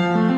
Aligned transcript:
Mm-hmm. 0.00 0.29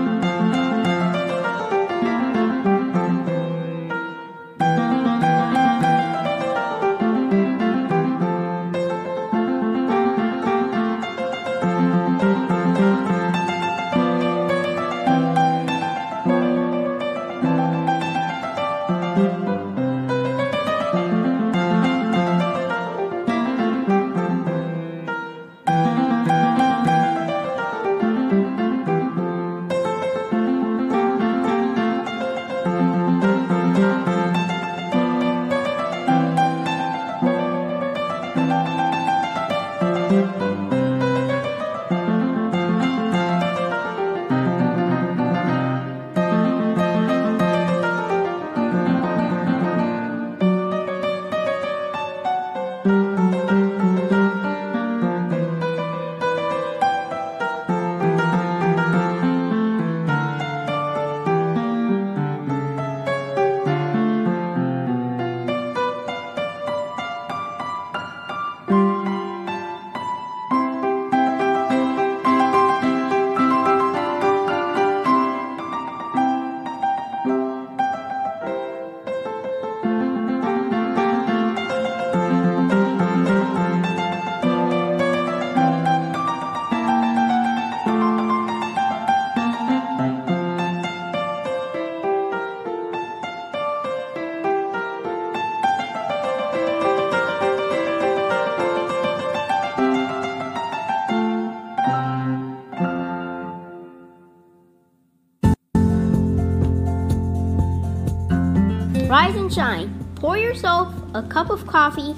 Rise 109.12 109.36
and 109.36 109.52
shine. 109.52 109.92
Pour 110.14 110.38
yourself 110.38 110.91
a 111.12 111.22
cup 111.22 111.50
of 111.50 111.66
coffee 111.66 112.14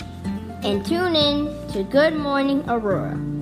and 0.62 0.86
tune 0.86 1.16
in 1.16 1.46
to 1.72 1.82
Good 1.82 2.14
Morning 2.14 2.62
Aurora. 2.68 3.33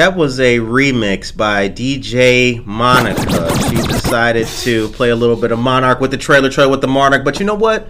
That 0.00 0.16
was 0.16 0.40
a 0.40 0.60
remix 0.60 1.36
by 1.36 1.68
DJ 1.68 2.64
Monica. 2.64 3.54
She 3.68 3.76
decided 3.86 4.46
to 4.46 4.88
play 4.88 5.10
a 5.10 5.14
little 5.14 5.36
bit 5.36 5.52
of 5.52 5.58
Monarch 5.58 6.00
with 6.00 6.10
the 6.10 6.16
trailer 6.16 6.48
trail 6.48 6.70
with 6.70 6.80
the 6.80 6.88
Monarch, 6.88 7.22
but 7.22 7.38
you 7.38 7.44
know 7.44 7.54
what? 7.54 7.86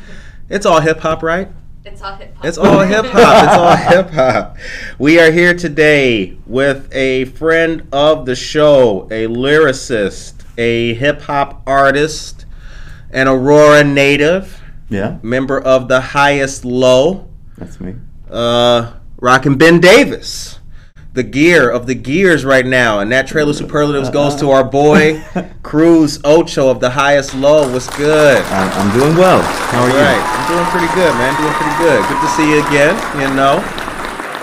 It's 0.49 0.67
all 0.67 0.81
hip 0.81 0.99
hop, 0.99 1.23
right? 1.23 1.47
It's 1.85 2.03
all 2.03 2.17
hip 2.17 2.35
hop. 2.35 2.45
It's 2.45 2.59
all 2.59 2.81
hip 2.81 3.07
hop. 3.07 3.45
It's 3.45 3.55
all 3.57 3.77
hip 4.03 4.11
hop. 4.11 4.57
We 4.99 5.21
are 5.21 5.31
here 5.31 5.55
today 5.55 6.37
with 6.49 6.93
a 6.93 7.27
friend 7.27 7.87
of 7.93 8.27
the 8.27 8.35
show, 8.35 9.05
a 9.13 9.29
lyricist, 9.29 10.35
a 10.59 10.95
hip 10.95 11.21
hop 11.21 11.63
artist, 11.65 12.45
an 13.13 13.29
Aurora 13.29 13.85
native, 13.85 14.61
Yeah, 14.89 15.19
member 15.23 15.61
of 15.61 15.87
the 15.87 16.01
Highest 16.01 16.65
Low, 16.65 17.31
that's 17.57 17.79
me. 17.81 17.95
uh, 18.29 18.95
rocking 19.21 19.57
Ben 19.57 19.79
Davis. 19.79 20.57
The 21.13 21.25
gear 21.25 21.69
of 21.69 21.89
the 21.89 21.97
gears 21.97 22.45
right 22.45 22.65
now, 22.65 23.01
and 23.01 23.11
that 23.11 23.27
trailer 23.27 23.53
superlatives 23.53 24.11
goes 24.11 24.37
to 24.37 24.51
our 24.53 24.63
boy 24.63 25.21
Cruz 25.65 26.21
Ocho 26.23 26.69
of 26.69 26.79
the 26.79 26.91
highest 26.91 27.35
low. 27.35 27.71
What's 27.73 27.89
good? 27.97 28.41
I'm 28.45 28.97
doing 28.97 29.17
well. 29.17 29.43
How 29.43 29.83
are 29.83 29.89
you? 29.89 29.97
Right, 29.97 30.23
I'm 30.23 30.47
doing 30.55 30.67
pretty 30.71 30.95
good, 30.95 31.13
man. 31.15 31.35
Doing 31.41 31.53
pretty 31.55 31.77
good. 31.83 32.01
Good 32.07 32.21
to 32.21 32.29
see 32.37 32.51
you 32.51 32.65
again. 32.65 32.95
You 33.19 33.35
know. 33.35 33.59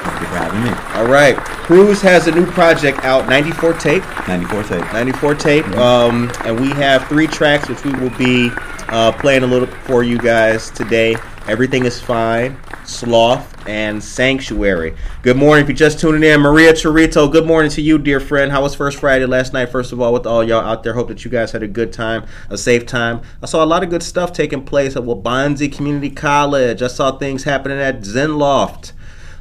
Thank 0.04 0.22
you 0.22 0.28
for 0.28 0.36
having 0.36 0.64
me. 0.64 0.72
All 1.00 1.08
right, 1.08 1.38
Cruz 1.38 2.02
has 2.02 2.28
a 2.28 2.32
new 2.32 2.46
project 2.46 3.00
out, 3.06 3.30
94 3.30 3.74
tape. 3.76 4.04
94 4.28 4.64
tape. 4.64 4.94
94 4.94 5.36
tape. 5.36 5.68
Um, 5.78 6.30
and 6.44 6.60
we 6.60 6.70
have 6.72 7.08
three 7.08 7.28
tracks 7.28 7.70
which 7.70 7.84
we 7.86 7.94
will 7.94 8.16
be 8.18 8.52
uh, 8.90 9.14
playing 9.14 9.44
a 9.44 9.48
little 9.48 9.68
for 9.68 10.04
you 10.04 10.18
guys 10.18 10.70
today. 10.72 11.16
Everything 11.48 11.86
is 11.86 12.02
fine, 12.02 12.58
sloth, 12.88 13.68
and 13.68 14.04
sanctuary. 14.04 14.96
Good 15.22 15.38
morning. 15.38 15.64
If 15.64 15.70
you're 15.70 15.76
just 15.76 16.00
tuning 16.00 16.24
in, 16.24 16.40
Maria 16.40 16.74
Chorito. 16.74 17.32
Good 17.32 17.46
morning 17.46 17.70
to 17.72 17.82
you, 17.82 17.98
dear 17.98 18.20
friend. 18.20 18.52
How 18.52 18.62
was 18.62 18.74
First 18.74 19.00
Friday 19.00 19.26
last 19.26 19.54
night? 19.54 19.70
First 19.70 19.92
of 19.92 20.02
all, 20.02 20.14
with 20.14 20.26
all 20.26 20.44
y'all 20.44 20.66
out 20.66 20.84
there, 20.84 20.94
hope 20.94 21.10
that 21.10 21.26
you 21.26 21.32
guys 21.32 21.52
had 21.52 21.64
a 21.64 21.68
good 21.68 21.92
time, 21.92 22.26
a 22.50 22.58
safe 22.58 22.86
time. 22.86 23.22
I 23.44 23.46
saw 23.46 23.64
a 23.64 23.66
lot 23.66 23.84
of 23.84 23.90
good 23.90 24.04
stuff 24.04 24.32
taking 24.32 24.64
place 24.64 24.96
at 24.96 25.04
Waubonsee 25.04 25.72
Community 25.72 26.10
College. 26.10 26.82
I 26.82 26.88
saw 26.88 27.18
things 27.18 27.44
happening 27.44 27.78
at 27.78 28.04
Zen 28.06 28.38
Loft. 28.38 28.94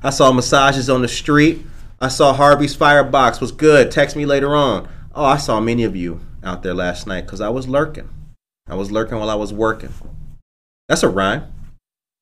I 0.02 0.10
saw 0.10 0.32
massages 0.32 0.90
on 0.90 1.02
the 1.02 1.08
street. 1.08 1.64
I 2.00 2.08
saw 2.08 2.32
Harvey's 2.32 2.74
Firebox 2.74 3.40
was 3.40 3.52
good. 3.52 3.90
Text 3.90 4.16
me 4.16 4.26
later 4.26 4.54
on. 4.54 4.88
Oh, 5.14 5.24
I 5.24 5.38
saw 5.38 5.60
many 5.60 5.84
of 5.84 5.96
you 5.96 6.20
out 6.42 6.62
there 6.62 6.74
last 6.74 7.06
night 7.06 7.22
because 7.22 7.40
I 7.40 7.48
was 7.48 7.66
lurking. 7.66 8.08
I 8.68 8.74
was 8.74 8.90
lurking 8.90 9.18
while 9.18 9.30
I 9.30 9.34
was 9.34 9.52
working. 9.52 9.94
That's 10.88 11.02
a 11.02 11.08
rhyme. 11.08 11.52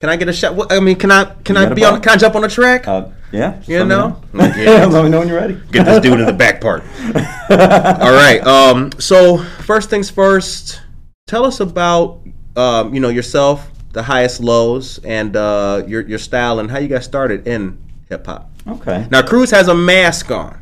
Can 0.05 0.11
I 0.11 0.17
get 0.17 0.29
a 0.29 0.35
shot? 0.35 0.55
What- 0.55 0.71
I 0.71 0.81
mean, 0.81 0.97
can 0.97 1.11
I 1.11 1.25
can 1.25 1.57
I 1.57 1.63
a 1.63 1.75
be 1.75 1.83
on? 1.83 1.99
Can 2.03 2.13
I 2.13 2.17
jump 2.19 2.37
on 2.37 2.43
the 2.43 2.49
track? 2.49 2.87
Uh, 2.87 3.07
yeah. 3.33 3.59
You 3.67 3.79
let 3.79 3.85
me 3.85 3.89
know? 3.89 4.21
Yeah, 4.55 4.85
let 4.85 5.03
me 5.03 5.09
know 5.09 5.21
when 5.21 5.29
you're 5.29 5.39
ready. 5.41 5.59
Get 5.73 5.87
this 5.87 6.03
dude 6.03 6.21
in 6.21 6.27
the 6.27 6.33
back 6.35 6.61
part. 6.61 6.83
All 7.49 8.13
right. 8.13 8.39
Um. 8.47 8.91
So 8.99 9.39
first 9.65 9.89
things 9.89 10.11
first. 10.11 10.83
Tell 11.27 11.47
us 11.47 11.61
about 11.61 12.21
um. 12.55 12.93
You 12.95 13.01
know 13.01 13.09
yourself, 13.09 13.71
the 13.95 14.03
highest 14.03 14.41
lows, 14.41 14.99
and 15.05 15.35
uh 15.37 15.85
your 15.87 16.03
your 16.07 16.19
style 16.19 16.59
and 16.59 16.71
how 16.71 16.77
you 16.81 16.89
got 16.89 17.03
started 17.03 17.49
in 17.49 17.79
hip 18.11 18.27
hop. 18.27 18.51
Okay. 18.69 19.09
Now 19.11 19.23
Cruz 19.23 19.51
has 19.53 19.69
a 19.69 19.75
mask 19.75 20.31
on, 20.31 20.61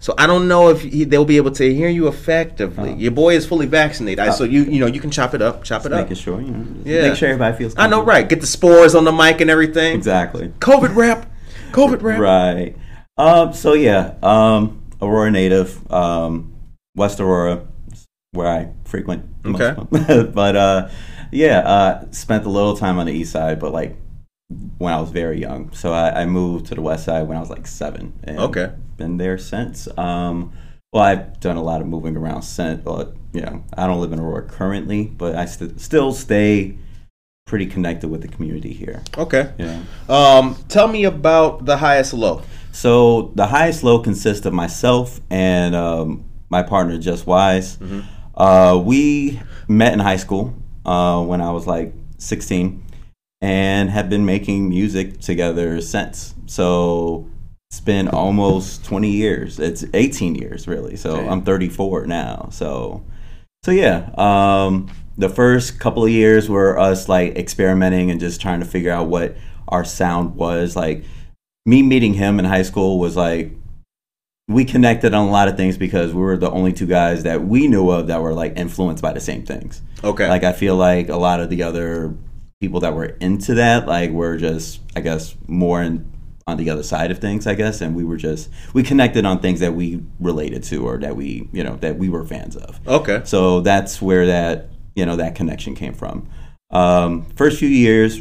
so 0.00 0.14
I 0.18 0.26
don't 0.26 0.46
know 0.48 0.68
if 0.68 0.82
he, 0.82 1.04
they'll 1.04 1.24
be 1.24 1.36
able 1.38 1.50
to 1.52 1.74
hear 1.74 1.88
you 1.88 2.06
effectively. 2.08 2.90
Oh. 2.90 2.96
Your 2.96 3.10
boy 3.12 3.34
is 3.34 3.46
fully 3.46 3.66
vaccinated, 3.66 4.18
I- 4.20 4.30
so 4.30 4.44
you 4.44 4.64
you 4.64 4.78
know 4.80 4.86
you 4.86 5.00
can 5.00 5.10
chop 5.10 5.34
it 5.34 5.42
up, 5.42 5.64
chop 5.64 5.82
Just 5.82 5.86
it 5.86 5.92
up. 5.92 6.00
making 6.04 6.16
sure, 6.16 6.40
you 6.40 6.50
know, 6.50 6.66
Yeah. 6.84 7.08
make 7.08 7.16
sure 7.16 7.28
everybody 7.28 7.56
feels. 7.56 7.74
I 7.76 7.86
know, 7.86 8.02
right? 8.02 8.28
Get 8.28 8.40
the 8.40 8.46
spores 8.46 8.94
on 8.94 9.04
the 9.04 9.12
mic 9.12 9.40
and 9.40 9.50
everything. 9.50 9.94
Exactly. 9.96 10.48
COVID 10.60 10.94
rap, 10.94 11.30
COVID 11.72 12.02
rap. 12.02 12.20
Right. 12.20 12.76
Um. 13.16 13.52
So 13.52 13.72
yeah. 13.74 14.14
Um. 14.22 14.82
Aurora 15.00 15.30
native. 15.30 15.90
Um. 15.92 16.52
West 16.94 17.20
Aurora, 17.20 17.62
where 18.32 18.46
I 18.48 18.68
frequent. 18.84 19.24
most 19.44 19.60
Okay. 19.60 19.80
of 19.80 19.90
them. 19.90 20.30
but 20.34 20.56
uh, 20.56 20.88
yeah. 21.32 21.58
Uh, 21.60 22.04
spent 22.10 22.44
a 22.46 22.48
little 22.50 22.76
time 22.76 22.98
on 22.98 23.06
the 23.06 23.12
east 23.12 23.32
side, 23.32 23.58
but 23.60 23.72
like 23.72 23.96
when 24.78 24.92
I 24.92 25.00
was 25.00 25.10
very 25.10 25.40
young. 25.40 25.72
So 25.72 25.92
I, 25.92 26.22
I 26.22 26.26
moved 26.26 26.66
to 26.66 26.74
the 26.74 26.82
west 26.82 27.04
side 27.04 27.26
when 27.26 27.36
I 27.36 27.40
was 27.40 27.50
like 27.50 27.66
seven. 27.66 28.12
And 28.24 28.38
Okay. 28.38 28.72
Been 28.96 29.16
there 29.16 29.38
since. 29.38 29.88
Um. 29.98 30.52
Well, 30.92 31.02
I've 31.02 31.40
done 31.40 31.56
a 31.56 31.62
lot 31.62 31.82
of 31.82 31.86
moving 31.88 32.16
around 32.16 32.42
since, 32.42 32.80
but 32.82 33.14
you 33.32 33.42
know, 33.42 33.62
I 33.76 33.86
don't 33.86 34.00
live 34.00 34.12
in 34.12 34.20
Aurora 34.20 34.42
currently, 34.48 35.04
but 35.06 35.34
I 35.34 35.44
st- 35.44 35.78
still 35.80 36.12
stay 36.12 36.78
pretty 37.44 37.66
connected 37.66 38.08
with 38.08 38.22
the 38.22 38.28
community 38.28 38.72
here. 38.72 39.02
Okay. 39.18 39.52
Yeah. 39.58 39.82
Um, 40.08 40.56
tell 40.68 40.88
me 40.88 41.04
about 41.04 41.66
the 41.66 41.76
highest 41.76 42.14
low. 42.14 42.42
So 42.72 43.32
the 43.34 43.46
highest 43.46 43.82
low 43.84 43.98
consists 43.98 44.46
of 44.46 44.54
myself 44.54 45.20
and 45.28 45.74
um, 45.74 46.24
my 46.48 46.62
partner, 46.62 46.96
Just 46.98 47.26
Wise. 47.26 47.78
Uh, 48.34 48.80
we 48.82 49.40
met 49.68 49.92
in 49.92 49.98
high 49.98 50.16
school 50.16 50.54
uh, 50.86 51.22
when 51.22 51.40
I 51.42 51.50
was 51.50 51.66
like 51.66 51.92
16 52.18 52.82
and 53.46 53.90
have 53.90 54.10
been 54.10 54.26
making 54.26 54.68
music 54.68 55.20
together 55.20 55.80
since. 55.80 56.34
So 56.46 57.30
it's 57.70 57.78
been 57.78 58.08
almost 58.08 58.84
20 58.84 59.08
years. 59.08 59.60
It's 59.60 59.84
18 59.94 60.34
years, 60.34 60.66
really. 60.66 60.96
So 60.96 61.14
Damn. 61.14 61.28
I'm 61.28 61.42
34 61.42 62.06
now. 62.06 62.48
So, 62.50 63.04
so 63.62 63.70
yeah. 63.70 64.10
Um, 64.18 64.90
the 65.16 65.28
first 65.28 65.78
couple 65.78 66.04
of 66.04 66.10
years 66.10 66.48
were 66.48 66.76
us 66.76 67.08
like 67.08 67.36
experimenting 67.36 68.10
and 68.10 68.18
just 68.18 68.40
trying 68.40 68.58
to 68.58 68.66
figure 68.66 68.90
out 68.90 69.06
what 69.06 69.36
our 69.68 69.84
sound 69.84 70.34
was. 70.34 70.74
Like 70.74 71.04
me 71.64 71.84
meeting 71.84 72.14
him 72.14 72.40
in 72.40 72.46
high 72.46 72.62
school 72.62 72.98
was 72.98 73.14
like 73.14 73.52
we 74.48 74.64
connected 74.64 75.14
on 75.14 75.28
a 75.28 75.30
lot 75.30 75.46
of 75.46 75.56
things 75.56 75.78
because 75.78 76.12
we 76.12 76.20
were 76.20 76.36
the 76.36 76.50
only 76.50 76.72
two 76.72 76.86
guys 76.86 77.22
that 77.22 77.44
we 77.44 77.68
knew 77.68 77.90
of 77.90 78.08
that 78.08 78.20
were 78.20 78.34
like 78.34 78.54
influenced 78.56 79.04
by 79.04 79.12
the 79.12 79.20
same 79.20 79.44
things. 79.44 79.82
Okay. 80.02 80.28
Like 80.28 80.42
I 80.42 80.52
feel 80.52 80.74
like 80.74 81.10
a 81.10 81.16
lot 81.16 81.38
of 81.38 81.48
the 81.48 81.62
other 81.62 82.12
people 82.60 82.80
that 82.80 82.94
were 82.94 83.04
into 83.20 83.54
that 83.54 83.86
like 83.86 84.10
were 84.10 84.36
just 84.36 84.80
I 84.94 85.00
guess 85.00 85.34
more 85.46 85.82
in, 85.82 86.10
on 86.46 86.56
the 86.56 86.70
other 86.70 86.82
side 86.82 87.10
of 87.10 87.18
things 87.18 87.46
I 87.46 87.54
guess 87.54 87.80
and 87.80 87.94
we 87.94 88.04
were 88.04 88.16
just 88.16 88.48
we 88.72 88.82
connected 88.82 89.24
on 89.26 89.40
things 89.40 89.60
that 89.60 89.74
we 89.74 90.02
related 90.20 90.62
to 90.64 90.86
or 90.86 90.98
that 90.98 91.16
we 91.16 91.48
you 91.52 91.62
know 91.62 91.76
that 91.76 91.98
we 91.98 92.08
were 92.08 92.24
fans 92.24 92.56
of. 92.56 92.80
okay. 92.86 93.22
So 93.24 93.60
that's 93.60 94.00
where 94.00 94.26
that 94.26 94.70
you 94.94 95.04
know 95.04 95.16
that 95.16 95.34
connection 95.34 95.74
came 95.74 95.92
from. 95.92 96.28
Um, 96.70 97.26
first 97.36 97.58
few 97.58 97.68
years, 97.68 98.20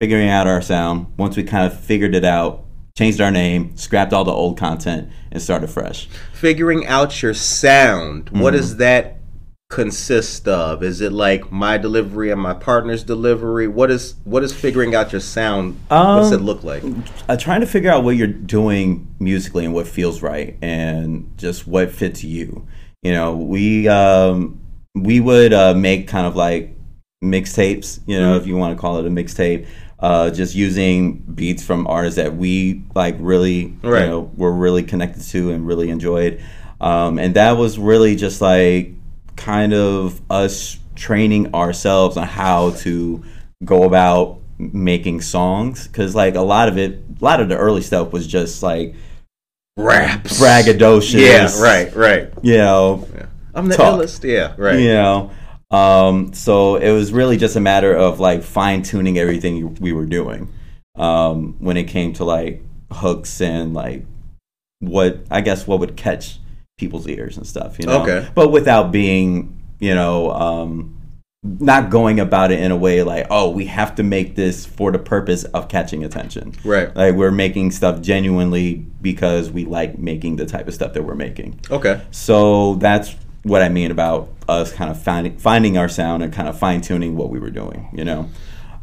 figuring 0.00 0.28
out 0.28 0.46
our 0.46 0.60
sound. 0.60 1.06
Once 1.16 1.36
we 1.36 1.44
kind 1.44 1.70
of 1.70 1.78
figured 1.78 2.14
it 2.14 2.24
out, 2.24 2.64
changed 2.98 3.20
our 3.20 3.30
name, 3.30 3.76
scrapped 3.76 4.12
all 4.12 4.24
the 4.24 4.32
old 4.32 4.58
content, 4.58 5.10
and 5.30 5.40
started 5.40 5.68
fresh. 5.70 6.08
Figuring 6.32 6.86
out 6.86 7.22
your 7.22 7.32
sound. 7.32 8.26
Mm-hmm. 8.26 8.40
What 8.40 8.50
does 8.50 8.76
that 8.76 9.19
consist 9.70 10.46
of? 10.48 10.82
Is 10.82 11.00
it 11.00 11.12
like 11.12 11.50
my 11.50 11.78
delivery 11.78 12.30
and 12.30 12.40
my 12.40 12.52
partner's 12.52 13.02
delivery? 13.02 13.66
What 13.66 13.90
is 13.90 14.16
what 14.24 14.42
is 14.42 14.52
figuring 14.52 14.94
out 14.94 15.12
your 15.12 15.20
sound? 15.22 15.78
what 15.88 16.16
does 16.16 16.32
it 16.32 16.40
Um, 16.40 16.44
look 16.46 16.62
like? 16.62 16.82
Uh, 17.28 17.36
trying 17.38 17.60
to 17.62 17.66
figure 17.66 17.90
out 17.90 18.04
what 18.04 18.16
you're 18.16 18.26
doing 18.26 19.08
musically 19.18 19.64
and 19.64 19.72
what 19.72 19.86
feels 19.86 20.20
right, 20.20 20.58
and 20.60 21.32
just 21.38 21.66
what 21.66 21.90
fits 21.90 22.22
you. 22.22 22.66
You 23.02 23.12
know, 23.12 23.36
we 23.36 23.88
um, 23.88 24.60
we 24.94 25.20
would 25.20 25.52
uh, 25.54 25.72
make 25.72 26.08
kind 26.08 26.26
of 26.26 26.36
like 26.36 26.76
mixtapes. 27.24 28.00
You 28.06 28.20
know, 28.20 28.36
if 28.36 28.46
you 28.46 28.56
want 28.56 28.76
to 28.76 28.80
call 28.80 28.98
it 28.98 29.06
a 29.06 29.10
mixtape. 29.10 29.66
Uh, 30.00 30.30
just 30.30 30.54
using 30.54 31.18
beats 31.18 31.62
from 31.62 31.86
artists 31.86 32.16
that 32.16 32.34
we 32.34 32.82
like 32.94 33.14
really 33.18 33.66
Right. 33.82 34.04
you 34.04 34.08
know 34.08 34.30
were 34.34 34.50
really 34.50 34.82
connected 34.82 35.22
to 35.24 35.50
and 35.52 35.66
really 35.66 35.90
enjoyed 35.90 36.40
um, 36.80 37.18
and 37.18 37.34
that 37.36 37.58
was 37.58 37.78
really 37.78 38.16
just 38.16 38.40
like 38.40 38.94
kind 39.40 39.72
of 39.72 40.20
us 40.30 40.78
training 40.94 41.54
ourselves 41.54 42.16
on 42.16 42.26
how 42.26 42.70
to 42.70 43.24
go 43.64 43.84
about 43.84 44.38
making 44.58 45.22
songs 45.22 45.88
because 45.88 46.14
like 46.14 46.34
a 46.34 46.40
lot 46.42 46.68
of 46.68 46.76
it 46.76 47.02
a 47.20 47.24
lot 47.24 47.40
of 47.40 47.48
the 47.48 47.56
early 47.56 47.80
stuff 47.80 48.12
was 48.12 48.26
just 48.26 48.62
like 48.62 48.94
Raps. 49.78 50.38
braggadocious 50.38 51.20
Yeah, 51.58 51.62
right, 51.62 51.94
right. 51.96 52.30
you 52.42 52.58
know 52.58 53.08
I'm 53.54 53.68
the 53.68 53.76
Talk. 53.76 54.00
illest. 54.00 54.22
Yeah, 54.24 54.54
right. 54.58 54.78
you 54.78 54.88
know 54.92 55.30
um, 55.70 56.32
so 56.34 56.76
it 56.76 56.90
was 56.90 57.12
really 57.12 57.36
just 57.36 57.56
a 57.56 57.60
matter 57.60 57.94
of 57.94 58.20
like 58.20 58.42
fine 58.42 58.82
tuning 58.82 59.16
everything 59.18 59.74
we 59.76 59.92
were 59.92 60.04
doing 60.04 60.52
um, 60.96 61.54
when 61.60 61.76
it 61.78 61.84
came 61.84 62.12
to 62.14 62.24
like 62.24 62.62
hooks 62.92 63.40
and 63.40 63.72
like 63.72 64.04
what 64.80 65.20
I 65.30 65.40
guess 65.40 65.66
what 65.66 65.80
would 65.80 65.96
catch 65.96 66.38
people's 66.80 67.06
ears 67.06 67.36
and 67.36 67.46
stuff, 67.46 67.78
you 67.78 67.86
know. 67.86 68.02
Okay. 68.02 68.28
But 68.34 68.50
without 68.50 68.90
being, 68.90 69.62
you 69.78 69.94
know, 69.94 70.30
um, 70.32 70.96
not 71.42 71.90
going 71.90 72.18
about 72.18 72.50
it 72.50 72.58
in 72.58 72.70
a 72.70 72.76
way 72.76 73.02
like, 73.02 73.26
oh, 73.30 73.50
we 73.50 73.66
have 73.66 73.94
to 73.94 74.02
make 74.02 74.34
this 74.34 74.66
for 74.66 74.90
the 74.90 74.98
purpose 74.98 75.44
of 75.44 75.68
catching 75.68 76.04
attention. 76.04 76.54
Right. 76.64 76.94
Like 76.96 77.14
we're 77.14 77.30
making 77.30 77.70
stuff 77.70 78.00
genuinely 78.00 78.74
because 79.00 79.50
we 79.50 79.64
like 79.64 79.98
making 79.98 80.36
the 80.36 80.46
type 80.46 80.68
of 80.68 80.74
stuff 80.74 80.94
that 80.94 81.02
we're 81.02 81.14
making. 81.14 81.60
Okay. 81.70 82.00
So 82.10 82.74
that's 82.76 83.14
what 83.42 83.62
I 83.62 83.68
mean 83.68 83.90
about 83.90 84.30
us 84.48 84.72
kind 84.72 84.90
of 84.90 85.00
finding 85.00 85.38
finding 85.38 85.78
our 85.78 85.88
sound 85.88 86.22
and 86.22 86.32
kind 86.32 86.48
of 86.48 86.58
fine 86.58 86.80
tuning 86.80 87.16
what 87.16 87.30
we 87.30 87.38
were 87.38 87.50
doing, 87.50 87.88
you 87.94 88.04
know. 88.04 88.28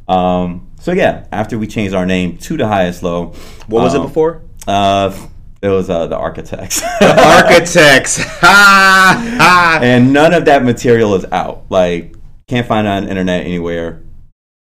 Um, 0.07 0.71
so 0.79 0.93
yeah, 0.93 1.27
after 1.31 1.59
we 1.59 1.67
changed 1.67 1.93
our 1.93 2.05
name 2.05 2.37
to 2.37 2.57
the 2.57 2.67
highest 2.67 3.03
low, 3.03 3.33
What 3.67 3.83
was 3.83 3.93
it 3.93 4.01
um, 4.01 4.07
before? 4.07 4.41
Uh, 4.67 5.15
it 5.61 5.69
was 5.69 5.89
uh, 5.89 6.07
the 6.07 6.17
Architects, 6.17 6.81
Architects. 7.01 8.17
Ha 8.39 9.37
ha. 9.39 9.79
and 9.81 10.13
none 10.13 10.33
of 10.33 10.45
that 10.45 10.63
material 10.63 11.15
is 11.15 11.25
out. 11.31 11.65
Like, 11.69 12.15
can't 12.47 12.67
find 12.67 12.85
it 12.87 12.89
on 12.89 13.03
the 13.05 13.09
internet 13.09 13.45
anywhere. 13.45 14.01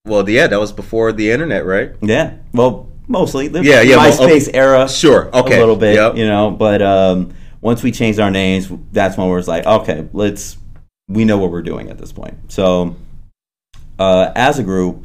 Well, 0.06 0.28
yeah, 0.28 0.46
that 0.48 0.58
was 0.60 0.72
before 0.72 1.12
the 1.12 1.30
internet, 1.30 1.64
right? 1.64 1.92
Yeah, 2.02 2.34
well, 2.52 2.88
mostly 3.08 3.48
the 3.48 3.62
Yeah, 3.64 3.80
yeah, 3.82 3.96
well, 3.96 4.12
MySpace 4.12 4.50
era, 4.52 4.88
Sure. 4.88 5.28
Okay. 5.34 5.56
a 5.56 5.60
little 5.60 5.76
bit, 5.76 5.94
Yep. 5.94 6.16
you 6.16 6.26
know. 6.26 6.50
But 6.50 6.82
um, 6.82 7.32
once 7.60 7.82
we 7.82 7.92
changed 7.92 8.18
our 8.18 8.30
names, 8.30 8.68
that's 8.90 9.16
when 9.16 9.28
we 9.28 9.34
was 9.34 9.48
like, 9.48 9.64
okay, 9.66 10.08
let's. 10.12 10.58
We 11.08 11.24
know 11.24 11.36
what 11.38 11.50
we're 11.50 11.62
doing 11.62 11.90
at 11.90 11.98
this 11.98 12.12
point. 12.12 12.34
So, 12.52 12.96
uh, 13.98 14.32
as 14.34 14.58
a 14.58 14.62
group, 14.62 15.04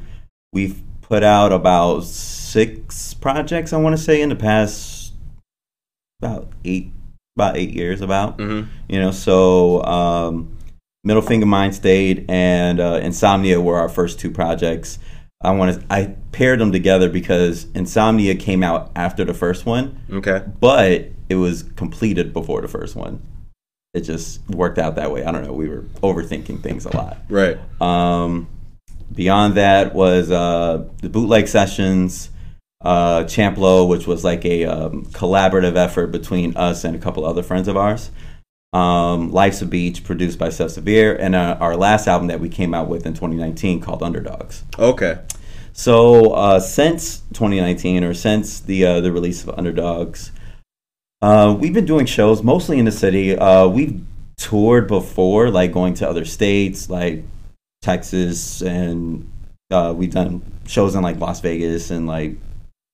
we've 0.54 0.80
put 1.02 1.24
out 1.24 1.52
about 1.52 2.04
six 2.06 3.14
projects. 3.14 3.74
I 3.74 3.78
want 3.78 3.98
to 3.98 4.02
say 4.02 4.22
in 4.22 4.30
the 4.30 4.36
past 4.36 4.97
about 6.22 6.48
eight, 6.66 6.92
about 7.38 7.58
eight 7.58 7.72
years. 7.74 8.02
About 8.02 8.38
Mhm. 8.38 8.68
you 8.88 9.00
know, 9.00 9.12
so 9.12 9.84
um, 9.84 10.58
Middle 11.04 11.22
Finger 11.22 11.46
Mind 11.46 11.76
State 11.76 12.26
and 12.30 12.80
uh, 12.80 13.00
Insomnia 13.02 13.62
were 13.62 13.78
our 13.78 13.90
first 13.90 14.20
two 14.20 14.32
projects. 14.32 15.00
I 15.42 15.52
want 15.52 15.80
to. 15.80 15.86
I 15.92 16.16
paired 16.32 16.60
them 16.60 16.72
together 16.72 17.10
because 17.10 17.68
Insomnia 17.76 18.34
came 18.36 18.64
out 18.64 18.92
after 18.96 19.24
the 19.24 19.34
first 19.36 19.66
one, 19.68 20.00
Okay. 20.12 20.42
but 20.60 21.06
it 21.30 21.36
was 21.36 21.64
completed 21.76 22.34
before 22.34 22.62
the 22.62 22.68
first 22.68 22.96
one. 22.96 23.22
It 23.94 24.02
just 24.02 24.48
worked 24.50 24.80
out 24.80 24.96
that 24.96 25.12
way. 25.12 25.24
I 25.24 25.32
don't 25.32 25.44
know. 25.46 25.54
We 25.54 25.70
were 25.70 25.82
overthinking 26.02 26.62
things 26.64 26.86
a 26.86 26.96
lot. 26.96 27.18
Right. 27.30 27.58
Um, 27.80 28.48
beyond 29.14 29.56
that 29.56 29.94
was 29.94 30.32
uh, 30.32 30.86
the 31.02 31.10
bootleg 31.10 31.48
sessions, 31.48 32.30
uh, 32.88 33.26
Champlo, 33.26 33.86
which 33.86 34.08
was 34.08 34.24
like 34.24 34.46
a 34.46 34.64
um, 34.64 35.06
collaborative 35.08 35.76
effort 35.76 36.08
between 36.08 36.56
us 36.56 36.86
and 36.86 36.96
a 36.96 37.00
couple 37.00 37.26
other 37.26 37.44
friends 37.44 37.68
of 37.68 37.76
ours. 37.76 38.12
Um, 38.72 39.30
Life's 39.34 39.62
a 39.62 39.66
Beach, 39.66 40.06
produced 40.06 40.40
by 40.40 40.48
Seth 40.50 40.72
Severe, 40.72 41.14
and 41.14 41.36
uh, 41.36 41.58
our 41.60 41.76
last 41.76 42.08
album 42.08 42.28
that 42.28 42.40
we 42.40 42.48
came 42.48 42.74
out 42.74 42.88
with 42.88 43.06
in 43.06 43.14
2019 43.14 43.82
called 43.82 44.02
Underdogs. 44.02 44.64
Okay. 44.80 45.20
So 45.74 46.32
uh, 46.32 46.62
since 46.62 47.20
2019, 47.34 48.06
or 48.06 48.14
since 48.14 48.62
the 48.62 48.86
uh, 48.86 49.02
the 49.02 49.12
release 49.12 49.44
of 49.44 49.50
Underdogs, 49.58 50.32
uh, 51.22 51.58
we've 51.60 51.74
been 51.74 51.86
doing 51.86 52.06
shows 52.06 52.42
mostly 52.42 52.80
in 52.80 52.86
the 52.86 52.92
city. 52.92 53.38
Uh, 53.38 53.68
we've 53.68 54.02
toured 54.38 54.88
before, 54.88 55.50
like 55.50 55.74
going 55.74 55.94
to 55.96 56.10
other 56.10 56.24
states, 56.24 56.90
like 56.90 57.26
Texas, 57.82 58.62
and 58.62 59.30
uh, 59.72 59.94
we've 59.96 60.14
done 60.14 60.42
shows 60.66 60.96
in 60.96 61.02
like 61.02 61.20
Las 61.20 61.42
Vegas 61.42 61.92
and 61.92 62.08
like 62.08 62.38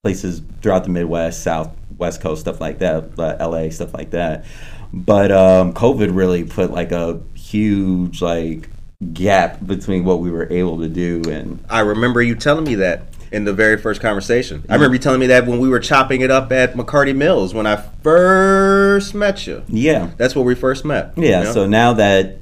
places 0.07 0.41
throughout 0.61 0.83
the 0.83 0.89
Midwest, 0.89 1.41
South, 1.43 1.71
West 1.97 2.19
Coast, 2.21 2.41
stuff 2.41 2.59
like 2.59 2.79
that, 2.79 3.17
uh, 3.17 3.37
LA, 3.39 3.69
stuff 3.69 3.93
like 3.93 4.09
that. 4.11 4.43
But 4.91 5.31
um, 5.31 5.73
COVID 5.73 6.13
really 6.15 6.43
put 6.43 6.71
like 6.71 6.91
a 6.91 7.21
huge 7.35 8.21
like 8.21 8.69
gap 9.13 9.65
between 9.65 10.03
what 10.03 10.19
we 10.19 10.29
were 10.29 10.47
able 10.51 10.79
to 10.79 10.87
do 10.87 11.21
and 11.29 11.61
I 11.69 11.81
remember 11.81 12.21
you 12.21 12.35
telling 12.35 12.63
me 12.63 12.75
that 12.75 13.03
in 13.33 13.43
the 13.43 13.51
very 13.53 13.77
first 13.77 13.99
conversation. 14.01 14.63
I 14.69 14.75
remember 14.75 14.95
you 14.95 14.99
telling 14.99 15.19
me 15.19 15.27
that 15.27 15.45
when 15.47 15.59
we 15.59 15.67
were 15.69 15.79
chopping 15.79 16.21
it 16.21 16.29
up 16.31 16.51
at 16.51 16.73
McCarty 16.75 17.15
Mills 17.15 17.53
when 17.53 17.65
I 17.65 17.77
first 18.03 19.13
met 19.15 19.47
you. 19.47 19.63
yeah, 19.67 20.11
That's 20.17 20.35
where 20.35 20.43
we 20.45 20.53
first 20.55 20.83
met. 20.85 21.13
Yeah, 21.17 21.39
you 21.39 21.43
know? 21.45 21.51
so 21.53 21.65
now 21.67 21.93
that 21.93 22.37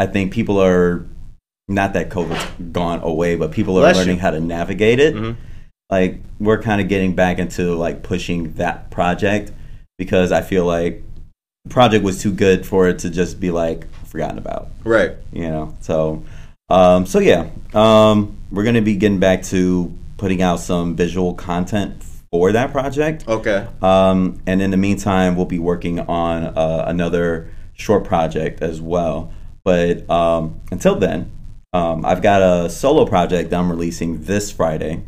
I 0.00 0.06
think 0.06 0.32
people 0.32 0.58
are 0.62 1.04
not 1.68 1.92
that 1.94 2.08
COVID's 2.10 2.70
gone 2.72 3.00
away, 3.02 3.36
but 3.36 3.50
people 3.52 3.76
are 3.78 3.82
Bless 3.82 3.96
learning 3.96 4.16
you. 4.16 4.20
how 4.22 4.30
to 4.30 4.40
navigate 4.40 4.98
it. 5.00 5.14
Mhm. 5.14 5.36
Like 5.94 6.18
we're 6.40 6.60
kind 6.60 6.80
of 6.80 6.88
getting 6.88 7.14
back 7.14 7.38
into 7.38 7.76
like 7.76 8.02
pushing 8.02 8.54
that 8.54 8.90
project 8.90 9.52
because 9.96 10.32
I 10.32 10.42
feel 10.42 10.64
like 10.64 11.04
the 11.62 11.70
project 11.70 12.02
was 12.02 12.20
too 12.20 12.32
good 12.32 12.66
for 12.66 12.88
it 12.88 12.98
to 13.00 13.10
just 13.10 13.38
be 13.38 13.52
like 13.52 13.86
forgotten 14.06 14.38
about, 14.38 14.70
right. 14.82 15.12
you 15.32 15.48
know. 15.48 15.76
So, 15.80 16.24
um, 16.68 17.06
so 17.06 17.20
yeah, 17.20 17.48
um, 17.74 18.36
we're 18.50 18.64
gonna 18.64 18.82
be 18.82 18.96
getting 18.96 19.20
back 19.20 19.44
to 19.44 19.96
putting 20.16 20.42
out 20.42 20.58
some 20.58 20.96
visual 20.96 21.32
content 21.32 22.02
for 22.32 22.50
that 22.50 22.72
project. 22.72 23.28
Okay. 23.28 23.64
Um, 23.80 24.42
and 24.48 24.60
in 24.60 24.72
the 24.72 24.76
meantime, 24.76 25.36
we'll 25.36 25.46
be 25.46 25.60
working 25.60 26.00
on 26.00 26.42
uh, 26.42 26.86
another 26.88 27.48
short 27.74 28.02
project 28.02 28.62
as 28.62 28.80
well. 28.80 29.32
But 29.62 30.10
um, 30.10 30.60
until 30.72 30.96
then, 30.96 31.30
um, 31.72 32.04
I've 32.04 32.20
got 32.20 32.42
a 32.42 32.68
solo 32.68 33.06
project 33.06 33.50
that 33.50 33.60
I'm 33.60 33.70
releasing 33.70 34.24
this 34.24 34.50
Friday 34.50 35.04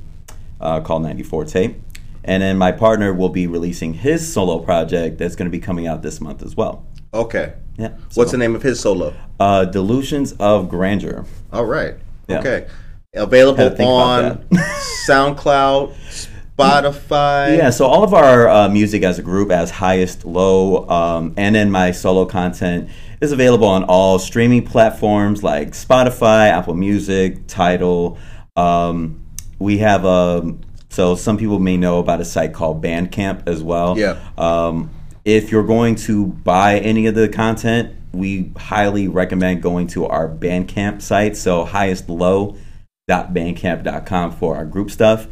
uh, 0.60 0.80
called 0.80 1.02
94 1.02 1.44
Tape. 1.46 1.76
And 2.24 2.42
then 2.42 2.58
my 2.58 2.72
partner 2.72 3.14
will 3.14 3.28
be 3.28 3.46
releasing 3.46 3.94
his 3.94 4.32
solo 4.32 4.58
project 4.58 5.18
that's 5.18 5.36
going 5.36 5.50
to 5.50 5.56
be 5.56 5.60
coming 5.60 5.86
out 5.86 6.02
this 6.02 6.20
month 6.20 6.42
as 6.42 6.56
well. 6.56 6.84
Okay. 7.14 7.54
Yeah. 7.78 7.96
What's 8.14 8.32
the 8.32 8.38
name 8.38 8.54
of 8.54 8.62
his 8.62 8.80
solo? 8.80 9.14
Uh, 9.38 9.64
Delusions 9.64 10.32
of 10.32 10.68
Grandeur. 10.68 11.24
All 11.52 11.64
right. 11.64 11.94
Yeah. 12.28 12.40
Okay. 12.40 12.68
Available 13.14 13.62
Had 13.62 13.70
to 13.70 13.76
think 13.76 13.88
on 13.88 14.46
SoundCloud, 15.08 16.28
Spotify. 16.58 17.56
Yeah, 17.56 17.70
so 17.70 17.86
all 17.86 18.02
of 18.02 18.12
our 18.12 18.48
uh, 18.48 18.68
music 18.68 19.02
as 19.02 19.18
a 19.18 19.22
group, 19.22 19.50
as 19.50 19.70
highest, 19.70 20.24
low, 20.24 20.86
um, 20.88 21.32
and 21.36 21.54
then 21.54 21.70
my 21.70 21.92
solo 21.92 22.26
content 22.26 22.90
is 23.20 23.32
available 23.32 23.68
on 23.68 23.84
all 23.84 24.18
streaming 24.18 24.66
platforms 24.66 25.42
like 25.42 25.68
Spotify, 25.70 26.50
Apple 26.50 26.74
Music, 26.74 27.46
Tidal. 27.46 28.18
Um, 28.54 29.25
we 29.58 29.78
have 29.78 30.04
a 30.04 30.54
so 30.88 31.14
some 31.14 31.36
people 31.36 31.58
may 31.58 31.76
know 31.76 31.98
about 31.98 32.20
a 32.20 32.24
site 32.24 32.54
called 32.54 32.82
Bandcamp 32.82 33.46
as 33.46 33.62
well. 33.62 33.98
Yeah. 33.98 34.18
Um, 34.38 34.90
if 35.24 35.50
you're 35.50 35.66
going 35.66 35.96
to 35.96 36.26
buy 36.26 36.78
any 36.78 37.06
of 37.06 37.14
the 37.14 37.28
content, 37.28 37.94
we 38.12 38.52
highly 38.56 39.08
recommend 39.08 39.62
going 39.62 39.88
to 39.88 40.06
our 40.06 40.28
Bandcamp 40.28 41.02
site. 41.02 41.36
So 41.36 41.66
highestlow.bandcamp.com 41.66 44.32
for 44.32 44.56
our 44.56 44.64
group 44.64 44.90
stuff, 44.90 45.26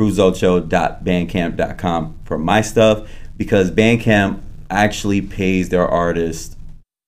cruzocho.bandcamp.com 0.00 2.18
for 2.24 2.38
my 2.38 2.60
stuff, 2.60 3.10
because 3.36 3.70
Bandcamp 3.70 4.40
actually 4.70 5.22
pays 5.22 5.70
their 5.70 5.88
artists 5.88 6.54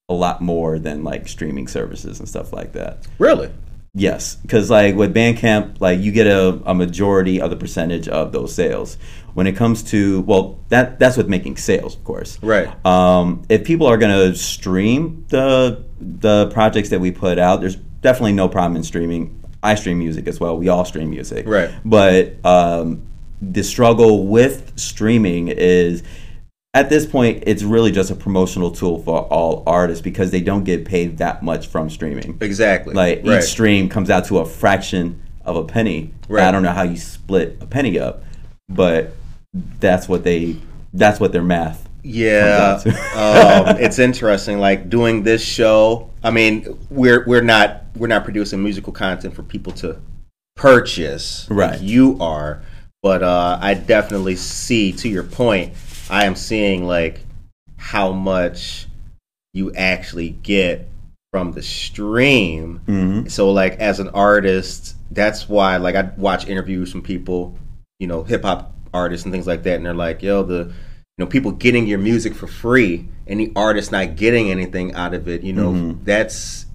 a 0.09 0.15
lot 0.15 0.41
more 0.41 0.79
than 0.79 1.05
like 1.05 1.29
streaming 1.29 1.69
services 1.69 2.19
and 2.19 2.27
stuff 2.29 2.53
like 2.53 2.73
that. 2.73 3.07
Really? 3.19 3.51
Yes, 3.93 4.37
because 4.37 4.71
like 4.71 4.95
with 4.95 5.15
Bandcamp, 5.15 5.81
like 5.81 5.99
you 5.99 6.13
get 6.13 6.27
a, 6.27 6.61
a 6.65 6.75
majority 6.75 7.41
of 7.41 7.51
the 7.51 7.57
percentage 7.57 8.09
of 8.09 8.33
those 8.33 8.55
sales. 8.55 8.97
When 9.35 9.47
it 9.47 9.57
comes 9.57 9.83
to 9.85 10.23
well, 10.23 10.59
that 10.69 10.99
that's 10.99 11.17
with 11.17 11.29
making 11.29 11.57
sales, 11.57 11.97
of 11.97 12.05
course. 12.05 12.39
Right. 12.43 12.69
Um, 12.87 13.43
if 13.49 13.65
people 13.65 13.87
are 13.87 13.97
gonna 13.97 14.35
stream 14.35 15.25
the 15.29 15.85
the 16.01 16.49
projects 16.53 16.91
that 16.91 17.01
we 17.01 17.11
put 17.11 17.39
out, 17.39 17.61
there's 17.61 17.77
definitely 17.77 18.33
no 18.33 18.49
problem 18.49 18.77
in 18.77 18.85
streaming. 18.85 19.37
I 19.63 19.75
stream 19.75 19.99
music 19.99 20.27
as 20.27 20.41
well. 20.41 20.57
We 20.57 20.69
all 20.69 20.85
stream 20.85 21.11
music. 21.11 21.47
Right. 21.47 21.71
But 21.85 22.45
um, 22.45 23.03
the 23.43 23.63
struggle 23.63 24.27
with 24.27 24.73
streaming 24.79 25.49
is 25.49 26.03
at 26.73 26.89
this 26.89 27.05
point 27.05 27.43
it's 27.47 27.63
really 27.63 27.91
just 27.91 28.11
a 28.11 28.15
promotional 28.15 28.71
tool 28.71 29.03
for 29.03 29.23
all 29.23 29.63
artists 29.67 30.03
because 30.03 30.31
they 30.31 30.41
don't 30.41 30.65
get 30.65 30.85
paid 30.85 31.19
that 31.19 31.43
much 31.43 31.67
from 31.67 31.91
streaming. 31.91 32.39
Exactly. 32.41 32.95
Like 32.95 33.23
right. 33.25 33.39
each 33.39 33.49
stream 33.49 33.89
comes 33.89 34.11
out 34.11 34.27
to 34.27 34.39
a 34.39 34.47
fraction 34.47 35.21
of 35.45 35.57
a 35.57 35.65
penny. 35.65 36.13
Right. 36.29 36.47
I 36.47 36.51
don't 36.51 36.63
know 36.63 36.73
how 36.73 36.83
you 36.83 36.97
split 36.97 37.59
a 37.61 37.67
penny 37.67 37.99
up, 37.99 38.23
but 38.69 39.13
that's 39.53 40.09
what 40.09 40.25
they 40.25 40.57
that's 40.93 41.21
what 41.21 41.33
their 41.33 41.43
math. 41.43 41.89
Yeah, 42.03 42.81
um, 42.85 43.77
it's 43.79 43.99
interesting. 43.99 44.59
Like 44.59 44.89
doing 44.89 45.23
this 45.23 45.45
show. 45.45 46.11
I 46.23 46.31
mean, 46.31 46.79
we're 46.89 47.25
we're 47.27 47.43
not 47.43 47.85
we're 47.97 48.07
not 48.07 48.25
producing 48.25 48.63
musical 48.63 48.93
content 48.93 49.35
for 49.35 49.43
people 49.43 49.73
to 49.75 50.01
purchase. 50.57 51.49
like 51.51 51.59
Right. 51.59 51.81
you 51.81 52.17
are, 52.21 52.63
but 53.03 53.23
uh, 53.23 53.59
I 53.61 53.75
definitely 53.75 54.37
see. 54.37 54.93
To 54.93 55.09
your 55.09 55.25
point, 55.25 55.75
I 56.11 56.25
am 56.25 56.35
seeing 56.35 56.87
like 56.87 57.25
how 57.77 58.13
much 58.13 58.87
you 59.55 59.73
actually 59.75 60.31
get 60.31 60.89
from 61.33 61.53
the 61.53 61.63
stream. 61.63 62.81
hmm 62.87 63.29
So 63.29 63.51
like 63.53 63.79
as 63.79 64.01
an 64.01 64.09
artist, 64.11 64.97
that's 65.11 65.49
why 65.49 65.77
like 65.77 65.95
I 65.95 66.11
watch 66.17 66.47
interviews 66.47 66.91
from 66.93 67.03
people, 67.03 67.57
you 67.99 68.07
know, 68.07 68.23
hip 68.25 68.43
hop 68.43 68.73
artists 68.93 69.25
and 69.25 69.33
things 69.33 69.47
like 69.47 69.63
that, 69.63 69.77
and 69.77 69.87
they're 69.87 69.95
like, 69.95 70.23
yo, 70.23 70.43
the 70.43 70.65
you 70.65 71.25
know, 71.25 71.27
people 71.27 71.53
getting 71.53 71.87
your 71.87 71.99
music 71.99 72.35
for 72.35 72.47
free 72.47 73.07
and 73.27 73.39
the 73.39 73.53
artist 73.55 73.93
not 73.93 74.17
getting 74.17 74.51
anything 74.51 74.95
out 74.95 75.15
of 75.15 75.29
it, 75.29 75.43
you 75.43 75.53
know, 75.53 75.73
Mhm. 75.73 76.05
that's 76.05 76.67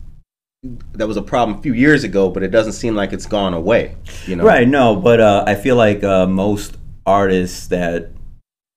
that 0.93 1.07
was 1.07 1.17
a 1.17 1.21
problem 1.21 1.59
a 1.59 1.61
few 1.61 1.73
years 1.73 2.03
ago, 2.03 2.29
but 2.29 2.41
it 2.41 2.49
doesn't 2.49 2.73
seem 2.73 2.95
like 2.95 3.13
it's 3.13 3.25
gone 3.27 3.53
away. 3.53 3.95
You 4.25 4.35
know, 4.35 4.43
Right, 4.43 4.67
no, 4.67 4.95
but 4.95 5.19
uh, 5.19 5.43
I 5.45 5.53
feel 5.55 5.75
like 5.75 6.03
uh, 6.03 6.25
most 6.25 6.77
artists 7.05 7.67
that 7.67 8.09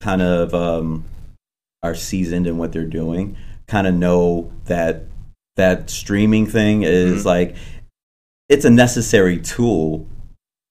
kind 0.00 0.22
of 0.22 0.54
um, 0.54 1.04
are 1.82 1.94
seasoned 1.94 2.46
in 2.46 2.58
what 2.58 2.72
they're 2.72 2.84
doing 2.84 3.36
kind 3.66 3.86
of 3.86 3.94
know 3.94 4.50
that 4.64 5.02
that 5.56 5.90
streaming 5.90 6.46
thing 6.46 6.82
is 6.82 7.22
Mhm. 7.22 7.26
like 7.26 7.56
it's 8.48 8.64
a 8.64 8.70
necessary 8.70 9.38
tool 9.38 10.06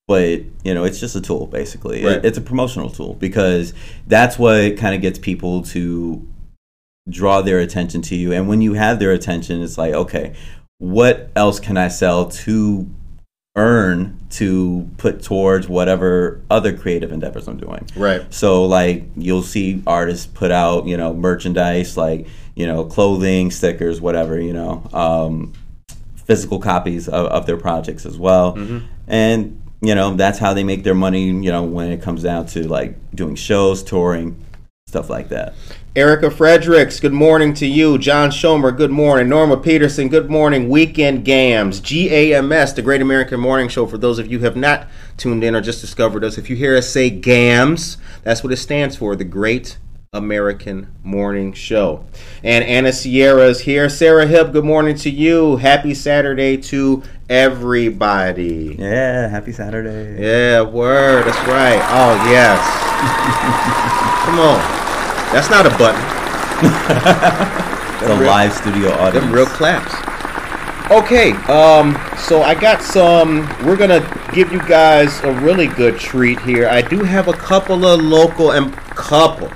but 0.08 0.40
you 0.64 0.72
know 0.74 0.84
it's 0.84 0.98
just 0.98 1.14
a 1.14 1.20
tool 1.20 1.46
basically. 1.46 2.02
It- 2.02 2.24
it's 2.24 2.38
a 2.38 2.40
promotional 2.40 2.88
tool 2.90 3.14
because 3.14 3.74
that's 4.06 4.38
what 4.38 4.76
kind 4.78 4.94
of 4.94 5.00
gets 5.02 5.18
people 5.18 5.62
to 5.64 6.26
draw 7.08 7.40
their 7.42 7.58
attention 7.60 8.02
to 8.02 8.16
you. 8.16 8.32
And 8.32 8.48
when 8.48 8.60
you 8.62 8.72
have 8.74 8.98
their 8.98 9.12
attention 9.12 9.62
it's 9.62 9.78
like 9.78 9.92
okay 9.94 10.34
what 10.80 11.30
else 11.34 11.58
can 11.58 11.76
i 11.76 11.88
sell 11.88 12.26
to 12.26 12.86
earn 13.56 14.17
to 14.30 14.88
put 14.98 15.22
towards 15.22 15.68
whatever 15.68 16.40
other 16.50 16.76
creative 16.76 17.12
endeavors 17.12 17.48
i'm 17.48 17.56
doing 17.56 17.86
Right. 17.96 18.22
so 18.32 18.64
like 18.66 19.04
you'll 19.16 19.42
see 19.42 19.82
artists 19.86 20.26
put 20.26 20.50
out, 20.50 20.86
you 20.86 20.96
know, 20.96 21.14
merchandise 21.14 21.96
like, 21.96 22.26
you 22.54 22.66
know, 22.66 22.84
clothing, 22.84 23.50
stickers, 23.50 24.00
whatever, 24.00 24.38
you 24.40 24.52
know, 24.52 24.82
um, 24.92 25.52
physical 26.26 26.58
copies 26.58 27.08
of, 27.08 27.26
of 27.26 27.46
their 27.46 27.56
projects 27.56 28.04
as 28.04 28.18
well. 28.18 28.54
Mhm. 28.54 28.82
And, 29.06 29.62
you 29.80 29.94
know, 29.94 30.14
that's 30.14 30.38
how 30.38 30.52
they 30.54 30.64
make 30.64 30.82
their 30.84 30.94
money, 30.94 31.26
you 31.26 31.50
know, 31.52 31.62
when 31.62 31.90
it 31.90 32.02
comes 32.02 32.22
down 32.22 32.46
to 32.46 32.66
like 32.68 32.96
doing 33.14 33.34
shows, 33.36 33.82
touring, 33.82 34.36
stuff 34.88 35.10
like 35.10 35.28
that. 35.28 35.52
Erica 35.94 36.30
Fredericks, 36.30 36.98
good 36.98 37.12
morning 37.12 37.52
to 37.54 37.66
you. 37.66 37.98
John 37.98 38.30
Schomer, 38.30 38.74
good 38.74 38.90
morning. 38.90 39.28
Norma 39.28 39.58
Peterson, 39.58 40.08
good 40.08 40.30
morning. 40.30 40.70
Weekend 40.70 41.26
Gams, 41.26 41.78
GAMS, 41.80 42.72
the 42.72 42.80
Great 42.80 43.02
American 43.02 43.38
Morning 43.38 43.68
Show. 43.68 43.86
For 43.86 43.98
those 43.98 44.18
of 44.18 44.32
you 44.32 44.38
who 44.38 44.46
have 44.46 44.56
not 44.56 44.88
tuned 45.18 45.44
in 45.44 45.54
or 45.54 45.60
just 45.60 45.82
discovered 45.82 46.24
us, 46.24 46.38
if 46.38 46.48
you 46.48 46.56
hear 46.56 46.74
us 46.74 46.88
say 46.88 47.10
GAMS, 47.10 47.98
that's 48.22 48.42
what 48.42 48.50
it 48.50 48.56
stands 48.56 48.96
for, 48.96 49.14
the 49.14 49.24
Great 49.24 49.76
American 50.14 50.90
Morning 51.02 51.52
Show. 51.52 52.06
And 52.42 52.64
Anna 52.64 52.94
Sierra 52.94 53.44
is 53.44 53.60
here. 53.60 53.90
Sarah 53.90 54.26
Hip, 54.26 54.52
good 54.52 54.64
morning 54.64 54.96
to 54.96 55.10
you. 55.10 55.56
Happy 55.56 55.92
Saturday 55.92 56.56
to 56.56 57.02
everybody. 57.28 58.74
Yeah, 58.78 59.28
happy 59.28 59.52
Saturday. 59.52 60.22
Yeah, 60.22 60.62
word. 60.62 61.26
That's 61.26 61.46
right. 61.46 61.78
Oh, 61.90 62.30
yes. 62.30 63.98
Come 64.24 64.38
on. 64.40 64.77
That's 65.32 65.50
not 65.50 65.66
a 65.66 65.70
button. 65.78 67.64
The 67.98 68.14
live 68.14 68.52
studio 68.52 68.90
audience. 68.92 69.24
Them 69.24 69.32
real 69.32 69.44
claps. 69.44 69.92
Okay, 70.88 71.32
um, 71.52 71.98
so 72.16 72.42
I 72.42 72.54
got 72.54 72.80
some. 72.80 73.40
We're 73.66 73.76
gonna 73.76 74.00
give 74.32 74.52
you 74.52 74.60
guys 74.68 75.20
a 75.24 75.32
really 75.40 75.66
good 75.66 75.98
treat 75.98 76.38
here. 76.42 76.68
I 76.68 76.80
do 76.80 77.02
have 77.02 77.26
a 77.26 77.32
couple 77.32 77.84
of 77.84 78.00
local 78.00 78.52
and 78.52 78.72
couple. 78.72 79.50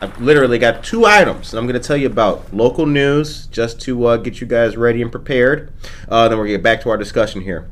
I've 0.00 0.20
literally 0.20 0.58
got 0.58 0.82
two 0.82 1.06
items, 1.06 1.52
and 1.52 1.60
I'm 1.60 1.68
gonna 1.68 1.78
tell 1.78 1.96
you 1.96 2.08
about 2.08 2.52
local 2.52 2.84
news 2.84 3.46
just 3.46 3.80
to 3.82 4.06
uh, 4.06 4.16
get 4.16 4.40
you 4.40 4.46
guys 4.48 4.76
ready 4.76 5.00
and 5.00 5.12
prepared. 5.12 5.72
Uh, 6.08 6.28
then 6.28 6.36
we're 6.36 6.46
gonna 6.46 6.56
get 6.56 6.64
back 6.64 6.80
to 6.82 6.90
our 6.90 6.96
discussion 6.96 7.42
here. 7.42 7.70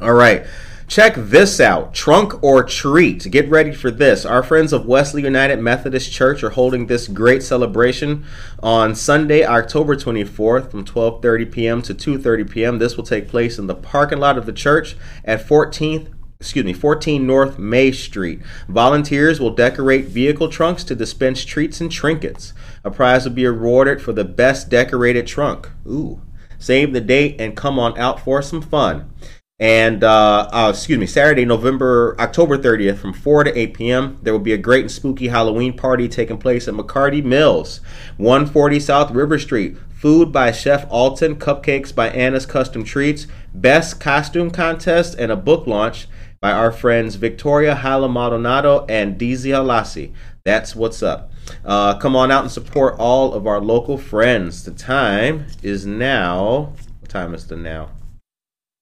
All 0.00 0.14
right. 0.14 0.44
Check 0.88 1.16
this 1.18 1.60
out 1.60 1.92
Trunk 1.92 2.42
or 2.42 2.64
Treat. 2.64 3.30
Get 3.30 3.50
ready 3.50 3.72
for 3.72 3.90
this. 3.90 4.24
Our 4.24 4.42
friends 4.42 4.72
of 4.72 4.86
Wesley 4.86 5.22
United 5.22 5.60
Methodist 5.60 6.10
Church 6.10 6.42
are 6.42 6.48
holding 6.48 6.86
this 6.86 7.08
great 7.08 7.42
celebration 7.42 8.24
on 8.62 8.94
Sunday, 8.94 9.44
October 9.44 9.96
24th 9.96 10.70
from 10.70 10.86
12:30 10.86 11.52
p.m. 11.52 11.82
to 11.82 11.94
2:30 11.94 12.50
p.m. 12.50 12.78
This 12.78 12.96
will 12.96 13.04
take 13.04 13.28
place 13.28 13.58
in 13.58 13.66
the 13.66 13.74
parking 13.74 14.18
lot 14.18 14.38
of 14.38 14.46
the 14.46 14.52
church 14.52 14.96
at 15.26 15.46
14th 15.46 16.10
excuse 16.40 16.64
me, 16.64 16.72
14 16.72 17.26
North 17.26 17.58
May 17.58 17.92
Street. 17.92 18.40
Volunteers 18.66 19.40
will 19.40 19.50
decorate 19.50 20.06
vehicle 20.06 20.48
trunks 20.48 20.84
to 20.84 20.94
dispense 20.94 21.44
treats 21.44 21.82
and 21.82 21.92
trinkets. 21.92 22.54
A 22.82 22.90
prize 22.90 23.24
will 23.24 23.34
be 23.34 23.44
awarded 23.44 24.00
for 24.00 24.14
the 24.14 24.24
best 24.24 24.70
decorated 24.70 25.26
trunk. 25.26 25.68
Ooh. 25.86 26.22
Save 26.58 26.92
the 26.92 27.00
date 27.00 27.40
and 27.40 27.56
come 27.56 27.78
on 27.78 27.96
out 27.98 28.20
for 28.20 28.40
some 28.40 28.62
fun. 28.62 29.12
And 29.60 30.04
uh, 30.04 30.48
uh, 30.52 30.70
excuse 30.72 30.98
me, 30.98 31.06
Saturday, 31.06 31.44
November, 31.44 32.14
October 32.20 32.56
30th, 32.56 32.98
from 32.98 33.12
4 33.12 33.44
to 33.44 33.58
8 33.58 33.74
p.m., 33.74 34.18
there 34.22 34.32
will 34.32 34.38
be 34.38 34.52
a 34.52 34.58
great 34.58 34.82
and 34.82 34.90
spooky 34.90 35.28
Halloween 35.28 35.76
party 35.76 36.08
taking 36.08 36.38
place 36.38 36.68
at 36.68 36.74
McCarty 36.74 37.24
Mills, 37.24 37.80
140 38.18 38.78
South 38.78 39.10
River 39.10 39.38
Street. 39.38 39.76
Food 39.90 40.30
by 40.30 40.52
Chef 40.52 40.86
Alton, 40.90 41.34
cupcakes 41.34 41.92
by 41.92 42.08
Anna's 42.10 42.46
Custom 42.46 42.84
Treats, 42.84 43.26
best 43.52 43.98
costume 43.98 44.48
contest, 44.52 45.16
and 45.18 45.32
a 45.32 45.36
book 45.36 45.66
launch 45.66 46.06
by 46.40 46.52
our 46.52 46.70
friends 46.70 47.16
Victoria 47.16 47.74
Hala 47.74 48.08
Maldonado 48.08 48.86
and 48.88 49.18
DZ 49.18 49.46
Halasi. 49.46 50.12
That's 50.44 50.76
what's 50.76 51.02
up. 51.02 51.32
Uh, 51.64 51.98
come 51.98 52.14
on 52.14 52.30
out 52.30 52.42
and 52.44 52.52
support 52.52 52.94
all 52.96 53.34
of 53.34 53.48
our 53.48 53.60
local 53.60 53.98
friends. 53.98 54.64
The 54.64 54.70
time 54.70 55.46
is 55.64 55.84
now. 55.84 56.74
What 57.00 57.10
time 57.10 57.34
is 57.34 57.48
the 57.48 57.56
now? 57.56 57.90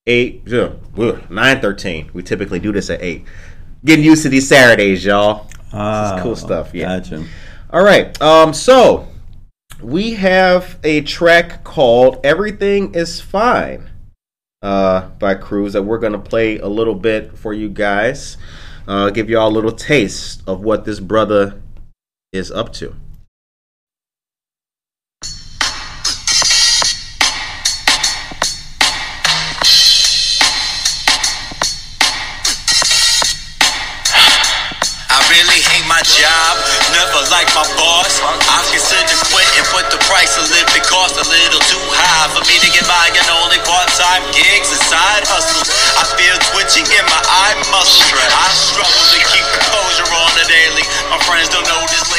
Eight, 0.07 0.47
nine 0.47 1.61
thirteen. 1.61 2.11
We 2.13 2.23
typically 2.23 2.59
do 2.59 2.73
this 2.73 2.91
at 2.91 3.03
eight. 3.03 3.25
Getting 3.85 4.05
used 4.05 4.23
to 4.23 4.29
these 4.29 4.49
Saturdays, 4.49 5.05
y'all. 5.05 5.49
Ah, 5.73 6.19
cool 6.23 6.37
stuff, 6.37 6.75
yeah. 6.75 6.99
Gotcha. 6.99 7.25
All 7.71 7.85
right. 7.85 8.21
Um. 8.23 8.53
So 8.53 9.09
we 9.83 10.15
have 10.15 10.79
a 10.83 11.03
track 11.03 11.65
called 11.65 12.21
"Everything 12.25 12.95
Is 12.95 13.21
Fine" 13.21 13.91
uh, 14.63 15.09
by 15.19 15.35
Cruz 15.35 15.73
that 15.75 15.83
we're 15.83 15.99
gonna 15.99 16.19
play 16.19 16.59
a 16.59 16.69
little 16.69 16.95
bit 16.95 17.37
for 17.37 17.53
you 17.53 17.69
guys. 17.69 18.37
Uh, 18.89 19.11
give 19.11 19.29
y'all 19.29 19.49
a 19.49 19.51
little 19.51 19.73
taste 19.73 20.43
of 20.47 20.63
what 20.63 20.85
this 20.85 21.01
brother 21.01 21.61
is 22.33 22.51
up 22.53 22.73
to. 22.75 22.95
Like 37.37 37.53
my 37.53 37.69
boss. 37.77 38.17
I 38.25 38.65
consider 38.73 39.13
quitting, 39.29 39.69
but 39.69 39.93
the 39.93 40.01
price 40.09 40.41
of 40.41 40.49
living 40.49 40.81
costs 40.89 41.21
a 41.21 41.27
little 41.29 41.61
too 41.69 41.85
high 41.93 42.33
for 42.33 42.41
me 42.49 42.57
to 42.65 42.69
get 42.73 42.89
by 42.89 43.13
on 43.13 43.29
only 43.45 43.61
part-time 43.61 44.25
gigs 44.33 44.73
and 44.73 44.81
side 44.81 45.21
hustles. 45.29 45.69
I 46.01 46.09
feel 46.17 46.33
twitching 46.49 46.89
in 46.89 47.05
my 47.05 47.21
eye 47.29 47.61
muscles. 47.69 48.09
I 48.09 48.49
struggle 48.57 48.89
to 48.89 49.21
keep 49.21 49.45
composure 49.53 50.09
on 50.17 50.33
the 50.33 50.49
daily. 50.49 50.81
My 51.13 51.21
friends 51.29 51.53
don't 51.53 51.69
notice 51.69 52.09
lately, 52.09 52.16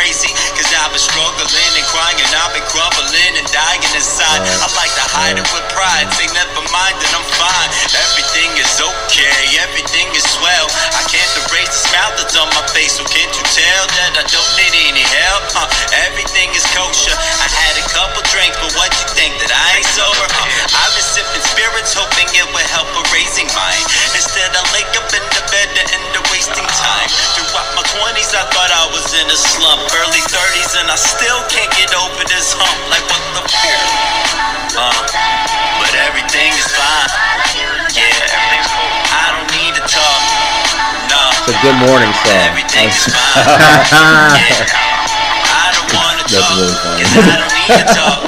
crazy. 0.00 0.32
Cause 0.56 0.72
I've 0.80 0.88
been 0.96 1.02
struggling 1.04 1.72
and 1.76 1.86
crying, 1.92 2.16
I've 2.32 2.56
been 2.56 2.64
crumbling 2.72 3.36
and 3.36 3.44
dying 3.52 3.84
inside. 3.92 4.40
I 4.40 4.66
like 4.72 4.92
to 4.96 5.04
hide 5.12 5.36
it 5.36 5.44
with 5.52 5.66
pride, 5.76 6.08
say 6.16 6.24
never 6.32 6.64
mind 6.72 6.96
that 7.04 7.12
I'm 7.12 7.26
fine. 7.36 7.68
Everything 7.92 8.48
is 8.56 8.80
okay, 8.80 9.60
everything 9.60 10.08
is 10.16 10.24
swell. 10.24 10.68
I 10.96 11.04
can't 11.12 11.28
erase 11.44 11.68
the 11.68 11.80
smile 11.92 12.12
that's 12.16 12.32
on 12.32 12.48
my 12.56 12.64
face, 12.72 12.96
so 12.96 13.04
can't 13.04 13.28
you 13.28 13.44
tell 13.52 13.84
that 14.00 14.16
I 14.16 14.24
don't 14.24 14.52
need 14.56 14.72
any 14.88 15.04
help? 15.04 15.44
Huh? 15.52 15.68
Everything 16.08 16.48
is 16.56 16.64
kosher. 16.72 17.12
I 17.12 17.48
had 17.52 17.76
a 17.76 17.84
couple 17.92 18.24
drinks, 18.32 18.56
but 18.56 18.72
what 18.80 18.88
you 18.96 19.06
think 19.12 19.36
that 19.44 19.52
I 19.52 19.84
ain't 19.84 19.90
sober? 19.92 20.26
Huh? 20.32 20.80
I've 20.80 20.92
been 20.96 21.08
sipping 21.12 21.44
spirits, 21.44 21.92
hoping 21.92 22.28
it 22.32 22.48
would 22.48 22.68
help 22.72 22.88
erasing 23.04 23.52
mine. 23.52 23.84
Instead, 24.16 24.48
I 24.56 24.64
lay 24.72 24.86
up 24.96 25.08
in 25.12 25.24
the 25.28 25.44
bed 25.52 25.68
to 25.76 25.82
end 25.92 26.06
the 26.16 26.22
wasting 26.32 26.68
time. 26.80 27.08
Throughout 27.36 27.68
my 27.76 27.84
20s, 27.84 28.32
I 28.32 28.48
thought 28.48 28.72
I 28.72 28.84
was 28.96 29.06
in 29.12 29.26
a 29.28 29.36
slump. 29.36 29.89
Early 29.90 30.22
30s, 30.30 30.72
and 30.78 30.86
I 30.86 30.94
still 30.94 31.40
can't 31.50 31.70
get 31.74 31.90
over 31.98 32.22
this 32.30 32.54
hump. 32.54 32.78
Like, 32.94 33.02
what 33.10 33.22
the 33.34 33.42
fuck? 33.50 33.82
Uh, 34.78 35.02
but 35.82 35.92
everything 36.06 36.54
is 36.54 36.68
fine. 36.70 37.10
Yeah, 37.90 38.06
everything's 38.06 38.70
cool. 38.70 38.86
I 39.10 39.24
don't 39.34 39.50
need 39.50 39.74
to 39.74 39.84
talk. 39.90 40.22
No. 41.10 41.22
It's 41.42 41.50
a 41.50 41.58
good 41.66 41.78
morning 41.82 42.12
song. 42.22 42.38
Everything 42.54 42.86
is 42.86 43.02
fine. 43.10 43.50
yeah. 44.38 44.70
I 45.50 45.74
don't 45.74 45.90
wanna 45.90 46.22
That's 46.22 46.38
talk. 46.38 46.54
really. 46.54 46.70
'cause 46.70 47.10
I 47.18 47.34
don't 47.34 47.50
need 47.50 47.74
to 47.82 47.86
talk. 47.90 48.20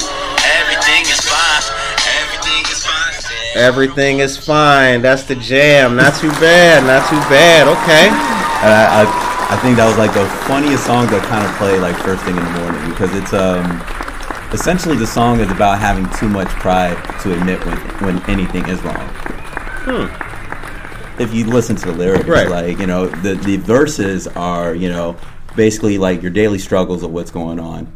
Everything 0.59 1.03
is 1.07 1.21
fine. 1.23 1.63
Everything 2.11 2.63
is 2.67 2.79
fine. 2.83 3.13
Yeah. 3.55 3.67
Everything 3.71 4.15
is 4.19 4.35
fine. 4.35 4.99
That's 5.01 5.23
the 5.23 5.35
jam. 5.39 5.95
Not 5.95 6.19
too 6.19 6.31
bad. 6.43 6.83
Not 6.83 7.07
too 7.07 7.23
bad. 7.31 7.71
Okay. 7.71 8.11
And 8.11 8.71
I, 8.75 9.07
I, 9.49 9.57
think 9.57 9.77
that 9.77 9.87
was 9.87 9.97
like 9.97 10.13
the 10.13 10.25
funniest 10.47 10.85
song 10.85 11.07
to 11.09 11.19
kind 11.19 11.45
of 11.47 11.55
play 11.57 11.79
like 11.79 11.95
first 11.97 12.23
thing 12.23 12.35
in 12.35 12.43
the 12.43 12.51
morning 12.59 12.89
because 12.89 13.13
it's 13.15 13.33
um 13.33 13.65
essentially 14.51 14.95
the 14.97 15.07
song 15.07 15.39
is 15.39 15.49
about 15.51 15.79
having 15.79 16.07
too 16.17 16.27
much 16.29 16.47
pride 16.49 16.95
to 17.21 17.33
admit 17.33 17.63
when 17.65 17.77
when 18.17 18.29
anything 18.29 18.67
is 18.67 18.81
wrong. 18.83 19.07
Hmm. 19.85 21.21
If 21.21 21.33
you 21.33 21.45
listen 21.45 21.75
to 21.77 21.85
the 21.85 21.93
lyrics, 21.93 22.25
Right. 22.27 22.49
like 22.49 22.79
you 22.79 22.87
know 22.87 23.07
the 23.07 23.35
the 23.35 23.57
verses 23.57 24.27
are 24.27 24.73
you 24.73 24.89
know 24.89 25.15
basically 25.55 25.97
like 25.97 26.21
your 26.21 26.31
daily 26.31 26.57
struggles 26.59 27.03
of 27.03 27.11
what's 27.11 27.31
going 27.31 27.59
on, 27.59 27.91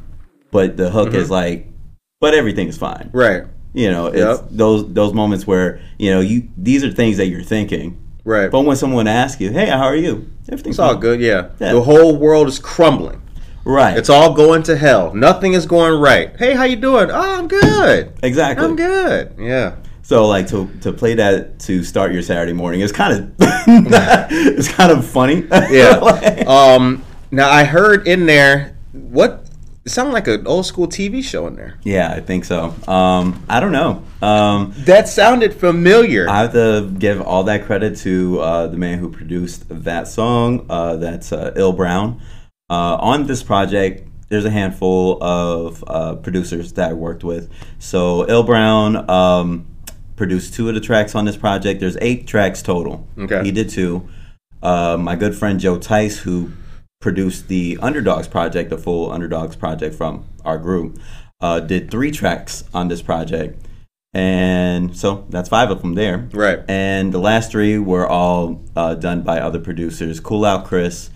but 0.51 0.77
the 0.77 0.89
hook 0.91 1.13
is 1.15 1.29
like, 1.31 1.67
but 2.19 2.33
everything 2.35 2.67
is 2.67 2.77
fine. 2.77 3.09
Right. 3.13 3.43
You 3.73 3.89
know, 3.91 4.07
it's 4.07 4.41
Yep. 4.41 4.49
those 4.51 4.93
those 4.93 5.13
moments 5.13 5.47
where 5.47 5.79
you 5.97 6.11
know 6.11 6.19
you 6.19 6.47
these 6.57 6.83
are 6.83 6.91
things 6.91 7.17
that 7.17 7.27
you're 7.27 7.43
thinking, 7.43 7.97
Right. 8.27 8.51
but 8.51 8.61
when 8.61 8.75
someone 8.75 9.07
asks 9.07 9.39
you, 9.39 9.51
"Hey, 9.51 9.67
how 9.67 9.83
are 9.83 9.95
you?" 9.95 10.27
Everything's 10.51 10.75
It's 10.75 10.79
all 10.79 10.91
fine. 10.93 10.99
good. 10.99 11.21
Yeah. 11.21 11.47
Yeah. 11.59 11.71
The 11.73 11.81
whole 11.81 12.17
world 12.17 12.47
is 12.47 12.59
crumbling. 12.59 13.21
Right. 13.63 13.97
It's 13.97 14.09
all 14.09 14.33
going 14.33 14.63
to 14.63 14.75
hell. 14.77 15.13
Nothing 15.13 15.53
is 15.53 15.65
going 15.65 15.99
right. 15.99 16.31
Hey, 16.37 16.53
how 16.53 16.63
you 16.63 16.75
doing? 16.75 17.09
Oh, 17.11 17.37
I'm 17.39 17.47
good. 17.47 18.13
exactly. 18.23 18.65
I'm 18.65 18.75
good. 18.75 19.33
Yeah. 19.39 19.75
So 20.03 20.25
like 20.27 20.47
to 20.47 20.69
to 20.81 20.91
play 20.93 21.15
that 21.15 21.59
to 21.67 21.83
start 21.83 22.11
your 22.13 22.21
Saturday 22.21 22.53
morning 22.53 22.81
is 22.81 22.91
kind 22.91 23.13
of 23.13 23.31
it's 23.39 24.67
kind 24.71 24.91
of 24.91 25.05
funny. 25.05 25.45
Yeah. 25.71 25.97
Like- 26.01 26.45
um. 26.47 27.03
Now 27.31 27.49
I 27.49 27.63
heard 27.65 28.07
in 28.07 28.25
there 28.25 28.77
what 28.93 29.46
it 29.87 29.91
sounded 29.91 30.11
like 30.11 30.27
an 30.27 30.45
old 30.45 30.65
school 30.65 30.85
TV 30.87 31.23
show 31.23 31.47
in 31.47 31.55
there. 31.55 31.79
yeah, 31.83 32.11
I 32.11 32.19
think 32.19 32.43
so. 32.43 32.75
Um, 32.89 33.41
I 33.49 33.61
don't 33.61 33.71
know. 33.71 34.03
Um, 34.21 34.73
That 34.79 35.07
sounded 35.07 35.53
familiar. 35.53 36.29
I 36.29 36.41
have 36.41 36.51
to 36.51 36.91
give 36.99 37.21
all 37.21 37.45
that 37.45 37.63
credit 37.65 37.95
to 37.99 38.39
uh, 38.41 38.67
the 38.67 38.75
man 38.77 38.99
who 38.99 39.09
produced 39.09 39.63
that 39.69 40.09
song. 40.09 40.65
Uh, 40.69 40.97
that's 40.97 41.31
uh, 41.31 41.53
Il 41.55 41.71
Brown. 41.71 42.19
Uh, 42.69 42.97
on 42.99 43.27
this 43.27 43.43
project, 43.43 44.05
there's 44.27 44.43
a 44.43 44.49
handful 44.49 45.23
of 45.23 45.81
uh, 45.87 46.15
producers 46.15 46.73
that 46.73 46.89
I 46.89 46.93
worked 46.93 47.23
with. 47.23 47.49
So 47.79 48.27
Il 48.27 48.43
Brown 48.43 49.09
um, 49.09 49.65
produced 50.17 50.53
two 50.53 50.67
of 50.67 50.75
the 50.75 50.81
tracks 50.81 51.15
on 51.15 51.23
this 51.23 51.37
project. 51.37 51.79
There's 51.79 51.97
eight 52.01 52.27
tracks 52.27 52.61
total. 52.61 53.07
Okay. 53.17 53.41
He 53.45 53.51
did 53.53 53.69
two. 53.69 54.07
Uh, 54.61 54.97
my 54.99 55.15
good 55.15 55.33
friend 55.33 55.61
Joe 55.61 55.77
Tice, 55.79 56.17
who 56.17 56.51
produced 56.99 57.47
the 57.47 57.77
Underdogs 57.81 58.27
project, 58.27 58.69
the 58.69 58.77
full 58.77 59.11
Underdogs 59.11 59.55
project 59.55 59.95
from 59.95 60.25
our 60.43 60.57
group, 60.57 60.99
uh, 61.41 61.59
did 61.59 61.91
three 61.91 62.11
tracks 62.11 62.63
on 62.73 62.87
this 62.87 63.01
project. 63.01 63.63
And 64.13 64.97
so 64.97 65.25
that's 65.29 65.49
five 65.49 65.69
of 65.69 65.81
them 65.81 65.93
there. 65.93 66.27
Right. 66.31 66.59
And 66.67 67.13
the 67.13 67.19
last 67.19 67.51
three 67.51 67.77
were 67.77 68.07
all 68.07 68.63
uh, 68.75 68.95
done 68.95 69.21
by 69.21 69.39
other 69.39 69.59
producers. 69.59 70.19
Cool 70.19 70.45
Out 70.45 70.65
Chris, 70.65 71.11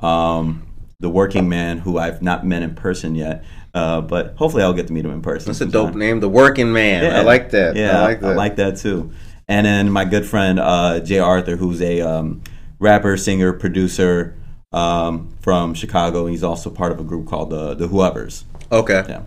um, 0.00 0.66
The 1.00 1.08
Working 1.08 1.48
Man, 1.48 1.78
who 1.78 1.98
I've 1.98 2.20
not 2.20 2.44
met 2.44 2.62
in 2.62 2.74
person 2.74 3.14
yet, 3.14 3.44
uh, 3.72 4.02
but 4.02 4.34
hopefully 4.36 4.62
I'll 4.62 4.74
get 4.74 4.88
to 4.88 4.92
meet 4.92 5.04
him 5.04 5.12
in 5.12 5.22
person. 5.22 5.46
That's 5.46 5.62
a 5.62 5.66
dope 5.66 5.94
name, 5.94 6.20
The 6.20 6.28
Working 6.28 6.72
Man. 6.72 7.14
I 7.14 7.22
like 7.22 7.50
that. 7.52 7.74
Yeah, 7.74 8.00
I 8.00 8.02
like 8.02 8.20
that. 8.20 8.32
I 8.32 8.34
like 8.34 8.56
that 8.56 8.76
too. 8.76 9.12
And 9.48 9.64
then 9.64 9.90
my 9.90 10.04
good 10.04 10.26
friend 10.26 10.60
uh, 10.60 11.00
Jay 11.00 11.18
Arthur, 11.18 11.56
who's 11.56 11.80
a 11.80 12.00
um, 12.02 12.42
rapper, 12.78 13.16
singer, 13.16 13.52
producer 13.54 14.36
um, 14.72 15.28
from 15.40 15.74
Chicago. 15.74 16.22
and 16.22 16.30
He's 16.30 16.42
also 16.44 16.70
part 16.70 16.92
of 16.92 17.00
a 17.00 17.04
group 17.04 17.26
called 17.26 17.50
the 17.50 17.74
the 17.74 17.88
Whoever's. 17.88 18.44
Okay. 18.70 19.04
Yeah. 19.08 19.22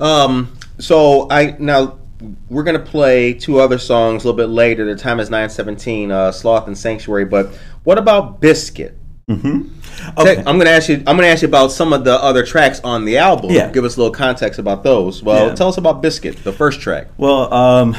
Um. 0.00 0.56
So 0.78 1.26
I 1.30 1.56
now 1.58 1.98
we're 2.48 2.64
gonna 2.64 2.78
play 2.78 3.32
two 3.34 3.58
other 3.60 3.78
songs 3.78 4.24
a 4.24 4.26
little 4.28 4.36
bit 4.36 4.52
later. 4.52 4.84
The 4.84 5.00
time 5.00 5.20
is 5.20 5.30
nine 5.30 5.50
seventeen. 5.50 6.10
Uh, 6.10 6.32
Sloth 6.32 6.66
and 6.66 6.76
Sanctuary. 6.76 7.24
But 7.24 7.48
what 7.84 7.98
about 7.98 8.40
Biscuit? 8.40 8.96
Okay. 9.30 10.38
I'm 10.46 10.58
gonna 10.58 10.70
ask 10.70 10.88
you. 10.88 10.96
I'm 11.06 11.16
gonna 11.16 11.26
ask 11.26 11.42
you 11.42 11.48
about 11.48 11.70
some 11.70 11.92
of 11.92 12.04
the 12.04 12.14
other 12.14 12.44
tracks 12.46 12.80
on 12.82 13.04
the 13.04 13.18
album. 13.18 13.50
Yeah. 13.50 13.70
Give 13.70 13.84
us 13.84 13.96
a 13.96 14.00
little 14.00 14.14
context 14.14 14.58
about 14.58 14.82
those. 14.84 15.22
Well, 15.22 15.48
Yeah. 15.48 15.54
tell 15.54 15.68
us 15.68 15.76
about 15.76 16.00
Biscuit, 16.02 16.42
the 16.44 16.52
first 16.52 16.80
track. 16.80 17.08
Well, 17.18 17.52
um, 17.52 17.96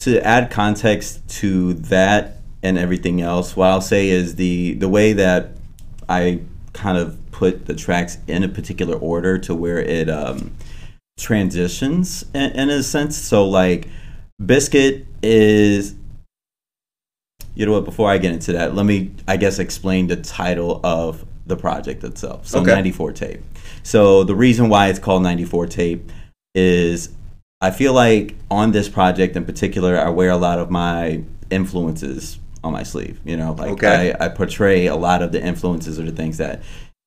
to 0.00 0.24
add 0.24 0.50
context 0.50 1.26
to 1.40 1.74
that 1.74 2.36
and 2.62 2.78
everything 2.78 3.20
else, 3.20 3.56
what 3.56 3.68
I'll 3.68 3.80
say 3.80 4.08
is 4.10 4.36
the 4.36 4.74
the 4.74 4.88
way 4.88 5.12
that 5.14 5.50
I 6.08 6.40
kind 6.72 6.98
of 6.98 7.18
put 7.30 7.66
the 7.66 7.74
tracks 7.74 8.18
in 8.26 8.44
a 8.44 8.48
particular 8.48 8.96
order 8.96 9.38
to 9.38 9.54
where 9.54 9.78
it 9.78 10.08
um, 10.08 10.54
transitions 11.18 12.24
in, 12.34 12.50
in 12.52 12.70
a 12.70 12.82
sense. 12.82 13.16
So, 13.16 13.46
like, 13.46 13.88
Biscuit 14.44 15.06
is. 15.22 15.94
You 17.54 17.66
know 17.66 17.72
what? 17.72 17.84
Before 17.84 18.08
I 18.08 18.18
get 18.18 18.32
into 18.32 18.52
that, 18.52 18.74
let 18.76 18.86
me, 18.86 19.10
I 19.26 19.36
guess, 19.36 19.58
explain 19.58 20.06
the 20.06 20.16
title 20.16 20.80
of 20.84 21.24
the 21.46 21.56
project 21.56 22.04
itself. 22.04 22.46
So, 22.46 22.60
Okay. 22.60 22.70
94 22.70 23.12
tape. 23.12 23.40
So, 23.82 24.22
the 24.22 24.34
reason 24.36 24.68
why 24.68 24.88
it's 24.88 25.00
called 25.00 25.22
94 25.24 25.66
tape 25.66 26.12
is 26.54 27.08
I 27.60 27.72
feel 27.72 27.92
like 27.92 28.36
on 28.50 28.70
this 28.70 28.88
project 28.88 29.34
in 29.34 29.44
particular, 29.44 29.98
I 29.98 30.10
wear 30.10 30.30
a 30.30 30.36
lot 30.36 30.60
of 30.60 30.70
my 30.70 31.22
influences 31.50 32.38
on 32.64 32.72
my 32.72 32.82
sleeve. 32.82 33.20
You 33.24 33.36
know, 33.36 33.52
like 33.52 33.70
Okay. 33.72 34.12
I, 34.18 34.26
I 34.26 34.28
portray 34.28 34.86
a 34.86 34.96
lot 34.96 35.22
of 35.22 35.32
the 35.32 35.42
influences 35.42 35.98
or 35.98 36.02
the 36.04 36.12
things 36.12 36.38
that 36.38 36.62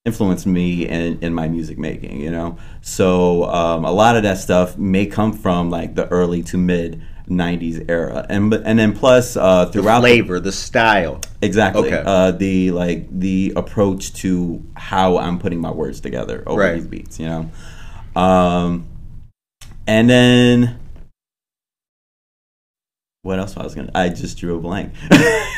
influence 0.06 0.46
me 0.48 0.88
in, 0.88 1.20
in 1.22 1.34
my 1.34 1.48
music 1.48 1.78
making. 1.78 2.20
You 2.22 2.32
know, 2.32 2.58
so 2.82 3.44
um, 3.46 3.86
a 3.86 3.92
lot 3.92 4.16
of 4.18 4.24
that 4.24 4.38
stuff 4.38 4.78
may 4.78 5.06
come 5.06 5.34
from 5.34 5.70
like 5.70 5.96
the 5.96 6.08
early 6.10 6.44
to 6.44 6.58
mid. 6.58 7.02
90s 7.30 7.86
era 7.90 8.26
and 8.30 8.54
and 8.54 8.78
then 8.78 8.92
plus 8.92 9.38
uh 9.38 9.66
throughout 9.68 10.02
the- 10.02 10.08
flavor, 10.08 10.40
the 10.42 10.52
style. 10.52 11.22
Exactly. 11.42 11.88
Okay. 11.88 12.04
Uh, 12.06 12.32
the 12.32 12.72
like 12.72 13.08
the 13.10 13.54
approach 13.56 14.12
to 14.16 14.62
how 14.76 15.18
I'm 15.18 15.40
putting 15.40 15.62
my 15.62 15.72
words 15.72 16.02
together 16.02 16.44
over 16.46 16.60
Right. 16.60 16.74
these 16.74 16.88
beats, 16.88 17.20
you 17.22 17.28
know. 17.28 17.50
Um, 18.22 18.86
and 19.88 20.10
then 20.10 20.78
what 23.24 23.38
else 23.38 23.56
I 23.56 23.64
was 23.64 23.76
gonna? 23.76 23.92
I 23.94 24.10
just 24.10 24.38
drew 24.40 24.58
a 24.58 24.60
blank. 24.60 24.94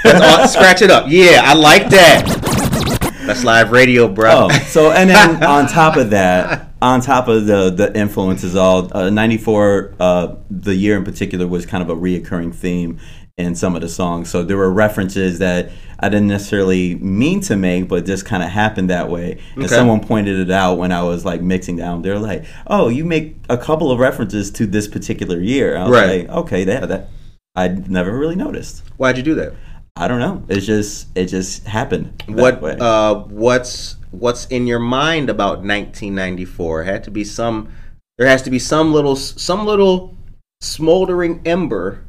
All- 0.06 0.47
scratch 0.47 0.82
it 0.82 0.91
up. 0.91 1.06
Yeah, 1.08 1.41
I 1.43 1.54
like 1.54 1.89
that. 1.89 3.19
That's 3.26 3.45
live 3.45 3.71
radio, 3.71 4.10
bro. 4.10 4.49
Oh, 4.52 4.60
so 4.67 4.91
and 4.91 5.10
then 5.10 5.41
on 5.45 5.67
top 5.67 5.95
of 5.95 6.10
that, 6.10 6.73
on 6.82 6.99
top 6.99 7.30
of 7.30 7.45
the 7.45 7.69
the 7.69 7.97
influences, 7.97 8.56
all 8.58 8.95
uh, 8.95 9.10
'94, 9.10 9.93
uh, 9.99 10.36
the 10.49 10.76
year 10.76 10.97
in 10.97 11.06
particular 11.06 11.47
was 11.47 11.65
kind 11.65 11.82
of 11.82 11.89
a 11.89 11.95
reoccurring 11.95 12.54
theme 12.54 12.99
in 13.38 13.56
some 13.56 13.76
of 13.76 13.82
the 13.82 13.88
songs. 13.89 14.30
So 14.30 14.43
there 14.43 14.58
were 14.58 14.69
references 14.71 15.39
that 15.39 15.71
I 16.02 16.10
didn't 16.10 16.28
necessarily 16.28 16.95
mean 16.95 17.39
to 17.41 17.56
make, 17.56 17.88
but 17.88 18.06
just 18.06 18.26
kind 18.26 18.43
of 18.43 18.49
happened 18.49 18.89
that 18.89 19.10
way. 19.10 19.39
And 19.56 19.63
Okay. 19.63 19.73
someone 19.73 20.02
pointed 20.02 20.38
it 20.38 20.52
out 20.52 20.78
when 20.78 20.91
I 20.91 21.02
was 21.04 21.23
like 21.23 21.41
mixing 21.41 21.78
down. 21.78 22.02
They're 22.02 22.19
like, 22.19 22.43
"Oh, 22.67 22.89
you 22.89 23.06
make 23.06 23.38
a 23.49 23.58
couple 23.58 23.89
of 23.89 23.99
references 23.99 24.52
to 24.52 24.67
this 24.67 24.89
particular 24.89 25.39
year." 25.39 25.78
I 25.78 25.84
was 25.84 25.91
Right. 25.91 26.28
like, 26.28 26.38
"Okay, 26.39 26.65
yeah, 26.65 26.86
that 26.86 27.08
I 27.56 27.68
never 27.68 28.18
really 28.18 28.36
noticed." 28.36 28.84
Why'd 28.98 29.18
you 29.18 29.24
do 29.24 29.36
that? 29.36 29.54
I 29.96 30.08
don't 30.08 30.20
know. 30.20 30.44
It's 30.50 30.66
just 30.66 31.08
it 31.16 31.28
just 31.28 31.66
happened. 31.66 32.24
What 32.28 32.62
uh 32.82 33.16
what's 33.26 33.98
what's 34.12 34.46
in 34.48 34.66
your 34.68 34.80
mind 34.80 35.30
about 35.30 35.60
1994? 35.60 36.82
It 36.82 36.86
had 36.86 37.04
to 37.04 37.12
be 37.12 37.24
some 37.24 37.72
there 38.18 38.28
has 38.28 38.42
to 38.44 38.50
be 38.50 38.60
some 38.60 38.94
little 38.94 39.16
some 39.16 39.66
little 39.66 40.18
smoldering 40.62 41.42
ember 41.46 42.04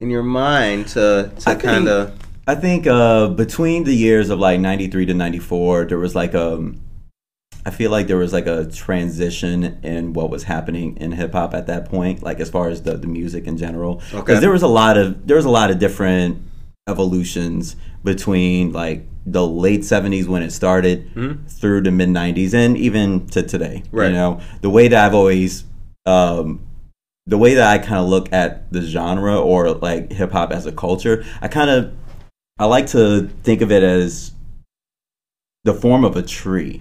in 0.00 0.10
your 0.10 0.22
mind 0.22 0.88
to 0.88 1.32
to 1.40 1.56
kind 1.56 1.88
of 1.88 2.16
I 2.46 2.56
think 2.56 2.86
uh, 2.88 3.28
between 3.28 3.84
the 3.84 3.94
years 3.94 4.28
of 4.28 4.40
like 4.40 4.58
'93 4.58 5.06
to 5.06 5.14
'94, 5.14 5.84
there 5.84 5.98
was 5.98 6.16
like 6.16 6.34
a, 6.34 6.72
I 7.66 7.70
feel 7.70 7.90
like 7.90 8.06
there 8.06 8.16
was 8.16 8.32
like 8.32 8.46
a 8.46 8.64
transition 8.66 9.78
in 9.82 10.12
what 10.14 10.30
was 10.30 10.44
happening 10.44 10.96
in 10.96 11.12
hip 11.12 11.32
hop 11.32 11.52
at 11.54 11.66
that 11.66 11.86
point, 11.90 12.22
like 12.22 12.40
as 12.40 12.48
far 12.48 12.68
as 12.68 12.82
the, 12.82 12.96
the 12.96 13.06
music 13.06 13.46
in 13.46 13.56
general. 13.58 13.96
Because 13.96 14.14
Okay. 14.20 14.40
there 14.40 14.50
was 14.50 14.62
a 14.62 14.66
lot 14.68 14.96
of 14.96 15.26
there 15.26 15.36
was 15.36 15.44
a 15.44 15.50
lot 15.50 15.70
of 15.70 15.78
different 15.78 16.42
evolutions 16.88 17.76
between 18.04 18.72
like 18.72 19.06
the 19.26 19.46
late 19.46 19.80
'70s 19.82 20.26
when 20.26 20.42
it 20.42 20.50
started 20.50 21.10
through 21.48 21.82
the 21.82 21.90
mid 21.90 22.08
'90s 22.08 22.54
and 22.54 22.76
even 22.76 23.26
to 23.28 23.42
today. 23.42 23.82
Right. 23.92 24.06
You 24.08 24.12
know, 24.14 24.40
the 24.62 24.70
way 24.70 24.88
that 24.88 25.04
I've 25.06 25.14
always 25.14 25.64
um, 26.06 26.66
the 27.26 27.36
way 27.38 27.54
that 27.54 27.68
I 27.70 27.78
kind 27.78 28.00
of 28.00 28.08
look 28.08 28.32
at 28.32 28.72
the 28.72 28.80
genre 28.80 29.38
or 29.38 29.70
like 29.72 30.10
hip 30.12 30.32
hop 30.32 30.50
as 30.50 30.64
a 30.66 30.72
culture, 30.72 31.24
I 31.42 31.48
kind 31.48 31.68
of 31.70 31.92
I 32.58 32.64
like 32.64 32.86
to 32.88 33.28
think 33.42 33.60
of 33.60 33.70
it 33.70 33.82
as 33.82 34.32
the 35.64 35.74
form 35.74 36.04
of 36.06 36.16
a 36.16 36.22
tree, 36.22 36.80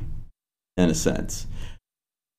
in 0.80 0.90
a 0.90 0.96
sense. 0.96 1.46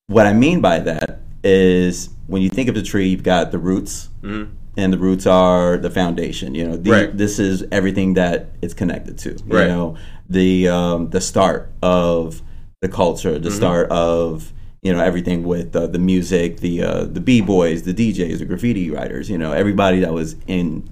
What 0.07 0.25
I 0.25 0.33
mean 0.33 0.61
by 0.61 0.79
that 0.79 1.19
is 1.43 2.09
when 2.27 2.41
you 2.41 2.49
think 2.49 2.67
of 2.69 2.75
the 2.75 2.81
tree, 2.81 3.07
you've 3.07 3.23
got 3.23 3.51
the 3.51 3.59
roots, 3.59 4.09
Mhm. 4.23 4.49
and 4.77 4.91
the 4.93 4.97
roots 4.97 5.25
are 5.25 5.77
the 5.77 5.89
foundation. 5.89 6.53
You 6.55 6.67
know, 6.67 6.75
the, 6.77 6.91
Right. 6.91 7.17
this 7.17 7.39
is 7.39 7.63
everything 7.71 8.15
that 8.15 8.49
it's 8.61 8.73
connected 8.73 9.17
to. 9.19 9.29
You 9.31 9.57
Right. 9.57 9.67
know, 9.67 9.95
the 10.29 10.67
um, 10.67 11.09
the 11.09 11.21
start 11.21 11.71
of 11.81 12.41
the 12.81 12.87
culture, 12.87 13.33
Mm-hmm. 13.33 13.43
the 13.43 13.51
start 13.51 13.89
of 13.91 14.53
you 14.81 14.91
know 14.91 14.99
everything 14.99 15.43
with 15.43 15.75
uh, 15.75 15.85
the 15.87 15.99
music, 15.99 16.59
the 16.61 16.81
uh, 16.83 17.03
the 17.05 17.19
b 17.19 17.39
boys, 17.41 17.83
the 17.83 17.93
DJs, 17.93 18.39
the 18.39 18.45
graffiti 18.45 18.89
writers. 18.89 19.29
You 19.29 19.37
know, 19.37 19.51
everybody 19.51 19.99
that 19.99 20.13
was 20.13 20.35
in 20.47 20.83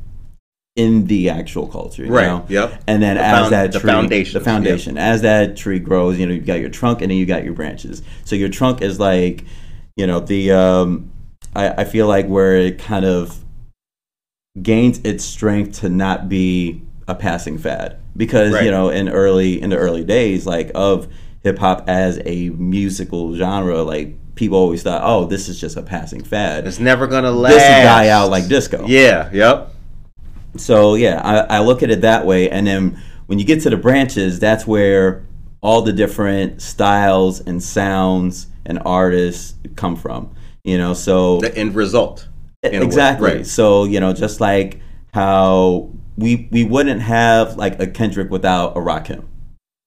in 0.80 1.06
the 1.08 1.30
actual 1.30 1.68
culture. 1.68 2.06
You 2.06 2.12
Right, 2.12 2.28
Know? 2.28 2.46
yep. 2.48 2.82
And 2.88 3.02
then 3.04 3.16
The 3.18 3.24
as 3.24 3.32
found- 3.40 3.52
that 3.54 3.72
the 3.74 3.80
tree, 3.80 4.24
the 4.24 4.40
foundation, 4.40 4.98
as 4.98 5.22
that 5.24 5.56
tree 5.58 5.80
grows, 5.80 6.18
you 6.18 6.26
know, 6.26 6.34
you've 6.34 6.46
got 6.46 6.60
your 6.62 6.70
trunk 6.70 7.02
and 7.02 7.12
then 7.12 7.18
you 7.18 7.26
got 7.26 7.44
your 7.44 7.54
branches. 7.54 8.02
So 8.26 8.36
your 8.36 8.50
trunk 8.50 8.82
is 8.82 9.00
like, 9.00 9.44
you 9.98 10.08
know, 10.08 10.20
the 10.22 10.52
um, 10.54 11.12
I, 11.56 11.70
I 11.82 11.84
feel 11.84 12.08
like 12.08 12.28
where 12.28 12.56
it 12.56 12.80
kind 12.80 13.06
of 13.06 13.38
gains 14.62 15.00
its 15.04 15.24
strength 15.24 15.80
to 15.82 15.90
not 15.90 16.28
be 16.30 16.82
a 17.08 17.16
passing 17.16 17.58
fad 17.58 17.98
because 18.16 18.54
Right. 18.54 18.66
you 18.66 18.72
know 18.72 18.90
in 18.90 19.10
early 19.10 19.62
in 19.62 19.70
the 19.70 19.78
early 19.78 20.04
days 20.04 20.46
like 20.46 20.72
of 20.76 21.08
hip 21.44 21.58
hop 21.60 21.86
as 21.88 22.20
a 22.26 22.50
musical 22.50 23.34
genre 23.36 23.82
like 23.84 24.14
people 24.36 24.58
always 24.58 24.84
thought 24.84 25.02
oh 25.04 25.26
this 25.26 25.50
is 25.50 25.60
just 25.60 25.76
a 25.78 25.82
passing 25.82 26.24
fad 26.24 26.68
it's 26.68 26.80
never 26.80 27.08
gonna 27.08 27.32
last. 27.32 27.54
this 27.56 27.64
will 27.64 27.84
die 27.84 28.10
out 28.10 28.30
like 28.30 28.48
disco 28.48 28.86
Yeah, 28.86 29.30
yep. 29.32 29.74
So 30.58 30.96
yeah, 30.96 31.22
I, 31.24 31.58
I 31.58 31.60
look 31.60 31.84
at 31.84 31.90
it 31.92 32.02
that 32.02 32.26
way, 32.26 32.50
and 32.50 32.66
then 32.68 33.02
when 33.28 33.40
you 33.40 33.46
get 33.46 33.62
to 33.64 33.70
the 33.70 33.78
branches, 33.78 34.40
that's 34.40 34.66
where 34.68 35.26
all 35.62 35.82
the 35.82 35.94
different 35.94 36.62
styles 36.62 37.42
and 37.42 37.62
sounds 37.62 38.48
and 38.66 38.80
artists 38.86 39.56
come 39.76 39.96
from. 39.96 40.34
You 40.64 40.78
know, 40.78 40.94
so 40.94 41.40
The 41.40 41.56
end 41.58 41.76
result. 41.76 42.28
in 42.64 42.76
a 42.76 42.80
way. 42.80 42.86
exactly. 42.86 43.32
Right. 43.38 43.46
So 43.48 43.84
you 43.86 44.00
know, 44.00 44.14
just 44.14 44.40
like 44.42 44.82
how 45.14 45.90
we 46.18 46.48
we 46.52 46.64
wouldn't 46.64 47.02
have 47.02 47.56
like 47.58 47.80
a 47.80 47.88
Kendrick 47.88 48.30
without 48.30 48.76
a 48.78 48.80
Rakim. 48.80 49.26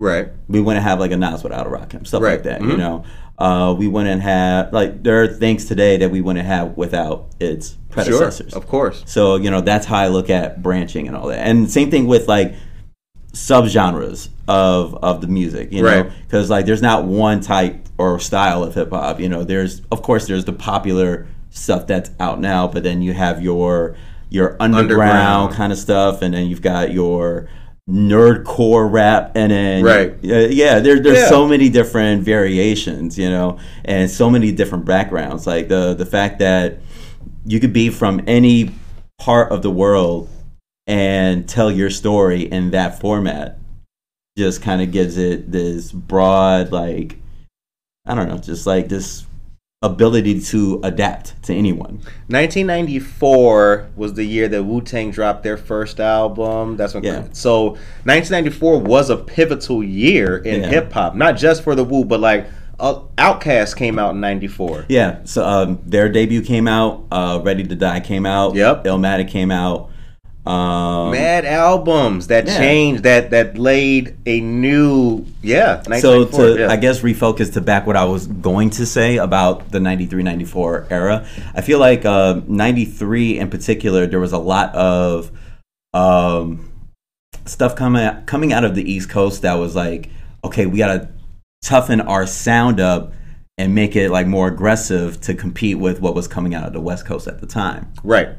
Right. 0.01 0.31
We 0.49 0.61
wouldn't 0.61 0.83
have 0.85 0.99
like 0.99 1.13
a 1.13 1.17
Nas 1.17 1.43
without 1.45 1.67
a 1.67 1.71
Rakim, 1.71 2.07
stuff 2.07 2.23
Right. 2.23 2.33
like 2.33 2.43
that. 2.45 2.61
You 2.61 2.69
Mhm. 2.75 2.79
know, 2.79 3.05
uh, 3.39 3.75
we 3.77 3.89
wouldn't 3.89 4.23
have 4.23 4.73
like 4.73 5.03
there 5.03 5.23
are 5.23 5.27
things 5.29 5.65
today 5.65 5.97
that 5.97 6.11
we 6.11 6.21
wouldn't 6.21 6.47
have 6.47 6.77
without 6.77 7.29
its 7.41 7.77
predecessors. 7.91 8.51
Sure. 8.53 8.59
Of 8.59 8.69
course. 8.69 9.03
So 9.07 9.37
you 9.37 9.51
know 9.51 9.61
that's 9.61 9.87
how 9.87 9.97
I 9.99 10.09
look 10.09 10.31
at 10.31 10.63
branching 10.63 11.07
and 11.09 11.17
all 11.17 11.29
that. 11.29 11.47
And 11.47 11.71
same 11.71 11.91
thing 11.91 12.07
with 12.07 12.29
like 12.29 12.55
subgenres 13.33 14.29
of 14.49 14.95
of 15.03 15.21
the 15.21 15.27
music, 15.27 15.73
you 15.73 15.83
know, 15.83 16.03
Right. 16.03 16.13
because 16.23 16.51
like 16.51 16.67
there's 16.67 16.83
not 16.83 17.05
one 17.05 17.41
type 17.41 17.89
or 17.99 18.19
style 18.19 18.63
of 18.63 18.75
hip 18.75 18.91
hop. 18.91 19.21
You 19.21 19.29
know, 19.29 19.45
there's 19.45 19.81
of 19.91 20.03
course 20.03 20.27
there's 20.27 20.45
the 20.45 20.53
popular 20.53 21.27
stuff 21.51 21.87
that's 21.87 22.11
out 22.21 22.41
now, 22.41 22.67
but 22.69 22.83
then 22.83 23.03
you 23.03 23.13
have 23.15 23.43
your 23.43 23.97
your 24.29 24.57
underground, 24.61 25.11
Underground. 25.13 25.55
kind 25.55 25.73
of 25.73 25.79
stuff, 25.79 26.23
and 26.23 26.33
then 26.33 26.47
you've 26.47 26.63
got 26.63 26.91
your 26.93 27.49
nerdcore 27.91 28.91
rap, 28.91 29.33
and 29.35 29.51
then 29.51 29.83
Right. 29.85 30.15
yeah, 30.23 30.47
yeah 30.47 30.79
there, 30.79 31.01
there's 31.01 31.19
Yeah. 31.19 31.29
so 31.29 31.47
many 31.47 31.69
different 31.69 32.23
variations, 32.23 33.19
you 33.19 33.29
know, 33.29 33.59
and 33.85 34.11
so 34.11 34.31
many 34.31 34.53
different 34.53 34.85
backgrounds. 34.85 35.47
Like 35.47 35.69
the 35.69 35.95
the 35.95 36.07
fact 36.07 36.39
that 36.39 36.79
you 37.45 37.59
could 37.61 37.73
be 37.73 37.89
from 37.91 38.23
any 38.27 38.71
part 39.19 39.51
of 39.53 39.63
the 39.63 39.71
world 39.71 40.29
and 40.87 41.49
tell 41.49 41.71
your 41.71 41.91
story 41.91 42.43
in 42.43 42.71
that 42.71 43.01
format 43.01 43.59
just 44.39 44.63
kind 44.63 44.81
of 44.81 44.91
gives 44.91 45.17
it 45.17 45.53
this 45.53 45.93
broad 45.93 46.73
like 46.73 47.19
i 48.07 48.15
don't 48.15 48.29
know 48.29 48.39
just 48.39 48.67
like 48.67 48.89
this 48.89 49.25
ability 49.83 50.41
to 50.41 50.79
adapt 50.85 51.43
to 51.43 51.53
anyone 51.55 52.01
1994 52.29 53.89
was 53.97 54.15
the 54.15 54.25
year 54.25 54.49
that 54.49 54.63
Wu 54.63 54.81
Tang 54.81 55.11
dropped 55.11 55.43
their 55.43 55.57
first 55.57 56.01
album. 56.01 56.77
That's 56.77 56.95
when. 56.95 57.03
Yeah. 57.05 57.25
So 57.33 57.71
1994 58.05 58.81
was 58.81 59.11
a 59.11 59.17
pivotal 59.17 59.83
year 59.83 60.39
in 60.39 60.63
Yeah. 60.63 60.69
hip 60.69 60.93
hop, 60.93 61.15
not 61.15 61.37
just 61.37 61.63
for 61.63 61.75
the 61.75 61.85
Wu, 61.85 62.05
but 62.05 62.21
like 62.21 62.47
uh, 62.81 63.01
Outkast 63.19 63.77
came 63.77 63.99
out 63.99 64.15
in 64.15 64.21
'94. 64.21 64.87
yeah 64.89 65.19
so 65.25 65.45
um, 65.47 65.79
their 65.87 66.09
debut 66.09 66.43
came 66.43 66.67
out 66.67 67.05
uh, 67.13 67.41
ready 67.45 67.63
to 67.63 67.77
die 67.77 68.01
came 68.01 68.27
out 68.27 68.55
Yep. 68.57 68.85
illmatic 68.85 69.29
came 69.29 69.51
out 69.53 69.91
um, 70.45 71.13
Mad 71.13 71.45
albums 71.45 72.27
that 72.27 72.47
Yeah. 72.47 72.59
changed, 72.59 73.03
that 73.05 73.31
that 73.31 73.57
laid 73.57 74.17
a 74.27 74.41
new, 74.41 75.25
yeah. 75.41 75.83
so 76.01 76.25
to 76.25 76.59
yeah. 76.59 76.69
i 76.69 76.77
guess 76.77 77.01
refocus 77.01 77.53
to 77.53 77.61
back 77.61 77.87
what 77.87 77.97
i 77.97 78.05
was 78.05 78.27
going 78.27 78.71
to 78.71 78.85
say 78.85 79.19
about 79.19 79.71
the 79.71 79.79
93-94 79.79 80.91
era 80.91 81.25
i 81.55 81.61
feel 81.61 81.79
like 81.79 82.05
uh, 82.05 82.41
93 82.49 83.39
in 83.39 83.51
particular 83.51 84.07
there 84.07 84.19
was 84.19 84.33
a 84.33 84.39
lot 84.39 84.75
of 84.75 85.31
um, 85.95 86.71
stuff 87.45 87.77
coming 87.77 88.25
coming 88.27 88.53
out 88.53 88.65
of 88.65 88.75
the 88.75 88.91
east 88.91 89.09
coast 89.11 89.43
that 89.43 89.55
was 89.55 89.77
like 89.77 90.11
okay 90.45 90.67
we 90.67 90.79
gotta 90.79 91.09
toughen 91.63 92.01
our 92.01 92.27
sound 92.27 92.81
up 92.81 93.13
and 93.59 93.75
make 93.75 93.95
it 93.95 94.11
like 94.11 94.27
more 94.27 94.49
aggressive 94.49 95.21
to 95.21 95.35
compete 95.35 95.79
with 95.79 96.01
what 96.01 96.15
was 96.15 96.27
coming 96.27 96.55
out 96.55 96.67
of 96.67 96.73
the 96.73 96.81
west 96.81 97.07
coast 97.07 97.29
at 97.29 97.41
the 97.41 97.47
time 97.47 97.93
right, 98.03 98.31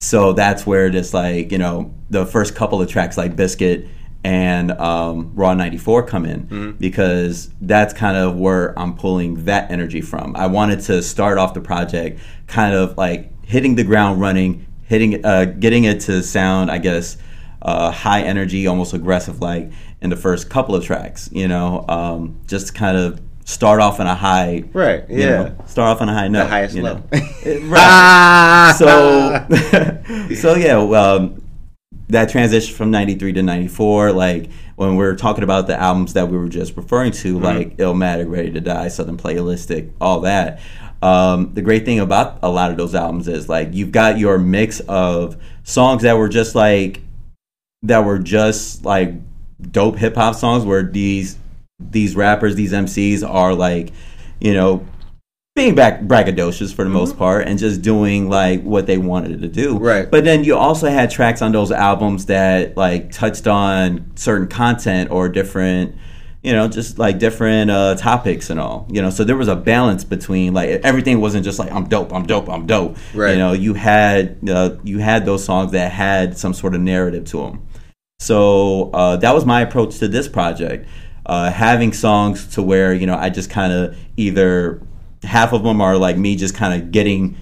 so 0.00 0.32
that's 0.32 0.66
where 0.66 0.90
just 0.90 1.14
like 1.14 1.50
you 1.50 1.58
know 1.58 1.94
the 2.10 2.26
first 2.26 2.54
couple 2.54 2.80
of 2.82 2.88
tracks 2.88 3.16
like 3.16 3.34
biscuit 3.34 3.88
and 4.24 4.72
um, 4.72 5.32
raw 5.34 5.54
94 5.54 6.06
come 6.06 6.26
in 6.26 6.46
because 6.80 7.48
that's 7.60 7.94
kind 7.94 8.16
of 8.16 8.36
where 8.36 8.76
i'm 8.78 8.96
pulling 8.96 9.44
that 9.44 9.70
energy 9.70 10.00
from. 10.00 10.34
I 10.36 10.48
wanted 10.48 10.80
to 10.82 11.00
start 11.02 11.38
off 11.38 11.54
the 11.54 11.60
project 11.60 12.20
kind 12.46 12.74
of 12.74 12.96
like 12.98 13.32
hitting 13.44 13.76
the 13.76 13.84
ground 13.84 14.20
running 14.20 14.66
hitting 14.82 15.24
uh, 15.24 15.44
getting 15.46 15.84
it 15.84 16.00
to 16.02 16.22
sound 16.22 16.70
i 16.70 16.78
guess 16.78 17.16
uh, 17.62 17.90
high 17.90 18.22
energy 18.22 18.66
almost 18.66 18.92
aggressive 18.92 19.40
like 19.40 19.70
in 20.02 20.10
the 20.10 20.16
first 20.16 20.50
couple 20.50 20.74
of 20.74 20.84
tracks 20.84 21.28
you 21.32 21.48
know 21.48 21.84
um, 21.88 22.38
just 22.46 22.74
kind 22.74 22.96
of 22.96 23.20
start 23.46 23.80
off 23.80 24.00
on 24.00 24.08
a 24.08 24.14
high 24.14 24.64
right, 24.72 25.08
you 25.08 25.20
yeah. 25.20 25.28
know, 25.28 25.64
start 25.66 25.94
off 25.94 26.02
on 26.02 26.08
a 26.08 26.12
high 26.12 26.26
note 26.26 26.44
The 26.44 26.50
highest 26.50 26.74
you 26.74 26.82
level. 26.82 27.08
right 27.68 28.72
so 28.76 30.34
so 30.34 30.56
yeah 30.56 30.76
um, 30.76 31.42
that 32.08 32.28
transition 32.28 32.74
from 32.74 32.90
93 32.90 33.32
to 33.34 33.42
94 33.42 34.12
like 34.12 34.50
when 34.74 34.96
we're 34.96 35.14
talking 35.14 35.44
about 35.44 35.68
the 35.68 35.80
albums 35.80 36.12
that 36.14 36.28
we 36.28 36.36
were 36.36 36.48
just 36.48 36.76
referring 36.76 37.12
to 37.12 37.38
like 37.38 37.76
illmatic 37.76 38.28
ready 38.28 38.50
to 38.50 38.60
die 38.60 38.88
southern 38.88 39.16
playalistic 39.16 39.92
all 40.00 40.20
that 40.20 40.60
um, 41.02 41.54
the 41.54 41.62
great 41.62 41.84
thing 41.84 42.00
about 42.00 42.40
a 42.42 42.50
lot 42.50 42.72
of 42.72 42.76
those 42.76 42.94
albums 42.96 43.28
is 43.28 43.48
like 43.48 43.72
you've 43.72 43.92
got 43.92 44.18
your 44.18 44.38
mix 44.38 44.80
of 44.80 45.36
songs 45.62 46.02
that 46.02 46.18
were 46.18 46.28
just 46.28 46.56
like 46.56 47.00
that 47.82 48.04
were 48.04 48.18
just 48.18 48.84
like 48.84 49.14
dope 49.70 49.96
hip 49.96 50.16
hop 50.16 50.34
songs 50.34 50.64
where 50.64 50.82
these 50.82 51.38
these 51.78 52.16
rappers, 52.16 52.54
these 52.54 52.72
MCs 52.72 53.28
are 53.28 53.54
like, 53.54 53.92
you 54.40 54.54
know, 54.54 54.86
being 55.54 55.74
back 55.74 56.02
braggadocious 56.02 56.74
for 56.74 56.84
the 56.84 56.90
most 56.90 57.16
part 57.16 57.48
and 57.48 57.58
just 57.58 57.80
doing 57.80 58.28
like 58.28 58.62
what 58.62 58.86
they 58.86 58.98
wanted 58.98 59.40
to 59.40 59.48
do. 59.48 59.78
Right. 59.78 60.10
But 60.10 60.24
then 60.24 60.44
you 60.44 60.54
also 60.56 60.88
had 60.88 61.10
tracks 61.10 61.40
on 61.40 61.52
those 61.52 61.72
albums 61.72 62.26
that 62.26 62.76
like 62.76 63.10
touched 63.10 63.46
on 63.46 64.12
certain 64.16 64.48
content 64.48 65.10
or 65.10 65.28
different 65.28 65.96
you 66.46 66.52
know, 66.52 66.68
just 66.68 66.96
like 66.96 67.18
different 67.18 67.72
uh, 67.72 67.96
topics 67.96 68.50
and 68.50 68.60
all. 68.60 68.86
You 68.88 69.02
know, 69.02 69.10
so 69.10 69.24
there 69.24 69.36
was 69.36 69.48
a 69.48 69.56
balance 69.56 70.04
between 70.04 70.54
like 70.54 70.68
everything 70.84 71.20
wasn't 71.20 71.44
just 71.44 71.58
like 71.58 71.72
I'm 71.72 71.88
dope, 71.88 72.12
I'm 72.12 72.24
dope, 72.24 72.48
I'm 72.48 72.68
dope. 72.68 72.96
Right. 73.14 73.32
You 73.32 73.38
know, 73.38 73.52
you 73.52 73.74
had 73.74 74.48
uh, 74.48 74.76
you 74.84 74.98
had 74.98 75.26
those 75.26 75.44
songs 75.44 75.72
that 75.72 75.90
had 75.90 76.38
some 76.38 76.54
sort 76.54 76.76
of 76.76 76.82
narrative 76.82 77.24
to 77.30 77.38
them. 77.38 77.66
So 78.20 78.90
uh, 78.92 79.16
that 79.16 79.34
was 79.34 79.44
my 79.44 79.60
approach 79.60 79.98
to 79.98 80.06
this 80.06 80.28
project. 80.28 80.86
Uh, 81.26 81.50
having 81.50 81.92
songs 81.92 82.46
to 82.54 82.62
where 82.62 82.94
you 82.94 83.06
know 83.06 83.16
I 83.16 83.30
just 83.30 83.50
kind 83.50 83.72
of 83.72 83.96
either 84.16 84.80
half 85.24 85.52
of 85.52 85.64
them 85.64 85.80
are 85.80 85.96
like 85.96 86.16
me 86.16 86.36
just 86.36 86.54
kind 86.54 86.80
of 86.80 86.92
getting 86.92 87.36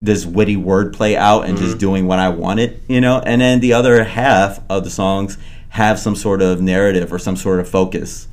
this 0.00 0.24
witty 0.26 0.56
wordplay 0.56 1.16
out 1.16 1.46
and 1.46 1.56
just 1.56 1.78
doing 1.78 2.06
what 2.06 2.18
I 2.18 2.28
wanted, 2.28 2.80
you 2.88 3.00
know, 3.00 3.20
and 3.20 3.40
then 3.40 3.60
the 3.60 3.72
other 3.72 4.04
half 4.04 4.60
of 4.68 4.84
the 4.84 4.90
songs 4.90 5.38
have 5.70 5.98
some 5.98 6.14
sort 6.14 6.42
of 6.42 6.60
narrative 6.60 7.12
or 7.12 7.18
some 7.18 7.36
sort 7.36 7.58
of 7.58 7.68
focus. 7.68 8.28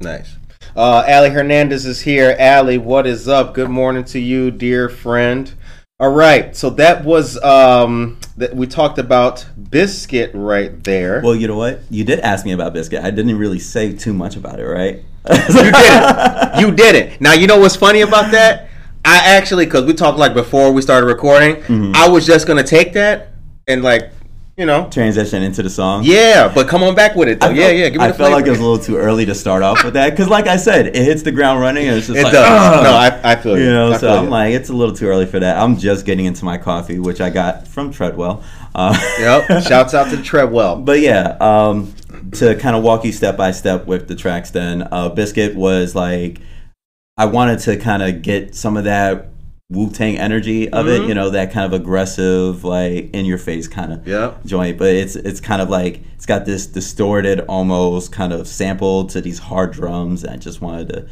Nice. 0.00 0.36
Uh, 0.76 1.04
Ali 1.08 1.30
Hernandez 1.30 1.86
is 1.86 2.02
here. 2.02 2.36
Ali, 2.38 2.76
what 2.76 3.06
is 3.06 3.28
up? 3.28 3.54
Good 3.54 3.70
morning 3.70 4.04
to 4.04 4.18
you, 4.18 4.50
dear 4.50 4.88
friend. 4.88 5.52
All 6.00 6.08
right, 6.10 6.56
so 6.56 6.70
that 6.70 7.04
was 7.04 7.36
um 7.44 8.18
that 8.38 8.56
we 8.56 8.66
talked 8.66 8.98
about 8.98 9.44
biscuit 9.70 10.30
right 10.32 10.82
there. 10.82 11.20
Well, 11.22 11.36
you 11.36 11.46
know 11.46 11.58
what? 11.58 11.80
You 11.90 12.04
did 12.04 12.20
ask 12.20 12.46
me 12.46 12.52
about 12.52 12.72
Biscuit. 12.72 13.04
I 13.04 13.10
didn't 13.10 13.36
really 13.36 13.58
say 13.58 13.92
too 13.92 14.14
much 14.14 14.34
about 14.34 14.58
it, 14.60 14.64
right? 14.64 15.02
you 15.28 15.70
did. 15.70 16.60
You 16.60 16.70
did 16.74 16.94
it. 16.96 17.20
Now 17.20 17.34
you 17.34 17.46
know 17.46 17.58
what's 17.60 17.76
funny 17.76 18.00
about 18.00 18.30
that? 18.32 18.70
I 19.04 19.18
actually, 19.36 19.66
because 19.66 19.84
we 19.84 19.92
talked 19.92 20.16
like 20.18 20.32
before 20.32 20.72
we 20.72 20.80
started 20.80 21.06
recording, 21.06 21.56
Mm-hmm. 21.56 21.92
I 21.94 22.08
was 22.08 22.24
just 22.26 22.46
gonna 22.46 22.64
take 22.64 22.94
that 22.94 23.28
and 23.68 23.82
like, 23.82 24.10
you 24.60 24.66
know, 24.66 24.88
Transition 24.90 25.42
into 25.42 25.62
the 25.62 25.70
song. 25.70 26.02
yeah. 26.04 26.52
But 26.54 26.68
come 26.68 26.82
on 26.82 26.94
back 26.94 27.16
with 27.16 27.28
it 27.28 27.40
though. 27.40 27.48
I 27.48 27.50
yeah, 27.52 27.70
yeah. 27.70 27.88
Give 27.88 27.98
me 28.00 28.04
I 28.04 28.08
the 28.12 28.14
felt 28.14 28.30
like 28.32 28.46
it 28.46 28.50
was 28.50 28.58
a 28.60 28.62
little 28.62 28.78
too 28.78 28.96
early 28.98 29.24
to 29.26 29.34
start 29.34 29.62
off 29.62 29.82
with 29.82 29.94
that 29.94 30.10
because, 30.10 30.28
like 30.28 30.46
I 30.46 30.56
said, 30.56 30.88
it 30.88 30.96
hits 30.96 31.22
the 31.22 31.32
ground 31.32 31.60
running 31.60 31.88
and 31.88 31.96
it's 31.96 32.06
just 32.06 32.18
It 32.18 32.24
like, 32.24 32.32
does. 32.34 32.46
"Ugh." 32.46 32.84
No, 32.84 32.90
I, 32.92 33.32
I 33.32 33.36
feel 33.36 33.56
you. 33.58 33.64
you 33.64 33.70
know. 33.72 33.92
I 33.92 33.96
So 33.96 34.16
I'm 34.16 34.24
you. 34.24 34.30
like, 34.30 34.52
it's 34.54 34.68
a 34.68 34.72
little 34.74 34.94
too 34.94 35.06
early 35.08 35.26
for 35.26 35.40
that. 35.40 35.56
I'm 35.56 35.76
just 35.78 36.04
getting 36.06 36.26
into 36.26 36.44
my 36.44 36.58
coffee, 36.58 36.98
which 36.98 37.20
I 37.20 37.30
got 37.30 37.66
from 37.66 37.90
Treadwell. 37.90 38.42
Uh, 38.74 38.94
Yep. 39.18 39.62
Shouts 39.68 39.94
out 39.94 40.10
to 40.10 40.22
Treadwell. 40.22 40.76
But 40.82 41.00
yeah, 41.00 41.36
um, 41.40 41.94
to 42.32 42.54
kind 42.56 42.76
of 42.76 42.82
walk 42.82 43.04
you 43.04 43.12
step 43.12 43.36
by 43.36 43.50
step 43.52 43.86
with 43.86 44.06
the 44.08 44.14
tracks, 44.14 44.50
then 44.50 44.86
uh, 44.92 45.08
Biscuit 45.08 45.56
was 45.56 45.94
like, 45.94 46.38
I 47.16 47.24
wanted 47.24 47.58
to 47.60 47.76
kind 47.78 48.02
of 48.02 48.22
get 48.22 48.54
some 48.54 48.76
of 48.76 48.84
that 48.84 49.29
Wu 49.70 49.88
Tang 49.90 50.18
energy 50.18 50.68
of 50.68 50.86
Mm-hmm. 50.86 51.04
it, 51.04 51.08
you 51.08 51.14
know, 51.14 51.30
that 51.30 51.52
kind 51.52 51.64
of 51.72 51.80
aggressive, 51.80 52.64
like 52.64 53.10
in 53.14 53.24
your 53.24 53.38
face 53.38 53.68
kind 53.68 53.92
of 53.92 54.06
Yep. 54.06 54.44
joint. 54.44 54.78
But 54.78 54.88
it's 54.94 55.14
it's 55.16 55.40
kind 55.40 55.62
of 55.62 55.70
like 55.70 56.00
it's 56.16 56.26
got 56.26 56.44
this 56.44 56.66
distorted, 56.66 57.40
almost 57.48 58.10
kind 58.12 58.32
of 58.32 58.46
sample 58.48 59.04
to 59.06 59.20
these 59.20 59.38
hard 59.38 59.72
drums. 59.72 60.24
And 60.24 60.34
I 60.34 60.36
just 60.36 60.60
wanted 60.60 60.88
to 60.90 61.06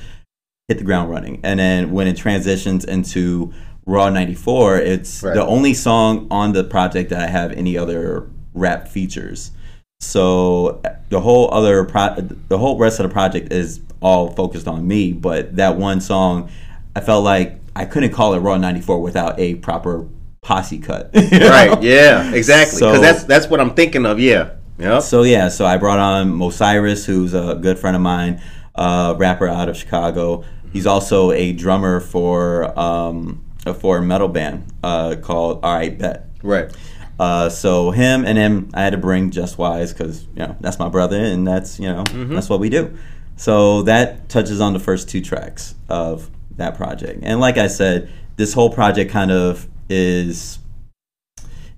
hit 0.66 0.78
the 0.78 0.84
ground 0.84 1.08
running. 1.10 1.40
And 1.44 1.60
then 1.60 1.92
when 1.92 2.06
it 2.08 2.16
transitions 2.16 2.84
into 2.84 3.52
Raw 3.86 4.10
94, 4.10 4.76
it's 4.78 5.22
Right. 5.22 5.34
the 5.34 5.46
only 5.46 5.72
song 5.72 6.26
on 6.30 6.52
the 6.52 6.64
project 6.64 7.10
that 7.10 7.22
I 7.22 7.26
have 7.28 7.52
any 7.52 7.78
other 7.78 8.26
rap 8.54 8.88
features. 8.88 9.52
So 10.00 10.80
the 11.10 11.20
whole 11.20 11.48
other 11.52 11.84
pro- 11.84 12.16
the 12.48 12.58
whole 12.58 12.76
rest 12.78 12.98
of 13.00 13.04
the 13.04 13.12
project 13.12 13.52
is 13.52 13.80
all 14.00 14.30
focused 14.30 14.68
on 14.68 14.86
me, 14.86 15.12
but 15.12 15.56
that 15.56 15.76
one 15.76 16.00
song 16.00 16.48
I 16.94 17.00
felt 17.00 17.24
like 17.24 17.58
I 17.78 17.84
couldn't 17.84 18.12
call 18.12 18.34
it 18.34 18.40
Raw 18.40 18.56
94 18.56 19.00
without 19.00 19.38
a 19.38 19.54
proper 19.56 20.08
posse 20.40 20.78
cut. 20.78 21.10
you 21.14 21.38
know? 21.38 21.48
Right. 21.48 21.82
Yeah. 21.82 22.32
Exactly. 22.32 22.78
Because 22.78 22.96
So- 22.96 23.00
that's 23.00 23.24
that's 23.24 23.46
what 23.48 23.60
I'm 23.60 23.74
thinking 23.74 24.04
of. 24.06 24.18
Yeah. 24.20 24.50
Yep. 24.78 25.02
So 25.02 25.22
yeah, 25.24 25.48
so 25.48 25.66
I 25.66 25.76
brought 25.76 25.98
on 25.98 26.30
Mosiris, 26.32 27.04
who's 27.04 27.34
a 27.34 27.56
good 27.60 27.78
friend 27.80 27.96
of 27.96 28.02
mine, 28.02 28.40
uh, 28.76 29.14
rapper 29.18 29.48
out 29.48 29.68
of 29.68 29.76
Chicago. 29.76 30.44
He's 30.72 30.86
also 30.86 31.32
a 31.32 31.52
drummer 31.52 31.98
for 32.00 32.78
um, 32.78 33.42
for 33.80 33.98
a 33.98 34.02
metal 34.02 34.28
band 34.28 34.72
uh, 34.84 35.16
called 35.20 35.64
All 35.64 35.74
Right 35.74 35.98
Bet. 35.98 36.26
Right. 36.44 36.70
Uh, 37.18 37.48
so 37.48 37.90
him 37.90 38.24
and 38.24 38.38
him, 38.38 38.70
I 38.74 38.82
had 38.82 38.90
to 38.90 38.98
bring 38.98 39.32
Just 39.32 39.58
Wise 39.58 39.92
because 39.92 40.22
you 40.36 40.46
know 40.46 40.54
that's 40.60 40.78
my 40.78 40.88
brother, 40.88 41.16
and 41.18 41.44
that's 41.44 41.80
you 41.80 41.88
know 41.88 42.04
that's 42.04 42.48
what 42.48 42.60
we 42.60 42.68
do. 42.68 42.96
So 43.36 43.82
that 43.82 44.28
touches 44.28 44.60
on 44.60 44.74
the 44.74 44.78
first 44.80 45.08
two 45.08 45.20
tracks 45.20 45.74
of 45.88 46.30
that 46.58 46.76
project, 46.76 47.20
and 47.22 47.40
like 47.40 47.56
I 47.56 47.66
said, 47.66 48.10
this 48.36 48.52
whole 48.52 48.70
project 48.70 49.10
kind 49.10 49.30
of 49.30 49.66
is 49.88 50.58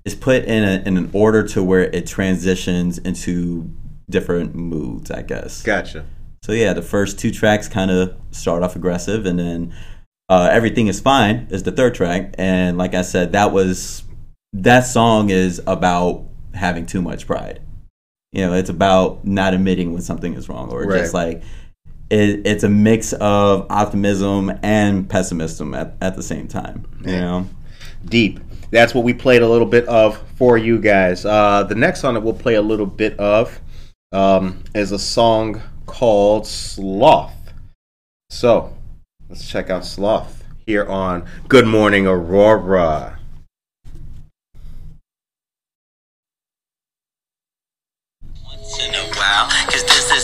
is 0.04 0.14
put 0.14 0.44
in 0.44 0.64
a, 0.64 0.82
in 0.86 0.96
an 0.96 1.10
order 1.12 1.46
to 1.46 1.62
where 1.62 1.84
it 1.84 2.06
transitions 2.06 2.98
into 2.98 3.70
different 4.08 4.54
moods, 4.54 5.10
I 5.10 5.22
guess. 5.22 5.62
Gotcha. 5.62 6.06
So 6.42 6.52
yeah, 6.52 6.72
the 6.72 6.82
first 6.82 7.18
two 7.18 7.30
tracks 7.30 7.68
kind 7.68 7.90
of 7.90 8.16
start 8.30 8.62
off 8.62 8.76
aggressive, 8.76 9.26
and 9.26 9.38
then 9.38 9.74
uh, 10.28 10.48
everything 10.50 10.86
is 10.86 11.00
fine 11.00 11.46
is 11.50 11.62
the 11.62 11.72
third 11.72 11.94
track. 11.94 12.34
And 12.38 12.78
like 12.78 12.94
I 12.94 13.02
said, 13.02 13.32
that 13.32 13.52
was 13.52 14.04
that 14.52 14.80
song 14.80 15.30
is 15.30 15.60
about 15.66 16.24
having 16.54 16.86
too 16.86 17.02
much 17.02 17.26
pride. 17.26 17.60
You 18.32 18.46
know, 18.46 18.54
it's 18.54 18.70
about 18.70 19.24
not 19.24 19.54
admitting 19.54 19.92
when 19.92 20.02
something 20.02 20.34
is 20.34 20.48
wrong, 20.48 20.70
or 20.70 20.86
just 20.86 21.12
like 21.12 21.42
it, 22.10 22.46
it's 22.46 22.64
a 22.64 22.68
mix 22.68 23.12
of 23.14 23.66
optimism 23.70 24.52
and 24.62 25.08
pessimism 25.08 25.74
at, 25.74 25.94
at 26.00 26.16
the 26.16 26.22
same 26.22 26.48
time. 26.48 26.86
You 27.00 27.16
know, 27.16 27.46
Deep. 28.04 28.40
That's 28.70 28.94
what 28.94 29.04
we 29.04 29.14
played 29.14 29.42
a 29.42 29.48
little 29.48 29.66
bit 29.66 29.86
of 29.86 30.22
for 30.36 30.56
you 30.56 30.78
guys. 30.78 31.24
Uh, 31.24 31.64
the 31.64 31.74
next 31.74 32.00
song 32.00 32.14
that 32.14 32.20
we'll 32.20 32.34
play 32.34 32.54
a 32.54 32.62
little 32.62 32.86
bit 32.86 33.18
of 33.18 33.60
um, 34.12 34.62
is 34.74 34.92
a 34.92 34.98
song 34.98 35.60
called 35.86 36.46
Sloth. 36.46 37.52
So 38.30 38.76
let's 39.28 39.48
check 39.48 39.70
out 39.70 39.84
Sloth 39.84 40.44
here 40.66 40.84
on 40.84 41.26
Good 41.48 41.66
Morning 41.66 42.06
Aurora. 42.06 43.18
once 48.44 48.78
in 48.86 48.94
a 48.94 49.04
while 49.16 49.48
Cause 49.48 49.72
this 49.72 49.79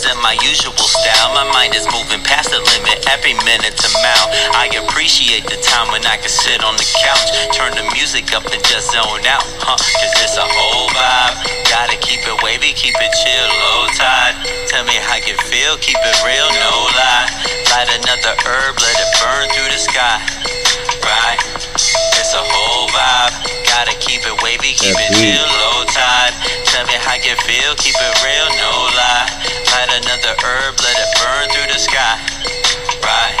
isn't 0.07 0.23
my 0.23 0.39
usual 0.39 0.87
style. 0.87 1.35
My 1.35 1.43
mind 1.51 1.75
is 1.75 1.83
moving 1.91 2.23
past 2.23 2.51
the 2.51 2.63
limit 2.63 3.03
every 3.11 3.35
minute 3.43 3.75
to 3.75 3.89
mile. 3.99 4.27
I 4.55 4.71
appreciate 4.79 5.43
the 5.43 5.59
time 5.59 5.91
when 5.91 6.05
I 6.07 6.15
can 6.15 6.31
sit 6.31 6.63
on 6.63 6.79
the 6.79 6.87
couch 7.03 7.27
Turn 7.51 7.75
the 7.75 7.83
music 7.91 8.31
up 8.31 8.47
and 8.47 8.63
just 8.63 8.95
zone 8.95 9.27
out 9.27 9.43
huh? 9.59 9.75
Cause 9.75 10.13
it's 10.23 10.37
a 10.39 10.47
whole 10.47 10.87
vibe. 10.95 11.35
Gotta 11.67 11.99
keep 11.99 12.23
it 12.23 12.39
wavy, 12.39 12.71
keep 12.71 12.95
it 12.95 13.13
chill, 13.19 13.49
low 13.51 13.91
tide 13.99 14.35
Tell 14.71 14.87
me 14.87 14.95
how 14.95 15.19
you 15.19 15.35
feel, 15.51 15.75
keep 15.83 15.99
it 15.99 16.17
real, 16.23 16.47
no 16.55 16.71
lie. 16.95 17.27
Light 17.75 17.91
another 17.91 18.35
herb, 18.47 18.79
let 18.79 18.95
it 18.95 19.11
burn 19.19 19.45
through 19.51 19.71
the 19.75 19.81
sky 19.81 20.23
Right, 21.03 21.39
it's 22.15 22.31
a 22.31 22.43
whole 22.43 22.87
vibe. 22.95 23.35
Gotta 23.67 23.95
keep 23.99 24.23
it 24.23 24.39
wavy, 24.39 24.71
keep 24.71 24.95
That 24.95 25.11
it 25.11 25.19
chill, 25.19 25.43
low 25.43 25.83
tide 25.91 26.36
Tell 26.77 26.85
me 26.85 26.93
how 27.01 27.17
you 27.17 27.33
feel, 27.41 27.73
keep 27.81 27.97
it 27.97 28.15
real, 28.21 28.47
no 28.53 28.69
lie 28.93 29.25
Light 29.73 29.89
another 29.97 30.37
herb, 30.45 30.77
let 30.77 30.93
it 30.93 31.09
burn 31.17 31.49
through 31.49 31.73
the 31.73 31.81
sky 31.81 32.21
Right, 33.01 33.33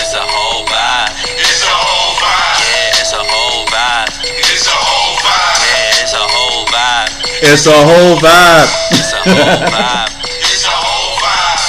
it's 0.00 0.16
a 0.16 0.24
whole 0.24 0.64
vibe 0.64 1.12
It's 1.36 1.60
a 1.60 1.68
whole 1.68 2.16
vibe. 2.16 2.56
Yeah, 2.64 2.96
it's 2.96 3.12
a 3.12 3.20
whole 3.20 3.68
vibe 3.68 4.08
It's 4.24 4.64
a 4.64 4.72
whole 4.72 5.20
vibe. 5.20 5.68
Yeah, 5.68 6.00
it's 6.00 6.16
a 6.16 6.24
whole 6.24 6.64
vibe 6.72 7.12
It's 7.44 7.66
a 7.68 7.76
whole 7.76 8.16
vibe. 8.24 8.72
It's 8.88 9.12
a 9.12 9.20
whole 9.20 9.68
vibe 9.68 10.08
It's 10.40 10.64
a 10.64 10.72
whole 10.72 11.12
vibe. 11.20 11.60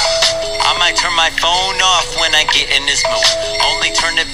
I 0.64 0.80
might 0.80 0.96
turn 0.96 1.12
my 1.20 1.32
phone 1.44 1.84
off 1.84 2.16
when 2.16 2.32
I 2.32 2.48
get 2.56 2.72
in 2.72 2.86
this 2.88 3.04
mood. 3.12 3.57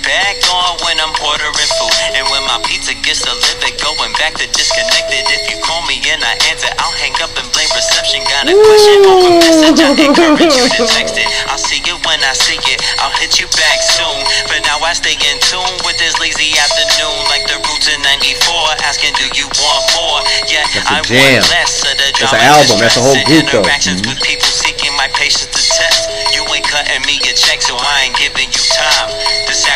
Back 0.03 0.35
on 0.51 0.75
when 0.83 0.99
I'm 0.99 1.15
ordering 1.23 1.71
food. 1.79 1.95
And 2.19 2.27
when 2.27 2.43
my 2.51 2.59
pizza 2.67 2.91
gets 3.07 3.23
delivered, 3.23 3.71
going 3.79 4.11
back 4.19 4.35
to 4.35 4.45
disconnected. 4.51 5.23
If 5.31 5.47
you 5.47 5.55
call 5.63 5.79
me 5.87 5.95
and 6.11 6.19
I 6.19 6.35
answer, 6.51 6.67
I'll 6.75 6.91
hang 6.99 7.15
up 7.23 7.31
and 7.39 7.47
blame 7.55 7.71
reception. 7.71 8.19
Got 8.27 8.51
a 8.51 8.53
question 8.53 8.99
a 8.99 9.15
message, 9.39 9.79
I 9.79 9.95
encourage 9.95 10.55
you 10.59 10.67
to 10.75 10.83
text 10.91 11.15
it. 11.15 11.27
I'll 11.47 11.55
see 11.55 11.79
it 11.79 11.95
when 12.03 12.19
I 12.19 12.35
see 12.35 12.59
it. 12.59 12.83
I'll 12.99 13.15
hit 13.15 13.39
you 13.39 13.47
back 13.55 13.79
soon. 13.79 14.19
But 14.51 14.67
now 14.67 14.83
I 14.83 14.91
stay 14.91 15.15
in 15.15 15.37
tune 15.39 15.71
with 15.87 15.95
this 15.95 16.19
lazy 16.19 16.51
afternoon, 16.51 17.15
like 17.31 17.47
the 17.47 17.63
roots 17.63 17.87
in 17.87 17.99
'94. 18.03 18.83
Asking, 18.83 19.15
do 19.15 19.31
you 19.39 19.47
want 19.55 19.83
more? 19.95 20.19
Yeah, 20.51 20.67
I 20.91 20.99
jam. 21.07 21.39
want 21.39 21.47
less 21.47 21.79
of 21.87 21.95
the 21.95 22.11
That's 22.19 22.35
an 22.35 22.43
album. 22.43 22.75
That's 22.75 22.99
a 22.99 23.03
whole 23.03 23.15
group, 23.23 23.47
though. 23.47 23.63
interactions 23.63 24.03
with 24.03 24.19
mm-hmm. 24.19 24.27
people 24.27 24.51
seeking 24.51 24.91
my 24.99 25.07
patience 25.15 25.47
to 25.47 25.63
test. 25.63 26.11
You 26.35 26.43
ain't 26.51 26.67
cutting 26.67 27.07
me 27.07 27.23
a 27.23 27.31
check, 27.31 27.63
so 27.63 27.79
I 27.79 28.11
ain't 28.11 28.17
giving 28.19 28.51
you 28.51 28.63
time 28.75 29.15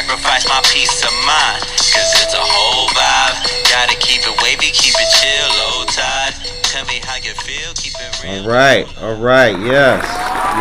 sacrifice 0.08 0.48
my 0.48 0.62
peace 0.72 1.04
of 1.04 1.12
mind. 1.28 1.60
Cause 1.92 2.12
it's 2.24 2.34
a 2.34 2.40
whole 2.40 2.88
vibe. 2.96 3.36
Gotta 3.68 3.96
keep 4.00 4.22
it 4.24 4.36
wavy, 4.42 4.72
keep 4.72 4.96
it 4.96 5.10
chill, 5.20 5.48
low 5.60 5.84
tide. 5.86 6.34
Tell 6.64 6.86
me 6.86 7.00
how 7.04 7.16
you 7.18 7.34
feel, 7.36 7.74
keep 7.76 7.92
it 8.00 8.24
real. 8.24 8.44
All 8.44 8.48
right, 8.48 8.88
all 9.02 9.16
right, 9.16 9.58
yes. 9.60 10.04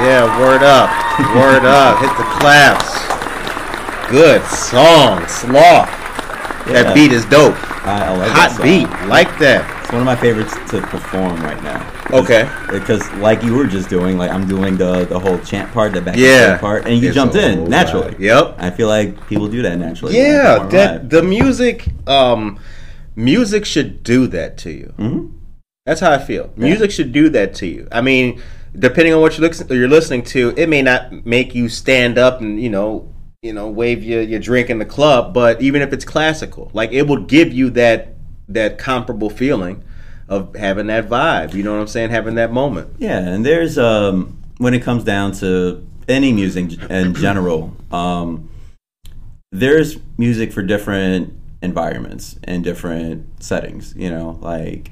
Yeah, 0.03 0.27
word 0.41 0.63
up. 0.63 0.91
Word 1.35 1.65
up. 1.65 1.99
Hit 2.03 2.11
the 2.19 2.27
claps. 2.39 2.91
Good 4.11 4.43
song. 4.45 5.27
Sloth. 5.29 5.89
Yeah. 6.67 6.83
That 6.83 6.95
beat 6.95 7.13
is 7.13 7.25
dope. 7.27 7.55
I, 7.87 8.07
I 8.07 8.17
like 8.17 8.31
Hot 8.33 8.51
that 8.51 8.57
song. 8.57 8.63
beat. 8.67 9.09
Like 9.09 9.31
that. 9.39 9.63
It's 9.85 9.93
one 9.93 10.03
of 10.03 10.07
my 10.07 10.17
favorites 10.17 10.55
to 10.71 10.81
perform 10.83 11.41
right 11.43 11.63
now. 11.63 11.79
Okay. 12.13 12.49
Because 12.71 13.11
like 13.15 13.43
you 13.43 13.55
were 13.55 13.67
just 13.67 13.89
doing, 13.89 14.17
like 14.19 14.31
I'm 14.31 14.47
doing 14.47 14.77
the 14.77 15.05
the 15.07 15.19
whole 15.19 15.39
chant 15.39 15.73
part, 15.73 15.93
the 15.93 16.01
back 16.01 16.17
Yeah. 16.17 16.59
part, 16.59 16.87
and 16.87 17.01
you 17.01 17.09
It's 17.09 17.15
jumped 17.15 17.35
in 17.35 17.65
naturally. 17.69 18.15
Yep. 18.19 18.57
I 18.59 18.71
feel 18.71 18.89
like 18.89 19.27
people 19.29 19.49
do 19.49 19.63
that 19.63 19.77
naturally. 19.79 20.17
Yeah, 20.17 20.67
that 20.71 21.11
the 21.11 21.23
music 21.23 21.89
um 22.07 22.59
music 23.17 23.65
should 23.65 24.03
do 24.03 24.27
that 24.29 24.57
to 24.59 24.71
you. 24.71 24.93
Mm-hmm. 24.99 25.37
That's 25.85 26.01
how 26.01 26.13
I 26.13 26.19
feel. 26.19 26.53
Music 26.57 26.91
should 26.91 27.13
do 27.13 27.29
that 27.31 27.55
to 27.57 27.67
you. 27.67 27.87
I 27.93 28.01
mean, 28.01 28.43
depending 28.77 29.15
on 29.15 29.21
what 29.21 29.39
you're, 29.39 29.51
you're 29.77 29.89
listening 29.89 30.23
to, 30.25 30.53
it 30.57 30.69
may 30.69 30.83
not 30.83 31.25
make 31.25 31.55
you 31.55 31.69
stand 31.69 32.19
up 32.19 32.41
and 32.41 32.61
you 32.61 32.71
know, 32.71 33.13
you 33.43 33.53
know, 33.53 33.69
wave 33.69 34.03
your, 34.03 34.23
your 34.23 34.41
drink 34.41 34.69
in 34.69 34.79
the 34.79 34.85
club. 34.85 35.33
But 35.33 35.63
even 35.63 35.83
if 35.83 35.93
it's 35.93 36.05
classical, 36.05 36.71
like 36.73 36.93
it 36.93 37.03
will 37.09 37.23
give 37.23 37.53
you 37.53 37.71
that 37.71 38.15
that 38.49 38.79
comparable 38.79 39.31
feeling 39.31 39.83
of 40.29 40.55
having 40.57 40.89
that 40.89 41.09
vibe. 41.09 41.55
You 41.55 41.63
know 41.63 41.73
what 41.73 41.81
I'm 41.81 41.87
saying? 41.87 42.11
Having 42.11 42.35
that 42.37 42.53
moment. 42.53 42.95
Yeah, 42.99 43.19
and 43.19 43.45
there's 43.45 43.79
um 43.79 44.43
when 44.59 44.75
it 44.75 44.83
comes 44.83 45.05
down 45.05 45.33
to 45.33 45.87
any 46.09 46.33
music 46.33 46.81
in 46.91 47.15
general, 47.15 47.77
um 47.93 48.49
there's 49.53 49.99
music 50.19 50.53
for 50.53 50.63
different 50.63 51.33
environments 51.63 52.39
and 52.45 52.63
different 52.63 53.43
settings, 53.43 53.95
you 53.97 54.11
know, 54.11 54.39
like 54.43 54.91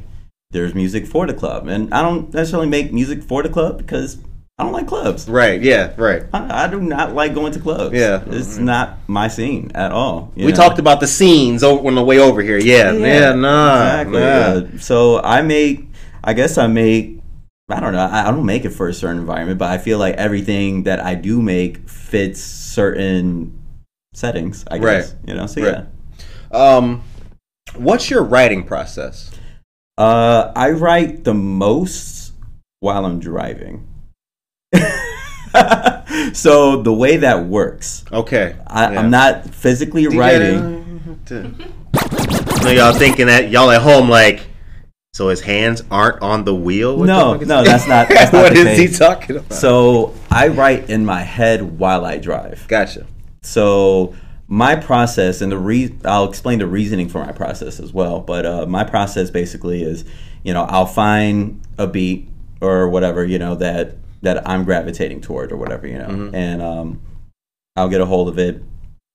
there's 0.51 0.75
music 0.75 1.07
for 1.07 1.27
the 1.27 1.35
club. 1.35 1.67
And 1.67 1.93
I 1.93 2.03
don't 2.03 2.33
necessarily 2.33 2.69
make 2.69 2.93
music 2.93 3.23
for 3.23 3.43
the 3.43 3.49
club 3.49 3.79
because 3.79 4.19
I 4.57 4.63
don't 4.63 4.73
like 4.73 4.87
clubs. 4.87 5.29
Right. 5.29 5.61
Yeah. 5.61 5.93
Right. 5.97 6.23
I, 6.33 6.65
I 6.65 6.69
do 6.69 6.81
not 6.81 7.13
like 7.13 7.35
going 7.35 7.53
to 7.55 7.59
clubs. 7.61 7.95
Yeah. 7.97 8.23
It's 8.27 8.57
not 8.57 8.99
my 9.09 9.27
scene 9.27 9.73
at 9.75 9.91
all. 9.91 10.33
We 10.37 10.47
know? 10.47 10.53
talked 10.53 10.79
about 10.79 11.01
the 11.01 11.09
scenes 11.09 11.65
over, 11.65 11.85
on 11.89 11.97
the 11.97 12.05
way 12.05 12.21
over 12.21 12.41
here. 12.41 12.59
Yeah. 12.59 12.93
Yeah. 12.93 13.33
nah. 13.33 14.01
exactly. 14.01 14.21
nah. 14.21 14.55
yeah. 14.75 14.79
So 14.79 15.21
I 15.21 15.43
make, 15.43 15.89
I 16.23 16.35
guess 16.35 16.57
I 16.57 16.69
make, 16.69 17.19
I 17.69 17.81
don't 17.81 17.95
know, 17.95 17.99
I, 18.07 18.29
I 18.29 18.31
don't 18.31 18.47
make 18.47 18.65
it 18.65 18.71
for 18.71 18.87
a 18.87 18.95
certain 18.95 19.19
environment, 19.19 19.59
but 19.59 19.71
I 19.71 19.79
feel 19.79 19.99
like 19.99 20.15
everything 20.17 20.85
that 20.85 21.01
I 21.01 21.17
do 21.17 21.43
make 21.43 21.89
fits 21.89 22.41
certain 22.41 23.59
settings. 24.13 24.65
I 24.71 24.79
guess 24.79 25.13
Right. 25.15 25.29
you 25.29 25.35
know. 25.35 25.47
So 25.49 25.63
Right. 25.63 25.85
yeah, 26.53 26.77
Um, 26.77 27.03
what's 27.75 28.09
your 28.09 28.23
writing 28.23 28.63
process? 28.63 29.33
uh, 29.99 30.53
I 30.55 30.71
write 30.71 31.25
the 31.25 31.35
most 31.35 32.35
while 32.79 33.05
I'm 33.05 33.19
driving. 33.19 33.89
so 36.33 36.83
the 36.83 36.93
way 36.93 37.19
that 37.19 37.47
works, 37.47 38.05
Okay. 38.13 38.57
I, 38.67 38.93
Yeah. 38.93 39.01
I'm 39.01 39.11
not 39.11 39.51
physically 39.55 40.07
writing. 40.09 41.17
No, 41.31 42.71
y'all 42.71 42.93
thinking 42.95 43.27
that 43.27 43.51
y'all 43.51 43.71
at 43.71 43.83
home 43.83 44.09
like, 44.09 44.47
so 45.13 45.29
his 45.29 45.41
hands 45.43 45.83
aren't 45.91 46.23
on 46.23 46.45
the 46.45 46.55
wheel? 46.55 46.97
What 46.97 47.07
No, 47.07 47.37
the 47.37 47.47
no, 47.47 47.63
that's 47.63 47.87
not- 47.87 48.09
that's 48.09 48.33
not 48.33 48.43
What 48.45 48.57
is 48.57 48.79
he 48.79 48.89
talking 48.89 49.37
about? 49.37 49.53
So 49.53 50.15
I 50.31 50.49
write 50.49 50.91
in 50.91 51.05
my 51.05 51.21
head 51.23 51.79
while 51.79 52.05
I 52.05 52.19
drive. 52.19 52.65
gotcha. 52.69 53.07
So 53.43 54.15
my 54.49 54.75
process 54.77 55.41
and 55.41 55.53
the 55.53 55.59
re- 55.59 55.95
I'll 56.05 56.29
explain 56.29 56.59
the 56.59 56.67
reasoning 56.67 57.09
for 57.09 57.25
my 57.25 57.33
process 57.33 57.79
as 57.81 57.93
well. 57.93 58.21
But 58.21 58.45
uh, 58.47 58.67
my 58.67 58.85
process 58.85 59.31
basically 59.31 59.83
is, 59.83 60.05
you 60.43 60.53
know, 60.55 60.65
I'll 60.65 60.87
find 60.87 61.61
a 61.79 61.87
beat 61.87 62.29
or 62.61 62.89
whatever, 62.89 63.25
you 63.25 63.39
know, 63.39 63.55
that 63.57 63.97
that 64.25 64.49
I'm 64.49 64.65
gravitating 64.65 65.21
toward 65.21 65.53
or 65.53 65.57
whatever, 65.57 65.87
you 65.87 65.99
know, 65.99 66.09
and 66.35 66.61
um, 66.61 67.01
I'll 67.77 67.89
get 67.89 68.01
a 68.01 68.07
hold 68.07 68.29
of 68.29 68.39
it. 68.39 68.63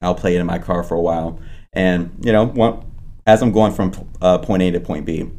I'll 0.02 0.15
play 0.15 0.36
it 0.36 0.39
in 0.39 0.45
my 0.45 0.60
car 0.60 0.82
for 0.84 0.95
a 0.95 1.02
while, 1.02 1.39
and 1.74 2.12
you 2.24 2.32
know, 2.32 2.45
one, 2.45 2.86
as 3.28 3.41
I'm 3.41 3.52
going 3.52 3.74
from 3.74 3.91
uh, 4.22 4.38
point 4.39 4.63
A 4.63 4.72
to 4.72 4.80
point 4.80 5.06
B, 5.06 5.30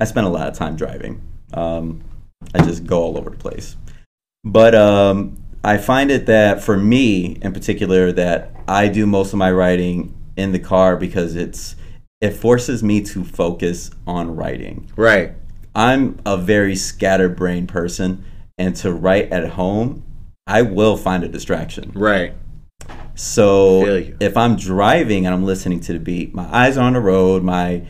I 0.00 0.04
spend 0.04 0.26
a 0.26 0.30
lot 0.30 0.48
of 0.48 0.54
time 0.54 0.74
driving. 0.76 1.20
Um, 1.52 2.02
I 2.54 2.62
just 2.64 2.86
go 2.86 3.02
all 3.02 3.18
over 3.18 3.30
the 3.30 3.36
place. 3.36 3.76
But 4.42 4.74
um, 4.74 5.36
I 5.62 5.76
find 5.76 6.10
it 6.10 6.26
that 6.26 6.62
for 6.62 6.76
me 6.78 7.38
in 7.42 7.52
particular, 7.52 8.12
that 8.12 8.54
I 8.66 8.88
do 8.88 9.06
most 9.06 9.32
of 9.32 9.38
my 9.38 9.52
writing 9.52 10.14
in 10.36 10.52
the 10.52 10.58
car 10.58 10.96
because 10.96 11.36
it's 11.36 11.76
it 12.20 12.30
forces 12.30 12.82
me 12.82 13.02
to 13.02 13.24
focus 13.24 13.90
on 14.06 14.36
writing. 14.36 14.90
Right. 14.96 15.32
I'm 15.74 16.18
a 16.26 16.36
very 16.36 16.76
scatterbrained 16.76 17.68
person, 17.68 18.24
and 18.60 18.76
to 18.76 18.92
write 18.92 19.32
at 19.32 19.48
home, 19.48 20.04
I 20.46 20.62
will 20.62 20.96
find 20.96 21.24
a 21.24 21.28
distraction. 21.28 21.92
Right. 21.94 22.34
So 23.14 23.84
if 24.20 24.36
I'm 24.36 24.56
driving 24.56 25.26
and 25.26 25.34
I'm 25.34 25.44
listening 25.44 25.80
to 25.80 25.94
the 25.94 25.98
beat, 25.98 26.34
my 26.34 26.46
eyes 26.54 26.76
are 26.76 26.84
on 26.84 26.92
the 26.92 27.00
road, 27.00 27.42
my 27.42 27.82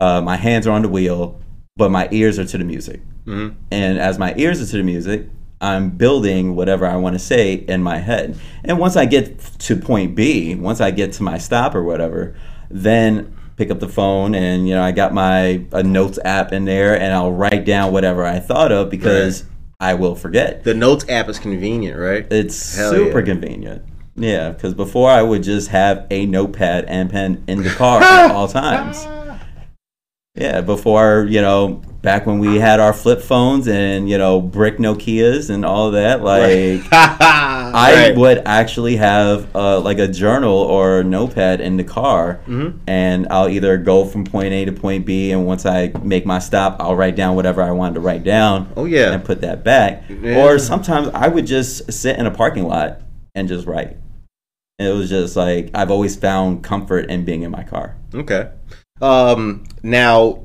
uh, 0.00 0.20
my 0.20 0.36
hands 0.36 0.66
are 0.66 0.72
on 0.72 0.82
the 0.82 0.88
wheel, 0.88 1.40
but 1.76 1.90
my 1.90 2.08
ears 2.10 2.38
are 2.38 2.44
to 2.44 2.58
the 2.58 2.64
music. 2.64 3.00
Mhm. 3.26 3.54
And 3.70 3.98
as 3.98 4.18
my 4.18 4.34
ears 4.36 4.60
are 4.60 4.66
to 4.66 4.76
the 4.76 4.82
music, 4.82 5.26
I'm 5.60 5.90
building 5.90 6.54
whatever 6.54 6.86
I 6.86 6.96
want 6.96 7.14
to 7.14 7.18
say 7.18 7.54
in 7.54 7.82
my 7.82 7.98
head. 7.98 8.36
And 8.64 8.78
once 8.78 8.96
I 8.96 9.06
get 9.06 9.38
to 9.58 9.76
point 9.76 10.14
B, 10.14 10.54
once 10.54 10.80
I 10.80 10.90
get 10.92 11.12
to 11.14 11.22
my 11.22 11.38
stop 11.38 11.74
or 11.74 11.82
whatever, 11.82 12.34
then 12.70 13.34
pick 13.56 13.72
up 13.72 13.80
the 13.80 13.88
phone 13.88 14.36
and 14.36 14.68
you 14.68 14.74
know 14.74 14.82
I 14.82 14.92
got 14.92 15.12
my 15.12 15.64
a 15.72 15.82
notes 15.82 16.18
app 16.24 16.52
in 16.52 16.64
there 16.64 16.94
and 17.00 17.12
I'll 17.12 17.32
write 17.32 17.64
down 17.64 17.92
whatever 17.92 18.24
I 18.24 18.38
thought 18.38 18.70
of 18.70 18.88
because 18.88 19.44
I 19.80 19.94
will 19.94 20.16
forget. 20.16 20.64
The 20.64 20.74
notes 20.74 21.04
app 21.08 21.28
is 21.28 21.38
convenient, 21.38 21.98
right? 21.98 22.26
It's 22.32 22.76
Hell 22.76 22.90
super 22.90 23.20
yeah. 23.20 23.24
convenient. 23.24 23.84
Yeah, 24.16 24.50
because 24.50 24.74
before 24.74 25.08
I 25.08 25.22
would 25.22 25.44
just 25.44 25.68
have 25.68 26.06
a 26.10 26.26
notepad 26.26 26.86
and 26.86 27.08
pen 27.08 27.44
in 27.46 27.62
the 27.62 27.70
car 27.70 28.02
at 28.02 28.30
all 28.32 28.48
times. 28.48 29.06
Yeah, 30.34 30.60
before, 30.60 31.26
you 31.28 31.40
know, 31.40 31.82
back 32.02 32.26
when 32.26 32.38
we 32.38 32.58
had 32.58 32.80
our 32.80 32.92
flip 32.92 33.22
phones 33.22 33.68
and, 33.68 34.08
you 34.08 34.18
know, 34.18 34.40
brick 34.40 34.78
Nokias 34.78 35.50
and 35.50 35.64
all 35.64 35.92
that, 35.92 36.22
like 36.22 36.82
I 37.74 38.10
I 38.10 38.12
would 38.16 38.42
actually 38.46 38.96
have 38.96 39.54
uh, 39.54 39.80
like 39.80 39.98
a 39.98 40.08
journal 40.08 40.54
or 40.56 41.00
a 41.00 41.04
notepad 41.04 41.60
in 41.60 41.76
the 41.76 41.84
car, 41.84 42.40
Mm-hmm. 42.46 42.78
and 42.86 43.26
I'll 43.30 43.48
either 43.48 43.76
go 43.78 44.04
from 44.04 44.24
point 44.24 44.52
A 44.52 44.64
to 44.66 44.72
point 44.72 45.06
B, 45.06 45.30
and 45.32 45.46
once 45.46 45.64
I 45.66 45.92
make 46.02 46.24
my 46.26 46.38
stop, 46.38 46.76
I'll 46.80 46.96
write 46.96 47.16
down 47.16 47.36
whatever 47.36 47.62
I 47.62 47.70
wanted 47.70 47.94
to 47.94 48.00
write 48.00 48.24
down. 48.24 48.72
Oh, 48.76 48.84
yeah. 48.84 49.12
and 49.12 49.24
put 49.24 49.40
that 49.42 49.64
back. 49.64 50.04
Yeah. 50.08 50.42
Or 50.44 50.58
sometimes 50.58 51.08
I 51.14 51.28
would 51.28 51.46
just 51.46 51.92
sit 51.92 52.18
in 52.18 52.26
a 52.26 52.30
parking 52.30 52.64
lot 52.66 53.00
and 53.34 53.48
just 53.48 53.66
write. 53.66 53.96
And 54.78 54.88
it 54.88 54.92
was 54.92 55.08
just 55.10 55.34
like 55.36 55.70
I've 55.74 55.90
always 55.90 56.14
found 56.16 56.62
comfort 56.62 57.10
in 57.10 57.24
being 57.24 57.42
in 57.42 57.50
my 57.50 57.64
car. 57.64 57.96
Okay. 58.14 58.50
Um, 59.00 59.64
now, 59.82 60.44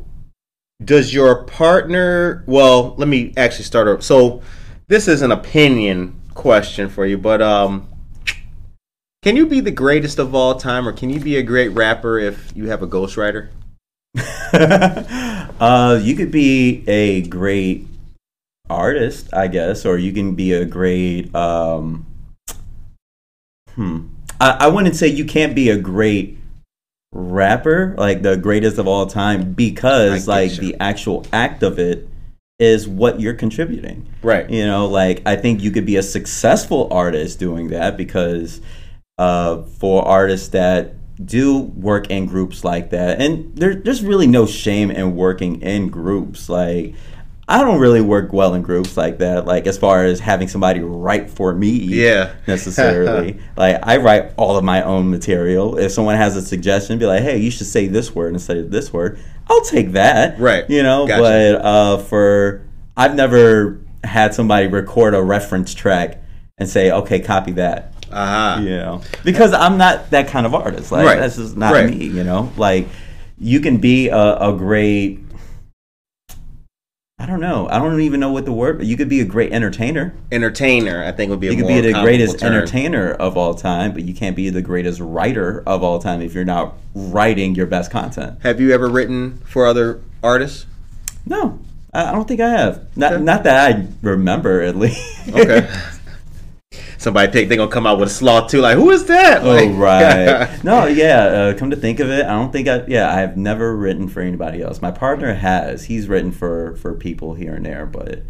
does 0.84 1.14
your 1.14 1.44
partner? 1.44 2.44
Well, 2.48 2.96
let 2.98 3.08
me 3.08 3.34
actually 3.38 3.66
start 3.66 3.88
over. 3.88 4.02
So, 4.02 4.42
this 4.88 5.08
is 5.08 5.22
an 5.22 5.32
opinion 5.32 6.20
question 6.34 6.90
for 6.90 7.06
you, 7.06 7.18
but 7.18 7.42
um, 7.42 7.88
can 9.24 9.36
you 9.36 9.46
be 9.46 9.62
the 9.62 9.72
greatest 9.72 10.20
of 10.20 10.36
all 10.36 10.56
time, 10.56 10.88
or 10.88 10.92
can 10.92 11.10
you 11.10 11.20
be 11.20 11.38
a 11.38 11.44
great 11.44 11.70
rapper 11.70 12.20
if 12.20 12.52
you 12.56 12.68
have 12.68 12.84
a 12.84 12.88
ghostwriter? 12.88 13.50
uh, 15.60 16.00
you 16.02 16.16
could 16.16 16.32
be 16.32 16.84
a 16.88 17.22
great 17.24 17.88
artist, 18.70 19.34
I 19.34 19.48
guess, 19.48 19.86
or 19.86 19.98
you 19.98 20.12
can 20.12 20.36
be 20.36 20.54
a 20.54 20.66
great. 20.66 21.34
Um, 21.34 22.06
hmm. 23.76 24.08
I, 24.40 24.58
I 24.62 24.68
wouldn't 24.68 24.96
say 24.96 25.08
you 25.08 25.26
can't 25.26 25.56
be 25.56 25.70
a 25.70 25.78
great 25.78 26.38
rapper, 27.14 27.96
like 27.98 28.24
the 28.24 28.36
greatest 28.36 28.78
of 28.78 28.88
all 28.88 29.06
time, 29.06 29.54
because 29.54 30.28
like 30.28 30.52
you. 30.52 30.58
the 30.58 30.76
actual 30.82 31.26
act 31.32 31.64
of 31.64 31.80
it 31.80 32.08
is 32.64 32.88
what 32.88 33.20
you're 33.20 33.34
contributing. 33.34 34.08
Right. 34.22 34.50
You 34.50 34.66
know, 34.66 34.88
like 34.88 35.22
I 35.26 35.36
think 35.36 35.62
you 35.62 35.72
could 35.72 35.86
be 35.86 35.98
a 35.98 36.04
successful 36.04 36.88
artist 36.92 37.40
doing 37.40 37.68
that 37.70 37.98
because 37.98 38.62
uh, 39.18 39.64
for 39.80 40.04
artists 40.08 40.50
that 40.50 40.94
do 41.24 41.60
work 41.60 42.10
in 42.10 42.26
groups 42.26 42.64
like 42.64 42.90
that, 42.90 43.22
and 43.22 43.56
there, 43.56 43.76
there's 43.76 44.04
really 44.04 44.28
no 44.28 44.46
shame 44.46 44.90
in 44.90 45.16
working 45.16 45.62
in 45.62 45.90
groups. 45.90 46.50
Like 46.50 46.96
I 47.48 47.60
don't 47.62 47.80
really 47.80 48.02
work 48.02 48.32
well 48.34 48.54
in 48.54 48.62
groups 48.62 48.96
like 48.96 49.18
that. 49.20 49.46
Like 49.46 49.68
as 49.68 49.78
far 49.78 50.06
as 50.06 50.20
having 50.22 50.48
somebody 50.48 50.80
write 50.80 51.30
for 51.30 51.54
me, 51.54 51.70
Yeah. 51.70 52.34
necessarily. 52.48 53.38
like 53.58 53.80
I 53.84 53.98
write 53.98 54.32
all 54.38 54.58
of 54.58 54.64
my 54.64 54.82
own 54.82 55.12
material. 55.12 55.78
If 55.78 55.92
someone 55.92 56.16
has 56.16 56.36
a 56.38 56.42
suggestion, 56.42 56.98
be 56.98 57.06
like, 57.06 57.22
"Hey, 57.22 57.38
you 57.38 57.52
should 57.52 57.68
say 57.68 57.88
this 57.88 58.16
word 58.16 58.34
instead 58.34 58.58
of 58.58 58.72
this 58.72 58.92
word." 58.94 59.20
I'll 59.50 59.62
take 59.62 59.92
that. 59.94 60.40
Right. 60.40 60.68
You 60.70 60.84
know, 60.84 61.06
Gotcha. 61.08 61.22
but 61.22 61.66
uh, 61.66 61.98
for 62.00 62.62
I've 62.96 63.16
never 63.16 63.80
had 64.04 64.34
somebody 64.34 64.68
record 64.68 65.14
a 65.16 65.22
reference 65.22 65.74
track 65.74 66.22
and 66.58 66.68
say, 66.70 66.92
"Okay, 66.92 67.20
copy 67.20 67.54
that." 67.54 67.90
Ah. 68.16 68.60
you 68.60 68.70
know, 68.70 69.02
because 69.24 69.54
I'm 69.54 69.78
not 69.78 70.12
that 70.12 70.28
kind 70.28 70.46
of 70.46 70.54
artist. 70.54 70.92
Like 70.92 71.06
Right. 71.06 71.20
that's 71.20 71.36
just 71.38 71.58
not 71.58 71.74
Right. 71.74 71.90
me. 71.90 72.06
You 72.06 72.24
know, 72.24 72.52
like 72.58 72.88
you 73.40 73.60
can 73.60 73.78
be 73.78 74.10
a, 74.10 74.36
a 74.38 74.54
great. 74.56 75.20
I 77.24 77.26
don't 77.26 77.40
know. 77.40 77.70
I 77.70 77.80
don't 77.80 78.02
even 78.02 78.20
know 78.20 78.34
what 78.34 78.44
the 78.44 78.52
word. 78.52 78.78
But 78.80 78.86
you 78.86 78.98
could 78.98 79.08
be 79.08 79.22
a 79.22 79.26
great 79.26 79.54
entertainer. 79.54 80.14
Entertainer, 80.30 81.06
I 81.06 81.14
think 81.14 81.30
would 81.30 81.40
be. 81.40 81.48
A 81.48 81.52
You 81.52 81.58
could 81.60 81.68
be 81.70 81.80
the 81.80 81.94
greatest 82.02 82.40
term. 82.40 82.52
entertainer 82.52 83.12
of 83.14 83.38
all 83.38 83.54
time, 83.54 83.94
but 83.94 84.04
you 84.04 84.14
can't 84.14 84.36
be 84.36 84.50
the 84.50 84.62
greatest 84.62 85.00
writer 85.00 85.64
of 85.66 85.84
all 85.84 86.00
time 86.00 86.22
if 86.22 86.34
you're 86.34 86.44
not 86.44 86.74
writing 86.94 87.56
your 87.56 87.66
best 87.66 87.92
content. 87.92 88.40
Have 88.44 88.60
you 88.60 88.72
ever 88.74 88.90
written 88.90 89.38
for 89.46 89.66
other 89.66 90.02
artists? 90.22 90.66
No, 91.26 91.60
I 91.94 92.10
I 92.10 92.12
don't 92.12 92.28
think 92.28 92.42
I 92.42 92.50
have. 92.50 92.86
Not 92.98 93.14
Okay. 93.14 93.24
not 93.24 93.46
that 93.46 93.74
I 93.74 93.88
remember 94.02 94.62
at 94.62 94.76
least. 94.76 95.30
Okay. 95.30 95.66
Somebody 97.04 97.32
think 97.32 97.50
they're 97.50 97.58
gonna 97.58 97.70
come 97.70 97.86
out 97.86 98.00
with 98.00 98.08
a 98.08 98.12
sloth 98.12 98.50
too. 98.50 98.62
Like, 98.62 98.78
who 98.78 98.90
is 98.92 99.06
that? 99.08 99.44
Oh 99.44 99.50
Like- 99.54 99.70
right. 99.74 100.50
No, 100.64 100.86
yeah. 100.88 101.24
Uh, 101.26 101.54
come 101.58 101.70
to 101.72 101.76
think 101.76 102.00
of 102.00 102.10
it, 102.10 102.26
I 102.26 102.30
don't 102.30 102.52
think 102.54 102.68
I. 102.70 102.84
Yeah, 102.88 103.14
I 103.14 103.20
have 103.20 103.36
never 103.36 103.76
written 103.76 104.08
for 104.08 104.22
anybody 104.22 104.62
else. 104.62 104.82
My 104.82 104.92
partner 104.92 105.34
has. 105.34 105.84
He's 105.84 106.08
written 106.08 106.32
for 106.32 106.76
for 106.78 106.94
people 106.94 107.34
here 107.34 107.54
and 107.56 107.66
there, 107.66 107.86
but 107.86 108.24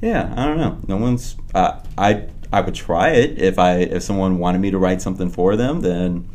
yeah, 0.00 0.32
I 0.36 0.46
don't 0.46 0.58
know. 0.58 0.78
No 0.86 0.96
one's. 0.96 1.36
Uh, 1.54 1.80
I 1.98 2.26
I 2.52 2.60
would 2.60 2.74
try 2.76 3.10
it 3.10 3.38
if 3.38 3.58
I 3.58 3.78
if 3.78 4.02
someone 4.04 4.38
wanted 4.38 4.60
me 4.60 4.70
to 4.70 4.78
write 4.78 5.02
something 5.02 5.28
for 5.30 5.56
them. 5.56 5.80
Then 5.80 6.28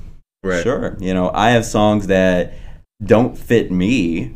Right. 0.44 0.62
sure. 0.64 0.98
You 1.00 1.14
know, 1.14 1.32
I 1.34 1.52
have 1.52 1.66
songs 1.66 2.08
that 2.08 2.54
don't 3.04 3.38
fit 3.38 3.72
me, 3.72 4.36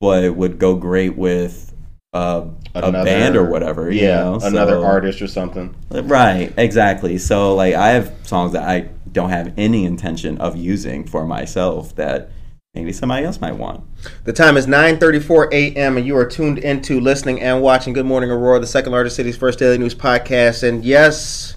but 0.00 0.34
would 0.36 0.58
go 0.58 0.76
great 0.76 1.16
with 1.18 1.74
uh, 2.14 2.46
a 2.74 2.78
Another- 2.88 3.04
band 3.04 3.36
or 3.36 3.44
whatever. 3.44 3.90
you 3.90 4.02
Yeah, 4.02 4.24
know, 4.24 4.40
another 4.42 4.72
so- 4.74 4.84
artist 4.84 5.20
or 5.22 5.26
something. 5.28 5.74
Right, 5.90 6.52
exactly. 6.56 7.18
So 7.18 7.54
like 7.54 7.74
I 7.74 7.88
have 7.90 8.12
songs 8.24 8.52
that 8.52 8.68
I 8.68 8.88
don't 9.12 9.30
have 9.30 9.52
any 9.56 9.84
intention 9.84 10.38
of 10.38 10.56
using 10.56 11.04
for 11.06 11.26
myself 11.26 11.94
that 11.96 12.30
maybe 12.74 12.92
somebody 12.92 13.24
else 13.26 13.40
might 13.40 13.56
want. 13.56 13.82
The 14.24 14.32
time 14.32 14.56
is 14.56 14.66
9:34 14.66 15.52
a.m. 15.52 15.96
and 15.96 16.06
you 16.06 16.16
are 16.16 16.26
tuned 16.26 16.58
into 16.58 17.00
listening 17.00 17.40
and 17.40 17.60
watching 17.62 17.92
Good 17.92 18.06
Morning 18.06 18.30
Aurora, 18.30 18.60
the 18.60 18.66
second 18.66 18.92
largest 18.92 19.16
city's 19.16 19.36
first 19.36 19.58
daily 19.58 19.76
news 19.78 19.94
podcast. 19.94 20.66
And 20.66 20.84
yes, 20.84 21.56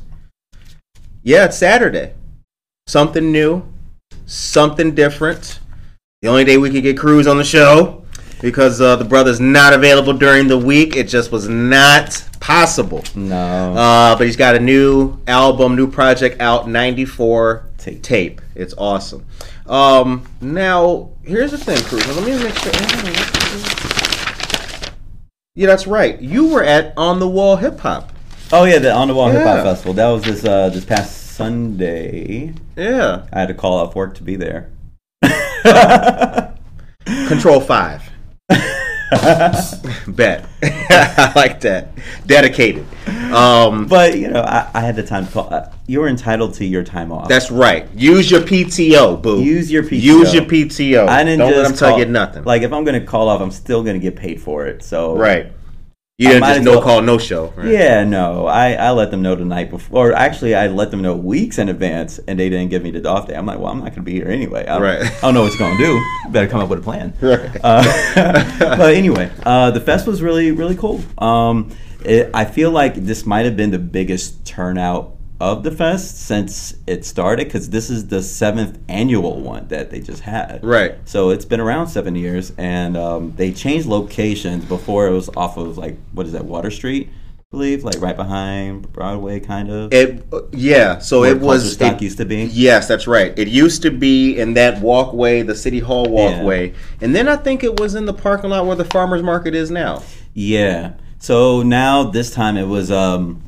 yeah, 1.24 1.46
it's 1.46 1.58
Saturday. 1.58 2.14
Something 2.88 3.32
new, 3.32 3.64
something 4.26 4.96
different. 4.96 5.60
The 6.22 6.28
only 6.30 6.44
day 6.44 6.58
we 6.58 6.70
could 6.72 6.84
get 6.84 6.98
Cruz 6.98 7.26
on 7.28 7.38
the 7.38 7.44
show 7.44 8.01
because 8.42 8.82
uh, 8.82 8.96
the 8.96 9.06
brother's 9.06 9.40
not 9.40 9.74
available 9.74 10.14
during 10.14 10.48
the 10.48 10.58
week. 10.58 10.96
It 10.96 11.08
just 11.08 11.32
was 11.32 11.48
not 11.48 12.24
possible. 12.40 13.04
No. 13.16 13.74
Uh, 13.76 14.16
but 14.18 14.26
he's 14.26 14.36
got 14.36 14.56
a 14.56 14.60
new 14.60 15.18
album, 15.28 15.76
new 15.76 15.88
project 15.90 16.42
out, 16.42 16.68
94 16.68 17.66
Tape. 17.78 18.02
tape. 18.04 18.42
It's 18.56 18.74
awesome. 18.78 19.26
Um, 19.68 20.28
now, 20.42 21.12
here's 21.24 21.52
the 21.52 21.58
thing, 21.58 21.78
Cruz. 21.84 22.06
Let 22.08 22.26
me 22.26 22.44
make 22.44 22.56
sure. 22.58 22.72
Yeah, 25.54 25.68
that's 25.68 25.86
right. 25.86 26.20
You 26.22 26.48
were 26.48 26.64
at 26.64 26.94
On 26.98 27.20
the 27.20 27.28
Wall 27.28 27.58
Hip 27.58 27.80
Hop. 27.82 28.12
oh 28.54 28.64
yeah, 28.64 28.80
the 28.80 28.92
On 28.94 29.08
the 29.08 29.14
Wall 29.14 29.30
Hip 29.30 29.44
Hop 29.46 29.64
Festival. 29.64 29.94
That 29.94 30.08
was 30.10 30.24
this 30.24 30.46
uh 30.46 30.70
this 30.70 30.86
past 30.86 31.36
Sunday. 31.36 32.54
Yeah. 32.76 33.26
I 33.34 33.40
had 33.40 33.48
to 33.50 33.54
call 33.54 33.74
off 33.80 33.94
work 33.96 34.16
to 34.16 34.24
be 34.24 34.36
there. 34.38 34.70
Control 37.28 37.60
5. 37.60 38.01
Bet. 40.08 40.48
I 40.64 41.34
like 41.36 41.60
that. 41.62 41.90
Dedicated. 42.26 42.86
Um, 43.34 43.88
But 43.88 44.18
you 44.18 44.30
know, 44.30 44.42
I, 44.42 44.70
I 44.74 44.80
had 44.82 44.96
the 44.96 45.04
time 45.04 45.26
to 45.28 45.32
call. 45.32 45.54
Uh, 45.54 45.70
you're 45.88 46.08
entitled 46.08 46.54
to 46.56 46.66
your 46.66 46.84
time 46.84 47.12
off. 47.12 47.28
that's 47.28 47.52
right. 47.52 47.88
Use 47.94 48.32
your 48.32 48.42
PTO, 48.42 49.22
boo. 49.22 49.44
Use 49.44 49.70
your 49.72 49.84
PTO. 49.84 50.02
Use 50.02 50.34
your 50.34 50.44
PTO. 50.44 51.08
I 51.08 51.24
didn't 51.26 51.40
Don't 51.40 51.50
just 51.52 51.58
let 51.62 51.68
them 51.70 51.78
tell 51.78 51.90
call- 51.92 52.00
you 52.00 52.06
nothing. 52.06 52.44
Like 52.46 52.62
if 52.62 52.72
I'm 52.72 52.86
gonna 52.86 53.06
call 53.06 53.28
off, 53.28 53.42
I'm 53.42 53.52
still 53.52 53.84
gonna 53.84 54.00
get 54.00 54.16
paid 54.16 54.42
for 54.42 54.66
it. 54.68 54.82
So 54.84 55.18
right. 55.18 55.52
You 56.22 56.28
didn't 56.30 56.44
just 56.44 56.62
no 56.62 56.72
well- 56.74 56.82
call, 56.84 57.02
no 57.02 57.18
show. 57.18 57.52
Right? 57.56 57.70
Yeah, 57.70 58.04
no, 58.04 58.46
I, 58.46 58.74
I 58.74 58.92
let 58.92 59.10
them 59.12 59.22
know 59.22 59.36
the 59.36 59.44
night 59.46 59.70
before. 59.72 60.10
Or 60.12 60.14
actually, 60.14 60.54
I 60.56 60.68
let 60.68 60.92
them 60.92 61.02
know 61.02 61.16
weeks 61.16 61.58
in 61.58 61.68
advance, 61.68 62.20
and 62.28 62.40
they 62.40 62.48
didn't 62.50 62.70
give 62.70 62.84
me 62.84 62.92
the 62.92 63.10
off 63.10 63.28
day. 63.28 63.36
I'm 63.36 63.46
like, 63.46 63.58
well, 63.60 63.70
I'm 63.72 63.80
not 63.80 63.86
going 63.86 63.96
to 63.96 64.02
be 64.02 64.14
here 64.14 64.28
anyway. 64.28 64.62
I 64.68 64.74
don't, 64.74 64.82
Right. 64.84 65.02
I 65.02 65.22
don't 65.22 65.34
know 65.34 65.42
what 65.44 65.52
you're 65.52 65.68
going 65.68 65.78
to 65.78 65.84
do. 65.84 66.00
Better 66.32 66.48
come 66.48 66.60
up 66.62 66.70
with 66.70 66.80
a 66.80 66.84
plan. 66.84 67.14
Right. 67.22 67.58
Uh, 67.64 67.84
but 68.78 68.94
anyway, 68.94 69.32
uh, 69.46 69.72
the 69.72 69.80
fest 69.82 70.06
was 70.06 70.22
really, 70.22 70.52
really 70.52 70.76
cool. 70.76 71.02
Um, 71.18 71.72
it, 72.06 72.30
I 72.34 72.46
feel 72.46 72.72
like 72.72 72.96
this 72.96 73.26
might 73.26 73.46
have 73.46 73.56
been 73.58 73.72
the 73.72 73.80
biggest 73.80 74.46
turnout 74.46 75.16
of 75.42 75.64
the 75.64 75.72
fest 75.72 76.20
since 76.22 76.76
it 76.86 77.04
started 77.04 77.46
because 77.48 77.72
this 77.72 77.90
is 77.90 78.08
the 78.08 78.22
seventh 78.22 78.78
annual 78.88 79.42
one 79.42 79.68
that 79.70 79.90
they 79.90 80.00
just 80.00 80.22
had. 80.22 80.64
Right. 80.64 80.96
So 81.06 81.32
it's 81.32 81.46
been 81.46 81.60
around 81.60 81.88
seven 81.88 82.16
years, 82.16 82.54
and 82.58 82.96
um, 82.96 83.34
they 83.36 83.52
changed 83.52 83.88
locations. 83.88 84.64
Before 84.66 85.08
it 85.08 85.12
was 85.12 85.30
off 85.36 85.58
of 85.58 85.78
like 85.78 85.98
what 86.14 86.26
is 86.28 86.34
that, 86.34 86.46
Water 86.46 86.70
Street, 86.70 87.10
I 87.40 87.44
believe, 87.50 87.84
like 87.84 88.00
right 88.00 88.16
behind 88.16 88.94
Broadway, 88.94 89.40
kind 89.40 89.72
of. 89.72 89.92
It 89.92 90.24
uh, 90.32 90.42
yeah, 90.52 91.00
so 91.00 91.22
Where 91.22 91.32
it 91.32 91.42
was 91.42 91.74
Stock 91.74 91.96
it- 91.96 92.04
used 92.04 92.18
to 92.20 92.26
be? 92.26 92.44
Yes, 92.44 92.88
that's 92.88 93.08
right. 93.08 93.34
It 93.38 93.48
used 93.48 93.82
to 93.82 93.90
be 93.92 94.38
in 94.40 94.54
that 94.54 94.80
walkway, 94.82 95.42
the 95.42 95.56
city 95.56 95.80
hall 95.80 96.06
walkway, 96.08 96.74
and 97.02 97.16
then 97.16 97.28
I 97.28 97.36
think 97.36 97.64
it 97.64 97.80
was 97.80 97.96
in 97.96 98.06
the 98.06 98.14
parking 98.14 98.52
lot 98.52 98.68
where 98.68 98.76
the 98.76 98.86
farmers 98.86 99.24
market 99.24 99.56
is 99.56 99.72
now. 99.72 100.04
Yeah. 100.36 100.94
So 101.18 101.62
now 101.62 102.04
this 102.04 102.32
time 102.32 102.58
it 102.58 102.68
was 102.68 102.92
um, 102.92 103.42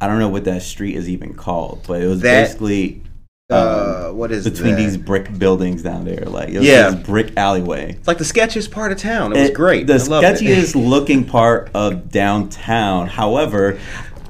I 0.00 0.06
don't 0.06 0.18
know 0.18 0.28
what 0.28 0.44
that 0.44 0.62
street 0.62 0.96
is 0.96 1.08
even 1.08 1.34
called, 1.34 1.84
but 1.86 2.00
it 2.02 2.06
was 2.06 2.20
That- 2.20 2.44
basically 2.46 3.02
Uh, 3.52 4.06
um, 4.10 4.16
what 4.16 4.30
is 4.30 4.44
between 4.44 4.76
that? 4.76 4.80
these 4.80 4.96
brick 4.96 5.36
buildings 5.36 5.82
down 5.82 6.04
there, 6.04 6.24
like 6.26 6.50
it 6.50 6.58
was 6.58 6.66
Yeah. 6.68 6.90
this 6.90 7.00
brick 7.04 7.32
alleyway. 7.36 7.96
It's 7.98 8.06
like 8.06 8.18
the 8.18 8.24
sketchiest 8.24 8.70
part 8.70 8.92
of 8.92 8.98
town. 8.98 9.34
It 9.36 9.40
was 9.40 9.50
great. 9.50 9.88
The 9.88 9.94
I 9.94 9.98
sketchiest 9.98 10.76
looking 10.76 11.24
part 11.24 11.68
of 11.74 12.10
downtown, 12.12 13.08
however, 13.08 13.76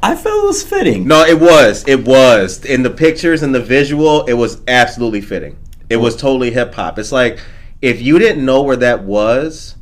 I 0.03 0.17
felt 0.17 0.45
it 0.45 0.47
was 0.47 0.63
fitting. 0.63 1.07
No, 1.07 1.23
it 1.23 1.39
was. 1.39 1.85
It 1.87 2.07
was 2.07 2.65
in 2.65 2.83
the 2.83 2.89
pictures 2.89 3.43
and 3.43 3.55
the 3.55 3.61
visual. 3.61 4.25
It 4.25 4.33
was 4.33 4.63
absolutely 4.67 5.21
fitting. 5.21 5.57
It 5.91 5.97
was 5.99 6.17
totally 6.17 6.51
hip 6.53 6.75
hop. 6.75 6.99
It's 6.99 7.13
like 7.13 7.39
if 7.83 8.01
you 8.01 8.19
didn't 8.19 8.43
know 8.43 8.63
where 8.63 8.77
that 8.77 9.05
was, 9.05 9.75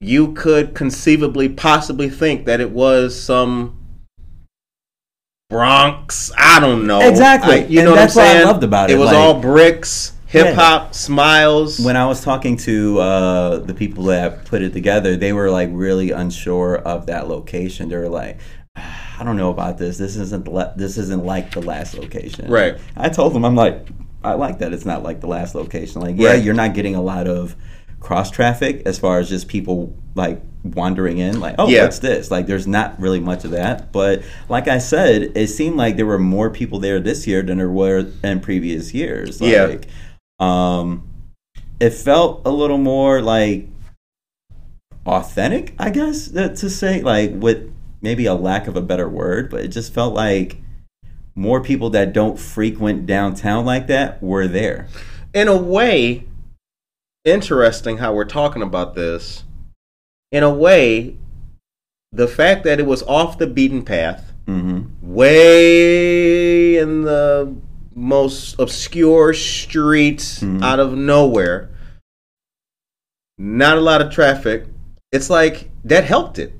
you 0.00 0.32
could 0.32 0.74
conceivably, 0.74 1.48
possibly 1.48 2.08
think 2.10 2.44
that 2.46 2.60
it 2.60 2.72
was 2.72 3.14
some 3.18 3.75
Bronx. 5.48 6.32
I 6.36 6.58
don't 6.60 6.86
know. 6.86 7.00
Exactly. 7.08 7.54
I- 7.62 7.66
you 7.66 7.78
And 7.80 7.88
know 7.88 7.94
that's 7.94 8.16
what 8.16 8.22
what 8.22 8.26
I 8.26 8.30
I'm 8.30 8.36
saying? 8.36 8.46
I 8.46 8.50
loved 8.50 8.64
about 8.64 8.90
it, 8.90 8.94
It 8.94 8.98
was 8.98 9.06
like- 9.06 9.16
all 9.16 9.40
bricks, 9.40 10.12
hip 10.26 10.54
hop, 10.54 10.92
smiles. 10.92 11.78
when 11.78 11.96
I 11.96 12.04
was 12.06 12.20
talking 12.22 12.56
to 12.58 12.98
uh, 12.98 13.58
the 13.58 13.72
people 13.74 14.04
that 14.04 14.44
put 14.44 14.62
it 14.62 14.72
together, 14.72 15.14
they 15.16 15.32
were 15.32 15.50
like 15.50 15.68
really 15.72 16.10
unsure 16.10 16.76
of 16.78 17.06
that 17.06 17.28
location. 17.28 17.88
They 17.88 17.96
were 17.96 18.08
like, 18.08 18.38
"Ah, 18.76 19.20
"I 19.20 19.24
don't 19.24 19.36
know 19.36 19.50
about 19.50 19.78
this. 19.78 19.98
This 19.98 20.16
isn't 20.16 20.48
le- 20.48 20.72
this 20.76 20.98
isn't 20.98 21.24
like 21.24 21.52
the 21.52 21.60
last 21.62 21.96
location." 21.96 22.50
Right. 22.50 22.76
I 22.96 23.08
told 23.08 23.32
them, 23.32 23.44
I'm 23.44 23.54
like, 23.54 23.86
I 24.24 24.32
like 24.34 24.58
that 24.58 24.72
it's 24.72 24.84
not 24.84 25.04
like 25.04 25.20
the 25.20 25.28
last 25.28 25.54
location. 25.54 26.00
Like, 26.00 26.16
yeah, 26.18 26.30
Right. 26.30 26.42
you're 26.42 26.54
not 26.54 26.74
getting 26.74 26.96
a 26.96 27.02
lot 27.02 27.28
of 27.28 27.54
cross 28.00 28.32
traffic 28.32 28.82
as 28.84 28.98
far 28.98 29.20
as 29.20 29.28
just 29.28 29.46
people 29.46 29.94
like 30.16 30.42
wandering 30.72 31.18
in. 31.18 31.40
Like, 31.40 31.54
oh, 31.58 31.68
Yeah. 31.68 31.82
what's 31.82 31.98
this? 32.00 32.30
Like, 32.30 32.46
there's 32.46 32.66
not 32.66 33.00
really 33.00 33.20
much 33.20 33.44
of 33.44 33.50
that. 33.52 33.92
But 33.92 34.22
like 34.48 34.68
I 34.68 34.78
said, 34.78 35.32
it 35.34 35.48
seemed 35.48 35.76
like 35.76 35.96
there 35.96 36.06
were 36.06 36.18
more 36.18 36.50
people 36.50 36.78
there 36.78 37.00
this 37.00 37.26
year 37.26 37.42
than 37.42 37.58
there 37.58 37.70
were 37.70 38.06
in 38.22 38.40
previous 38.40 38.92
years. 38.94 39.40
Yeah. 39.40 39.64
Like, 39.64 39.88
um, 40.38 41.08
it 41.80 41.90
felt 41.90 42.42
a 42.44 42.50
little 42.50 42.78
more 42.78 43.20
like 43.22 43.68
authentic, 45.06 45.74
I 45.78 45.90
guess 45.90 46.26
that, 46.28 46.56
to 46.56 46.70
say, 46.70 47.02
like 47.02 47.32
with 47.34 47.72
maybe 48.02 48.26
a 48.26 48.34
lack 48.34 48.66
of 48.66 48.76
a 48.76 48.80
better 48.82 49.08
word, 49.08 49.50
but 49.50 49.60
it 49.64 49.68
just 49.68 49.92
felt 49.92 50.14
like 50.14 50.58
more 51.34 51.60
people 51.62 51.90
that 51.90 52.12
don't 52.12 52.38
frequent 52.38 53.06
downtown 53.06 53.64
like 53.64 53.86
that 53.88 54.22
were 54.22 54.46
there. 54.48 54.88
in 55.34 55.48
a 55.48 55.56
way, 55.56 56.24
interesting 57.24 57.98
how 57.98 58.14
we're 58.14 58.24
talking 58.24 58.62
about 58.62 58.94
this. 58.94 59.44
In 60.32 60.42
a 60.42 60.52
way, 60.52 61.16
the 62.12 62.26
fact 62.28 62.64
that 62.64 62.80
it 62.80 62.86
was 62.86 63.02
off 63.04 63.38
the 63.38 63.46
beaten 63.46 63.82
path, 63.82 64.32
hmm 64.46 64.82
way 65.02 66.76
in 66.76 67.02
the 67.02 67.54
most 67.94 68.54
obscure 68.58 69.32
streets 69.32 70.40
Mhm. 70.42 70.62
out 70.62 70.78
of 70.78 70.94
nowhere, 70.96 71.70
not 73.38 73.78
a 73.78 73.80
lot 73.80 74.02
of 74.02 74.10
traffic. 74.12 74.66
It's 75.12 75.30
like 75.30 75.70
that 75.84 76.04
helped 76.04 76.38
it. 76.38 76.52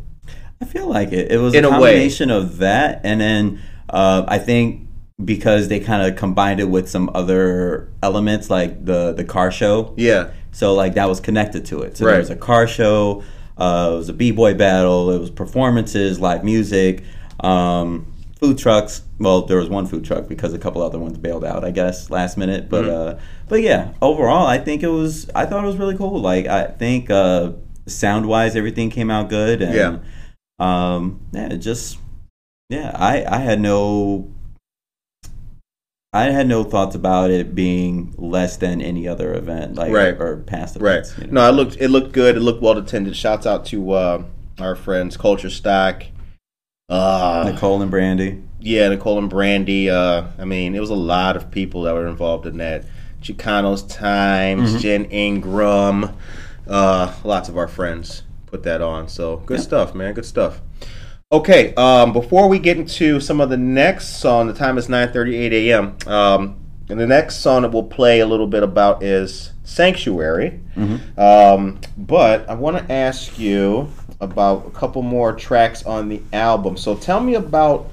I 0.61 0.65
feel 0.65 0.87
like 0.89 1.13
it. 1.13 1.31
It 1.31 1.39
was 1.39 1.55
In 1.55 1.65
a 1.65 1.69
a 1.69 1.71
combination 1.71 2.31
of 2.31 2.59
that, 2.59 3.01
and 3.05 3.21
then 3.21 3.59
uh, 3.91 4.25
I 4.27 4.39
think 4.39 4.83
because 5.25 5.69
they 5.69 5.81
kind 5.81 6.03
of 6.09 6.17
combined 6.17 6.61
it 6.61 6.69
with 6.69 6.89
some 6.89 7.11
other 7.15 7.89
elements, 8.03 8.49
like 8.51 8.85
the 8.85 9.13
the 9.13 9.25
car 9.25 9.51
show. 9.51 9.93
Yeah. 9.97 10.29
So 10.53 10.75
like 10.75 10.95
that 10.95 11.09
was 11.09 11.21
connected 11.21 11.67
to 11.67 11.83
it. 11.83 11.99
So 11.99 12.07
Right. 12.07 12.13
there 12.13 12.21
was 12.21 12.31
a 12.31 12.37
car 12.37 12.67
show, 12.67 13.23
uh, 13.57 13.91
it 13.93 13.97
was 13.97 14.09
a 14.09 14.13
b 14.13 14.31
boy 14.31 14.55
battle, 14.55 15.11
it 15.11 15.19
was 15.19 15.31
performances, 15.31 16.21
live 16.21 16.45
music. 16.45 17.03
Um, 17.41 18.13
food 18.41 18.59
trucks. 18.59 19.03
Well, 19.19 19.43
there 19.43 19.57
was 19.57 19.69
one 19.69 19.87
food 19.87 20.05
truck 20.05 20.29
because 20.29 20.53
a 20.53 20.59
couple 20.59 20.83
other 20.83 20.99
ones 20.99 21.17
bailed 21.19 21.45
out, 21.45 21.65
I 21.65 21.71
guess, 21.71 22.11
last 22.11 22.37
minute. 22.37 22.69
But 22.69 22.85
Mm-hmm. 22.85 23.17
uh, 23.19 23.21
but 23.49 23.63
yeah, 23.63 23.93
overall, 24.03 24.47
I 24.47 24.59
think 24.59 24.83
it 24.83 24.89
was. 24.89 25.31
I 25.35 25.47
thought 25.47 25.65
it 25.65 25.67
was 25.67 25.77
really 25.77 25.97
cool. 25.97 26.21
Like 26.21 26.47
I 26.47 26.67
think 26.67 27.11
uh, 27.11 27.53
sound 27.87 28.27
wise, 28.27 28.57
everything 28.57 28.91
came 28.91 29.11
out 29.11 29.29
good. 29.29 29.63
And, 29.63 29.75
Yeah. 29.75 29.99
Um. 30.59 31.21
Yeah. 31.33 31.49
Just. 31.57 31.99
Yeah. 32.69 32.93
I 32.95 33.25
I 33.25 33.39
had 33.39 33.61
no. 33.61 34.31
I 36.17 36.31
had 36.31 36.47
no 36.49 36.65
thoughts 36.65 36.95
about 36.95 37.31
it 37.31 37.55
being 37.55 38.15
less 38.17 38.57
than 38.57 38.81
any 38.81 39.07
other 39.07 39.35
event, 39.35 39.75
like 39.75 39.93
Right. 39.93 40.17
or 40.19 40.39
past 40.39 40.77
Right. 40.81 40.99
events. 41.01 41.15
you 41.19 41.27
know. 41.29 41.43
No, 41.43 41.49
it 41.49 41.53
looked 41.53 41.77
it 41.81 41.89
looked 41.89 42.13
good. 42.13 42.37
It 42.37 42.41
looked 42.41 42.63
well 42.63 42.79
attended. 42.79 43.15
Shouts 43.17 43.47
out 43.47 43.65
to 43.67 43.93
uh, 43.93 44.23
our 44.59 44.75
friends 44.77 45.17
Culture 45.17 45.51
Stock. 45.51 46.05
Uh, 46.89 47.51
Nicole 47.53 47.83
and 47.83 47.91
Brandy. 47.91 48.43
yeah, 48.61 48.89
Nicole 48.89 49.19
and 49.19 49.29
Brandy. 49.29 49.91
Uh, 49.91 50.25
I 50.39 50.45
mean, 50.45 50.75
it 50.75 50.81
was 50.81 50.91
a 50.91 50.95
lot 50.95 51.37
of 51.37 51.51
people 51.51 51.83
that 51.83 51.95
were 51.95 52.07
involved 52.07 52.47
in 52.47 52.59
that. 52.59 52.85
Chicanos 53.23 53.89
Times, 53.89 54.71
Mm-hmm. 54.71 54.79
Jen 54.79 55.05
Ingram, 55.07 56.11
uh, 56.69 57.13
lots 57.25 57.49
of 57.49 57.57
our 57.59 57.67
friends 57.67 58.23
put 58.47 58.63
that 58.63 58.81
on. 58.81 59.09
So 59.09 59.39
good 59.47 59.59
Yeah. 59.59 59.65
stuff, 59.65 59.95
man. 59.97 60.15
Good 60.15 60.25
stuff. 60.27 60.61
Okay, 61.33 61.75
um, 61.75 62.13
before 62.13 62.49
we 62.49 62.61
get 62.61 62.77
into 62.77 63.19
some 63.19 63.41
of 63.41 63.51
the 63.51 63.57
next 63.57 64.21
song, 64.21 64.47
the 64.47 64.53
time 64.53 64.79
is 64.79 64.87
9:38 64.87 65.51
a.m. 65.53 65.97
Um, 66.07 66.57
and 66.89 67.01
the 67.01 67.07
next 67.07 67.41
song 67.41 67.63
that 67.63 67.73
we'll 67.73 67.83
play 67.83 68.21
a 68.21 68.27
little 68.27 68.47
bit 68.47 68.63
about 68.63 69.03
is 69.03 69.53
"Sanctuary." 69.65 70.61
Um, 71.19 71.81
but 71.97 72.49
I 72.49 72.55
want 72.55 72.79
to 72.79 72.93
ask 72.93 73.37
you 73.41 73.91
about 74.21 74.69
a 74.69 74.71
couple 74.71 75.03
more 75.03 75.33
tracks 75.33 75.85
on 75.85 76.09
the 76.09 76.23
album. 76.33 76.77
So 76.77 76.95
tell 76.95 77.19
me 77.21 77.35
about 77.35 77.91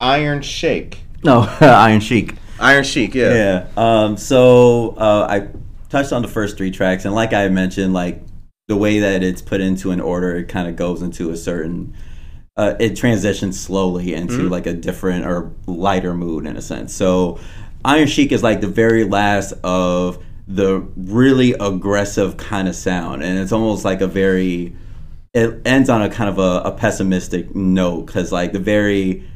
Iron 0.00 0.40
Shake. 0.40 1.02
No, 1.22 1.40
Iron 1.60 2.00
Chic. 2.00 2.36
Iron 2.58 2.84
Sheik, 2.84 3.14
yeah. 3.14 3.34
Yeah. 3.34 3.66
Um, 3.76 4.16
so 4.16 4.94
uh, 4.96 5.26
I 5.28 5.48
touched 5.90 6.14
on 6.14 6.22
the 6.22 6.28
first 6.28 6.56
three 6.56 6.70
tracks, 6.70 7.04
and 7.04 7.14
like 7.14 7.34
I 7.34 7.48
mentioned, 7.48 7.92
like 7.92 8.22
the 8.68 8.76
way 8.76 9.00
that 9.00 9.22
it's 9.22 9.42
put 9.42 9.60
into 9.60 9.90
an 9.90 10.00
order, 10.00 10.36
it 10.36 10.48
kind 10.48 10.68
of 10.68 10.76
goes 10.76 11.02
into 11.02 11.28
a 11.30 11.36
certain. 11.36 11.94
Uh, 12.56 12.74
it 12.78 12.96
transitions 12.96 13.58
slowly 13.58 14.12
into 14.12 14.48
like 14.48 14.66
a 14.66 14.74
different 14.74 15.24
or 15.24 15.50
lighter 15.66 16.12
mood 16.12 16.46
in 16.46 16.56
a 16.56 16.62
sense. 16.62 16.94
So, 16.94 17.40
Iron 17.84 18.06
Sheik 18.06 18.30
is 18.30 18.42
like 18.42 18.60
the 18.60 18.68
very 18.68 19.04
last 19.04 19.52
of 19.64 20.22
the 20.46 20.80
really 20.96 21.52
aggressive 21.54 22.36
kind 22.36 22.68
of 22.68 22.76
sound, 22.76 23.22
and 23.22 23.38
it's 23.38 23.52
almost 23.52 23.84
like 23.84 24.00
a 24.00 24.06
very. 24.06 24.74
It 25.34 25.62
ends 25.64 25.88
on 25.88 26.02
a 26.02 26.10
kind 26.10 26.28
of 26.28 26.38
a, 26.38 26.68
a 26.68 26.72
pessimistic 26.72 27.54
note 27.56 28.02
because 28.04 28.32
like 28.32 28.52
the 28.52 28.58
very 28.58 29.26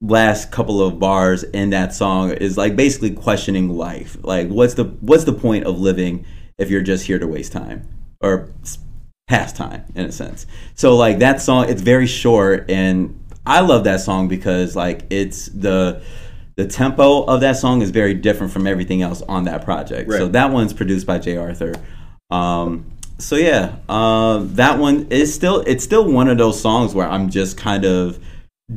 last 0.00 0.50
couple 0.50 0.82
of 0.82 0.98
bars 0.98 1.42
in 1.42 1.70
that 1.70 1.94
song 1.94 2.30
is 2.30 2.56
like 2.56 2.74
basically 2.74 3.10
questioning 3.10 3.68
life. 3.68 4.16
Like 4.22 4.48
what's 4.48 4.74
the 4.74 4.84
what's 4.84 5.24
the 5.24 5.34
point 5.34 5.64
of 5.64 5.78
living 5.78 6.24
if 6.58 6.70
you're 6.70 6.82
just 6.82 7.06
here 7.06 7.18
to 7.18 7.26
waste 7.26 7.52
time 7.52 7.86
or 8.20 8.50
s- 9.28 9.38
pass 9.38 9.52
time 9.52 9.84
in 9.94 10.06
a 10.06 10.12
sense. 10.12 10.46
So 10.74 10.96
like 10.96 11.18
that 11.18 11.40
song 11.40 11.68
it's 11.68 11.82
very 11.82 12.06
short 12.06 12.70
and 12.70 13.18
I 13.46 13.60
love 13.60 13.84
that 13.84 14.00
song 14.00 14.28
because 14.28 14.74
like 14.76 15.04
it's 15.10 15.46
the 15.46 16.02
the 16.56 16.66
tempo 16.66 17.24
of 17.24 17.40
that 17.42 17.56
song 17.56 17.82
is 17.82 17.90
very 17.90 18.14
different 18.14 18.52
from 18.52 18.66
everything 18.66 19.02
else 19.02 19.22
on 19.22 19.44
that 19.44 19.64
project. 19.64 20.08
So 20.18 20.28
that 20.28 20.50
one's 20.52 20.72
produced 20.72 21.06
by 21.06 21.18
Jay 21.18 21.36
Arthur. 21.36 21.74
Um, 22.30 22.86
so 23.18 23.36
yeah, 23.36 23.76
uh, 23.88 24.38
that 24.42 24.78
one 24.78 25.06
is 25.10 25.34
still 25.34 25.60
it's 25.66 25.84
still 25.84 26.10
one 26.10 26.28
of 26.28 26.38
those 26.38 26.60
songs 26.60 26.94
where 26.94 27.06
I'm 27.08 27.28
just 27.28 27.56
kind 27.58 27.84
of 27.84 28.18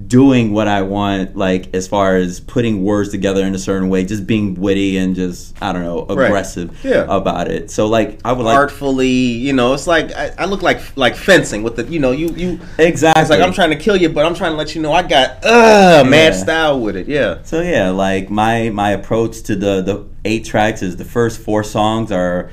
doing 0.08 0.54
what 0.54 0.68
I 0.68 0.84
want, 0.84 1.36
like 1.36 1.74
as 1.74 1.88
far 1.88 2.16
as 2.16 2.40
putting 2.40 2.84
words 2.84 3.10
together 3.10 3.44
in 3.44 3.56
a 3.56 3.58
certain 3.58 3.90
way, 3.90 4.06
just 4.06 4.28
being 4.28 4.54
witty 4.54 4.98
and 4.98 5.16
just 5.16 5.60
I 5.64 5.74
don't 5.74 5.82
know 5.84 6.06
aggressive 6.08 6.78
Yeah. 6.86 7.06
about 7.10 7.48
it. 7.48 7.72
So 7.72 7.88
like 7.88 8.20
I 8.24 8.32
would 8.34 8.44
like 8.46 8.56
Artfully, 8.56 9.08
you 9.10 9.52
know, 9.52 9.74
it's 9.74 9.88
like 9.88 10.12
I, 10.14 10.32
I 10.38 10.46
look 10.46 10.62
like 10.62 10.80
like 10.96 11.16
fencing 11.16 11.64
with 11.64 11.76
the, 11.76 11.86
you 11.86 11.98
know, 12.00 12.12
you 12.12 12.30
you. 12.36 12.60
exactly. 12.78 13.22
It's 13.22 13.32
like 13.32 13.42
I'm 13.42 13.52
trying 13.52 13.72
to 13.72 13.76
kill 13.76 13.96
you, 13.96 14.10
but 14.10 14.26
I'm 14.26 14.36
trying 14.36 14.52
to 14.52 14.58
let 14.58 14.76
you 14.76 14.82
know 14.84 14.94
I 14.94 15.02
got 15.02 15.44
uh 15.44 16.04
mad 16.08 16.34
Yeah. 16.34 16.40
style 16.40 16.80
with 16.80 16.96
it. 16.96 17.08
Yeah. 17.08 17.42
So 17.42 17.62
yeah, 17.62 17.90
like 17.90 18.30
my 18.30 18.70
my 18.70 18.92
approach 18.92 19.42
to 19.44 19.56
the 19.56 19.82
the 19.82 20.06
eight 20.24 20.46
tracks 20.46 20.84
is 20.84 20.98
the 20.98 21.06
first 21.06 21.42
four 21.42 21.64
songs 21.64 22.12
are 22.12 22.52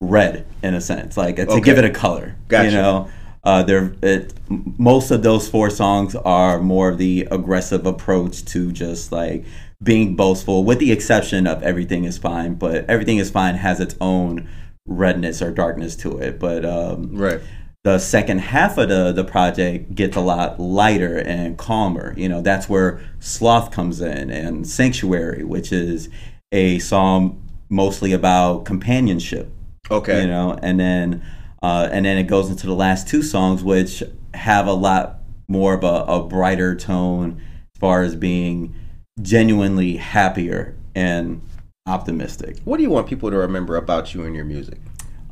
red 0.00 0.46
in 0.62 0.72
a 0.74 0.80
sense, 0.80 1.18
like 1.18 1.36
to 1.36 1.50
Okay. 1.50 1.60
give 1.60 1.76
it 1.76 1.84
a 1.84 1.90
color. 1.90 2.34
Gotcha. 2.48 2.64
You 2.70 2.76
know, 2.76 3.10
uh, 3.46 3.62
they're 3.62 3.94
it, 4.02 4.34
most 4.48 5.10
of 5.12 5.22
those 5.22 5.48
four 5.48 5.70
songs 5.70 6.16
are 6.16 6.60
more 6.60 6.88
of 6.90 6.98
the 6.98 7.26
aggressive 7.30 7.86
approach 7.86 8.44
to 8.46 8.72
just 8.72 9.12
like 9.12 9.44
being 9.82 10.16
boastful, 10.16 10.64
with 10.64 10.80
the 10.80 10.90
exception 10.90 11.46
of 11.46 11.62
everything 11.62 12.04
is 12.04 12.18
fine. 12.18 12.54
But 12.54 12.84
everything 12.90 13.18
is 13.18 13.30
fine 13.30 13.54
has 13.54 13.78
its 13.78 13.94
own 14.00 14.48
redness 14.86 15.40
or 15.40 15.52
darkness 15.52 15.94
to 15.96 16.18
it. 16.18 16.40
But 16.40 16.64
um, 16.64 17.16
Right. 17.16 17.40
the 17.84 17.98
second 18.00 18.40
half 18.40 18.78
of 18.78 18.88
the 18.88 19.12
the 19.12 19.24
project 19.24 19.94
gets 19.94 20.16
a 20.16 20.20
lot 20.20 20.58
lighter 20.58 21.16
and 21.16 21.56
calmer. 21.56 22.14
You 22.16 22.28
know, 22.28 22.40
that's 22.40 22.68
where 22.68 23.00
Sloth 23.20 23.70
comes 23.70 24.00
in 24.00 24.30
and 24.30 24.66
Sanctuary, 24.66 25.44
which 25.44 25.70
is 25.72 26.08
a 26.50 26.80
song 26.80 27.40
mostly 27.68 28.12
about 28.12 28.64
companionship. 28.64 29.52
Okay. 29.88 30.22
You 30.22 30.26
know, 30.26 30.58
and 30.62 30.80
then 30.80 31.22
uh, 31.62 31.88
and 31.90 32.04
then 32.04 32.18
it 32.18 32.24
goes 32.24 32.50
into 32.50 32.66
the 32.66 32.74
last 32.74 33.08
two 33.08 33.22
songs, 33.22 33.64
which 33.64 34.02
have 34.34 34.66
a 34.66 34.72
lot 34.72 35.20
more 35.48 35.74
of 35.74 35.84
a, 35.84 36.04
a 36.10 36.22
brighter 36.22 36.74
tone 36.74 37.40
as 37.74 37.80
far 37.80 38.02
as 38.02 38.14
being 38.16 38.74
genuinely 39.22 39.96
happier 39.96 40.76
and 40.94 41.40
optimistic. 41.86 42.58
What 42.64 42.76
do 42.76 42.82
you 42.82 42.90
want 42.90 43.06
people 43.06 43.30
to 43.30 43.36
remember 43.36 43.76
about 43.76 44.14
you 44.14 44.24
and 44.24 44.34
your 44.34 44.44
music? 44.44 44.78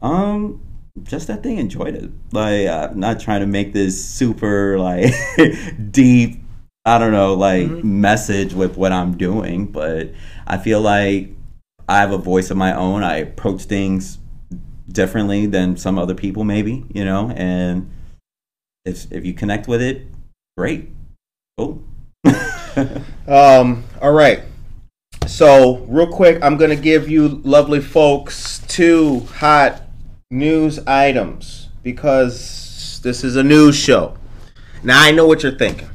Um, 0.03 0.63
just 1.03 1.27
that 1.27 1.43
they 1.43 1.57
enjoyed 1.57 1.95
it. 1.95 2.11
Like, 2.33 2.69
I'm 2.69 2.99
not 2.99 3.21
trying 3.21 3.41
to 3.41 3.47
make 3.47 3.73
this 3.73 4.03
super 4.03 4.79
like 4.79 5.13
deep. 5.91 6.41
I 6.87 6.99
don't 6.99 7.13
know, 7.13 7.33
like 7.33 7.69
message 7.83 8.53
with 8.53 8.77
what 8.77 8.93
I'm 8.93 9.17
doing, 9.17 9.67
but 9.67 10.13
I 10.47 10.59
feel 10.59 10.83
like 10.83 11.31
I 11.89 12.01
have 12.01 12.13
a 12.13 12.19
voice 12.19 12.51
of 12.51 12.59
my 12.59 12.75
own. 12.75 13.03
I 13.03 13.17
approach 13.17 13.63
things 13.63 14.19
differently 14.95 15.45
than 15.45 15.77
some 15.77 15.99
other 15.99 16.15
people, 16.15 16.45
maybe 16.45 16.87
you 16.95 17.05
know. 17.05 17.31
And 17.37 17.91
if 18.85 19.13
if 19.13 19.27
you 19.27 19.35
connect 19.35 19.69
with 19.69 19.83
it, 19.83 20.07
great. 20.57 20.91
Cool. 21.59 21.83
Um, 23.27 23.85
all 24.03 24.13
right. 24.13 24.43
So, 25.27 25.77
real 25.89 26.09
quick, 26.09 26.43
I'm 26.43 26.59
to 26.59 26.77
give 26.77 27.09
you 27.09 27.41
lovely 27.45 27.81
folks 27.81 28.61
two 28.69 29.21
hot 29.21 29.83
news 30.31 30.79
items 30.81 31.69
because 31.83 33.01
this 33.03 33.25
is 33.25 33.37
a 33.37 33.43
news 33.43 33.77
show. 33.77 34.17
Now, 34.83 35.01
I 35.01 35.13
know 35.13 35.27
what 35.27 35.43
you're 35.43 35.57
thinking. 35.57 35.89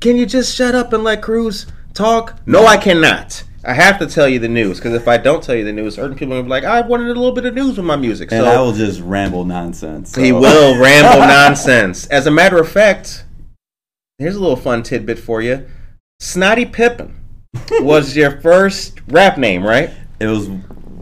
Can 0.00 0.16
you 0.16 0.26
just 0.26 0.54
shut 0.54 0.74
up 0.74 0.92
and 0.92 1.02
let 1.02 1.22
Cruz 1.22 1.66
talk? 1.94 2.38
No, 2.46 2.66
I 2.66 2.76
cannot. 2.76 3.44
I 3.66 3.72
have 3.74 3.98
to 3.98 4.06
tell 4.06 4.28
you 4.28 4.38
the 4.38 4.48
news 4.48 4.78
because 4.78 4.94
if 4.94 5.08
I 5.08 5.16
don't 5.16 5.42
tell 5.42 5.54
you 5.56 5.64
the 5.64 5.72
news, 5.72 5.96
certain 5.96 6.16
people 6.16 6.36
will 6.36 6.44
be 6.44 6.48
like, 6.48 6.62
I 6.64 6.80
wanted 6.82 7.06
a 7.06 7.14
little 7.14 7.32
bit 7.32 7.44
of 7.46 7.54
news 7.54 7.76
with 7.76 7.84
my 7.84 7.96
music. 7.96 8.30
and 8.30 8.44
so 8.44 8.50
I 8.50 8.60
will 8.60 8.72
just 8.72 9.00
ramble 9.00 9.44
nonsense. 9.44 10.14
he 10.14 10.30
will 10.30 10.80
ramble 10.80 11.18
nonsense. 11.26 12.06
As 12.06 12.26
a 12.26 12.30
matter 12.30 12.58
of 12.58 12.68
fact, 12.70 13.24
here's 14.18 14.36
a 14.36 14.40
little 14.40 14.56
fun 14.56 14.84
tidbit 14.84 15.18
for 15.18 15.42
you. 15.42 15.66
Snotty 16.20 16.64
Pippin 16.64 17.16
was 17.80 18.16
your 18.16 18.40
first 18.40 19.00
rap 19.08 19.36
name, 19.36 19.64
right? 19.66 19.90
It 20.20 20.26
was. 20.26 20.48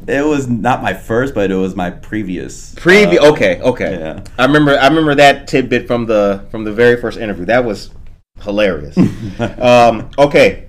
It 0.07 0.23
was 0.23 0.47
not 0.49 0.83
my 0.83 0.93
first, 0.93 1.35
but 1.35 1.51
it 1.51 1.55
was 1.55 1.75
my 1.75 1.89
previous. 1.91 2.75
Previ- 2.75 3.19
uh, 3.19 3.33
okay, 3.33 3.59
okay. 3.63 3.99
yeah. 3.99 4.23
I 4.39 4.45
remember 4.45 4.79
I 4.79 4.87
remember 4.89 5.15
that 5.15 5.49
tidbit 5.49 5.87
from 5.87 6.05
the 6.05 6.45
from 6.51 6.65
the 6.65 6.73
very 6.73 7.01
first 7.01 7.17
interview. 7.19 7.47
That 7.47 7.65
was 7.65 7.91
hilarious. 8.43 8.99
um, 9.59 10.11
okay. 10.19 10.67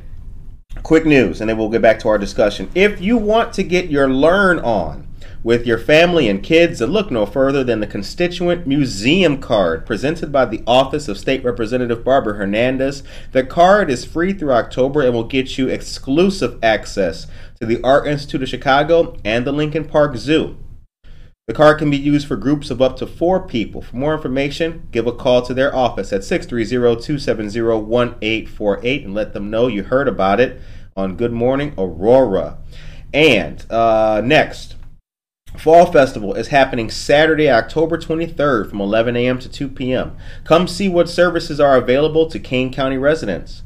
Quick 0.85 1.07
news, 1.07 1.41
and 1.41 1.49
then 1.49 1.57
we'll 1.57 1.69
get 1.69 1.81
back 1.81 1.97
to 2.01 2.09
our 2.09 2.19
discussion. 2.19 2.69
If 2.75 3.01
you 3.01 3.17
want 3.17 3.53
to 3.53 3.63
get 3.63 3.89
your 3.89 4.07
learn 4.07 4.59
on 4.59 5.07
with 5.41 5.65
your 5.65 5.79
family 5.79 6.29
and 6.29 6.43
kids, 6.43 6.77
then 6.77 6.91
look 6.91 7.09
no 7.09 7.25
further 7.25 7.63
than 7.63 7.79
the 7.79 7.87
Constituent 7.87 8.67
Museum 8.67 9.41
card 9.41 9.87
presented 9.87 10.31
by 10.31 10.45
the 10.45 10.61
Office 10.67 11.07
of 11.07 11.17
State 11.17 11.43
Representative 11.43 12.03
Barbara 12.03 12.35
Hernandez. 12.35 13.01
The 13.31 13.43
card 13.43 13.89
is 13.89 14.05
free 14.05 14.31
through 14.31 14.51
October 14.51 15.01
and 15.01 15.11
will 15.11 15.23
get 15.23 15.57
you 15.57 15.69
exclusive 15.69 16.63
access 16.63 17.25
to 17.59 17.65
the 17.65 17.81
Art 17.81 18.05
Institute 18.05 18.43
of 18.43 18.49
Chicago 18.49 19.17
and 19.25 19.43
the 19.43 19.51
Lincoln 19.51 19.85
Park 19.85 20.15
Zoo. 20.17 20.55
The 21.47 21.53
card 21.53 21.77
can 21.77 21.91
be 21.91 21.97
used 21.97 22.27
for 22.27 22.37
groups 22.37 22.71
of 22.71 22.81
up 22.81 22.97
to 22.97 23.05
four 23.05 23.45
people. 23.45 23.83
For 23.83 23.95
more 23.95 24.15
information, 24.15 24.87
give 24.89 25.05
a 25.05 25.11
call 25.11 25.43
to 25.43 25.53
their 25.53 25.75
office 25.75 26.11
at 26.11 26.21
630-270-1848 26.21 29.05
and 29.05 29.13
let 29.13 29.33
them 29.33 29.51
know 29.51 29.67
you 29.67 29.83
heard 29.83 30.07
about 30.07 30.39
it 30.39 30.59
on 30.97 31.15
Good 31.15 31.31
Morning 31.31 31.75
Aurora. 31.77 32.57
And 33.13 33.63
uh, 33.71 34.23
next, 34.25 34.75
Fall 35.55 35.91
Festival 35.91 36.33
is 36.33 36.47
happening 36.47 36.89
Saturday, 36.89 37.51
October 37.51 37.99
23rd 37.99 38.67
from 38.67 38.81
11 38.81 39.15
a.m. 39.15 39.37
to 39.37 39.47
2 39.47 39.69
p.m. 39.69 40.17
Come 40.45 40.67
see 40.67 40.89
what 40.89 41.07
services 41.07 41.59
are 41.59 41.77
available 41.77 42.27
to 42.27 42.39
Kane 42.39 42.73
County 42.73 42.97
residents. 42.97 43.61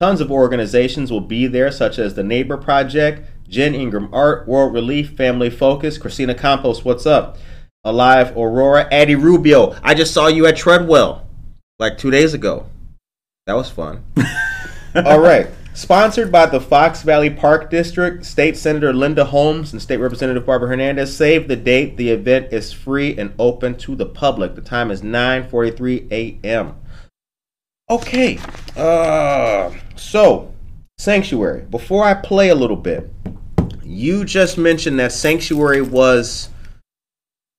Tons 0.00 0.22
of 0.22 0.32
organizations 0.32 1.12
will 1.12 1.20
be 1.20 1.46
there, 1.46 1.70
such 1.70 1.98
as 1.98 2.14
the 2.14 2.24
Neighbor 2.24 2.56
Project, 2.56 3.28
Jen 3.50 3.74
Ingram 3.74 4.08
Art, 4.14 4.46
World 4.46 4.72
Relief, 4.72 5.16
Family 5.16 5.50
Focus, 5.50 5.98
Christina 5.98 6.36
Campos, 6.36 6.84
what's 6.84 7.04
up? 7.04 7.36
Alive 7.82 8.30
Aurora, 8.36 8.86
Addie 8.92 9.16
Rubio. 9.16 9.74
I 9.82 9.92
just 9.94 10.14
saw 10.14 10.28
you 10.28 10.46
at 10.46 10.56
Treadwell 10.56 11.26
like 11.80 11.98
two 11.98 12.12
days 12.12 12.32
ago. 12.32 12.66
That 13.46 13.54
was 13.54 13.68
fun. 13.68 14.04
All 14.94 15.18
right. 15.18 15.48
Sponsored 15.74 16.30
by 16.30 16.46
the 16.46 16.60
Fox 16.60 17.02
Valley 17.02 17.30
Park 17.30 17.70
District, 17.70 18.24
State 18.24 18.56
Senator 18.56 18.92
Linda 18.92 19.24
Holmes 19.24 19.72
and 19.72 19.82
State 19.82 19.96
Representative 19.96 20.46
Barbara 20.46 20.68
Hernandez. 20.68 21.16
Save 21.16 21.48
the 21.48 21.56
date. 21.56 21.96
The 21.96 22.10
event 22.10 22.52
is 22.52 22.72
free 22.72 23.18
and 23.18 23.32
open 23.36 23.76
to 23.78 23.96
the 23.96 24.06
public. 24.06 24.54
The 24.54 24.60
time 24.60 24.92
is 24.92 25.02
9:43 25.02 26.12
a.m. 26.12 26.76
Okay. 27.88 28.38
Uh, 28.76 29.72
so, 29.96 30.54
Sanctuary. 30.98 31.62
Before 31.62 32.04
I 32.04 32.14
play 32.14 32.50
a 32.50 32.54
little 32.54 32.76
bit, 32.76 33.10
you 33.90 34.24
just 34.24 34.56
mentioned 34.56 35.00
that 35.00 35.12
Sanctuary 35.12 35.82
was 35.82 36.48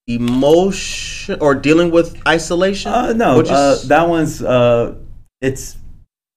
emotion 0.07 1.37
or 1.41 1.53
dealing 1.53 1.91
with 1.91 2.17
isolation. 2.27 2.91
Uh, 2.91 3.13
no, 3.13 3.41
you 3.43 3.51
uh, 3.51 3.77
that 3.87 4.07
one's 4.07 4.41
uh, 4.41 4.95
it's 5.41 5.77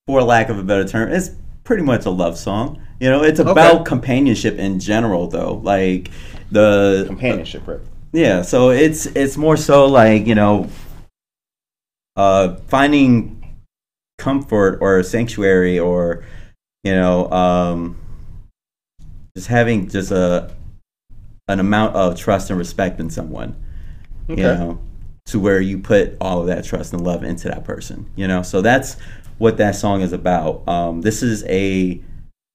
for 0.06 0.22
lack 0.22 0.48
of 0.48 0.58
a 0.58 0.62
better 0.62 0.86
term, 0.86 1.10
it's 1.10 1.30
pretty 1.62 1.82
much 1.82 2.04
a 2.04 2.10
love 2.10 2.36
song. 2.36 2.80
You 3.00 3.10
know, 3.10 3.22
it's 3.22 3.38
about 3.38 3.80
Okay. 3.80 3.84
companionship 3.84 4.58
in 4.58 4.80
general, 4.80 5.28
though. 5.28 5.54
Like 5.62 6.10
the 6.50 7.04
companionship, 7.06 7.66
right? 7.66 7.80
yeah, 8.12 8.42
so 8.42 8.70
it's 8.70 9.06
it's 9.06 9.36
more 9.36 9.56
so 9.56 9.86
like 9.86 10.26
you 10.26 10.34
know, 10.34 10.68
uh, 12.16 12.56
finding 12.66 13.40
comfort 14.18 14.78
or 14.80 15.02
sanctuary 15.02 15.78
or 15.78 16.24
you 16.84 16.92
know, 16.94 17.30
um, 17.30 17.96
just 19.36 19.48
having 19.48 19.88
just 19.88 20.10
a 20.10 20.50
an 21.48 21.60
amount 21.60 21.94
of 21.94 22.16
trust 22.18 22.50
and 22.50 22.58
respect 22.58 23.00
in 23.00 23.10
someone 23.10 23.54
Okay. 24.30 24.40
you 24.40 24.46
know, 24.48 24.78
to 25.26 25.38
where 25.38 25.60
you 25.60 25.78
put 25.78 26.16
all 26.20 26.40
of 26.40 26.46
that 26.46 26.64
trust 26.64 26.94
and 26.94 27.04
love 27.04 27.22
into 27.22 27.48
that 27.48 27.62
person, 27.64 28.08
you 28.16 28.26
know. 28.26 28.40
So 28.42 28.62
that's 28.62 28.96
what 29.36 29.58
that 29.58 29.74
song 29.74 30.00
is 30.00 30.14
about. 30.14 30.66
Um, 30.66 31.02
this 31.02 31.22
is 31.22 31.44
a 31.44 32.00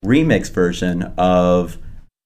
remix 0.03 0.49
version 0.51 1.03
of 1.17 1.77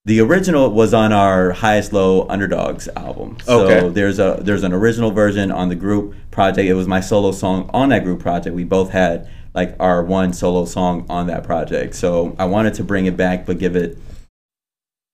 the 0.06 0.22
original 0.22 0.70
was 0.70 0.94
on 0.94 1.12
our 1.12 1.52
highest 1.52 1.92
low 1.92 2.26
underdogs 2.30 2.88
album. 2.96 3.38
So 3.44 3.66
Okay. 3.66 3.90
there's 3.90 4.20
a 4.20 4.40
there's 4.42 4.64
an 4.64 4.72
original 4.72 5.12
version 5.12 5.52
on 5.52 5.68
the 5.68 5.76
group 5.76 6.16
project. 6.32 6.70
It 6.70 6.74
was 6.76 6.88
my 6.88 7.02
solo 7.02 7.32
song 7.34 7.70
on 7.74 7.90
that 7.90 8.06
group 8.06 8.20
project. 8.22 8.56
We 8.56 8.64
both 8.64 8.92
had 8.92 9.28
like 9.54 9.76
our 9.80 10.04
one 10.04 10.32
solo 10.32 10.64
song 10.64 11.06
on 11.10 11.28
that 11.28 11.44
project. 11.44 11.96
So 11.96 12.34
I 12.40 12.46
wanted 12.46 12.76
to 12.76 12.84
bring 12.86 13.06
it 13.08 13.18
back 13.18 13.46
but 13.46 13.60
give 13.60 13.76
it 13.76 13.98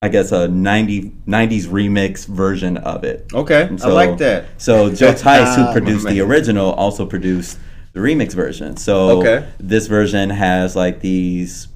I 0.02 0.08
guess 0.08 0.32
a 0.32 0.48
90, 0.48 1.12
90s 1.28 1.66
remix 1.68 2.26
version 2.26 2.78
of 2.78 3.04
it. 3.04 3.30
Okay, 3.34 3.64
And 3.64 3.82
I 3.82 3.88
like 3.88 4.18
that. 4.20 4.46
So 4.58 4.90
Joe 4.94 5.14
Tice, 5.18 5.58
Ah, 5.58 5.66
who 5.66 5.74
produced 5.74 6.08
the 6.08 6.22
original, 6.22 6.72
also 6.72 7.06
produced 7.06 7.60
the 7.92 8.00
remix 8.00 8.34
version. 8.34 8.78
So 8.78 9.20
Okay. 9.20 9.46
this 9.60 9.88
version 9.88 10.30
has 10.30 10.74
like 10.76 11.02
these 11.02 11.68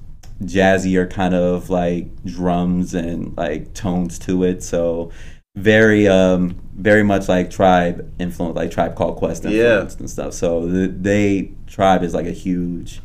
jazzier 0.42 1.08
kind 1.10 1.34
of 1.34 1.68
like 1.68 2.06
drums 2.24 2.94
and 2.94 3.36
like 3.36 3.74
tones 3.74 4.18
to 4.20 4.42
it. 4.44 4.62
So 4.62 5.10
very 5.56 6.08
um 6.08 6.56
very 6.74 7.02
much 7.04 7.28
like 7.28 7.48
tribe 7.50 8.10
influence 8.18 8.56
like 8.56 8.70
tribe 8.72 8.96
called 8.96 9.16
quest 9.16 9.44
Yeah. 9.44 9.50
influence 9.50 9.94
and 10.00 10.10
stuff 10.10 10.34
so 10.34 10.66
the, 10.66 10.88
they 10.88 11.52
tribe 11.68 12.02
is 12.02 12.12
like 12.12 12.26
a 12.26 12.32
huge 12.32 13.00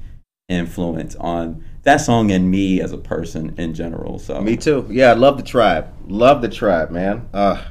influence 0.48 1.16
on 1.18 1.64
that 1.84 1.98
song 1.98 2.32
and 2.32 2.50
me 2.52 2.82
as 2.82 2.92
a 2.92 2.98
person 2.98 3.54
in 3.58 3.74
general 3.74 4.20
so 4.20 4.42
Me 4.42 4.58
too. 4.58 4.86
Yeah, 4.90 5.12
I 5.12 5.14
love 5.14 5.38
the 5.38 5.44
tribe. 5.44 5.88
Love 6.08 6.42
the 6.42 6.50
tribe, 6.50 6.92
man. 6.92 7.28
Uh, 7.34 7.64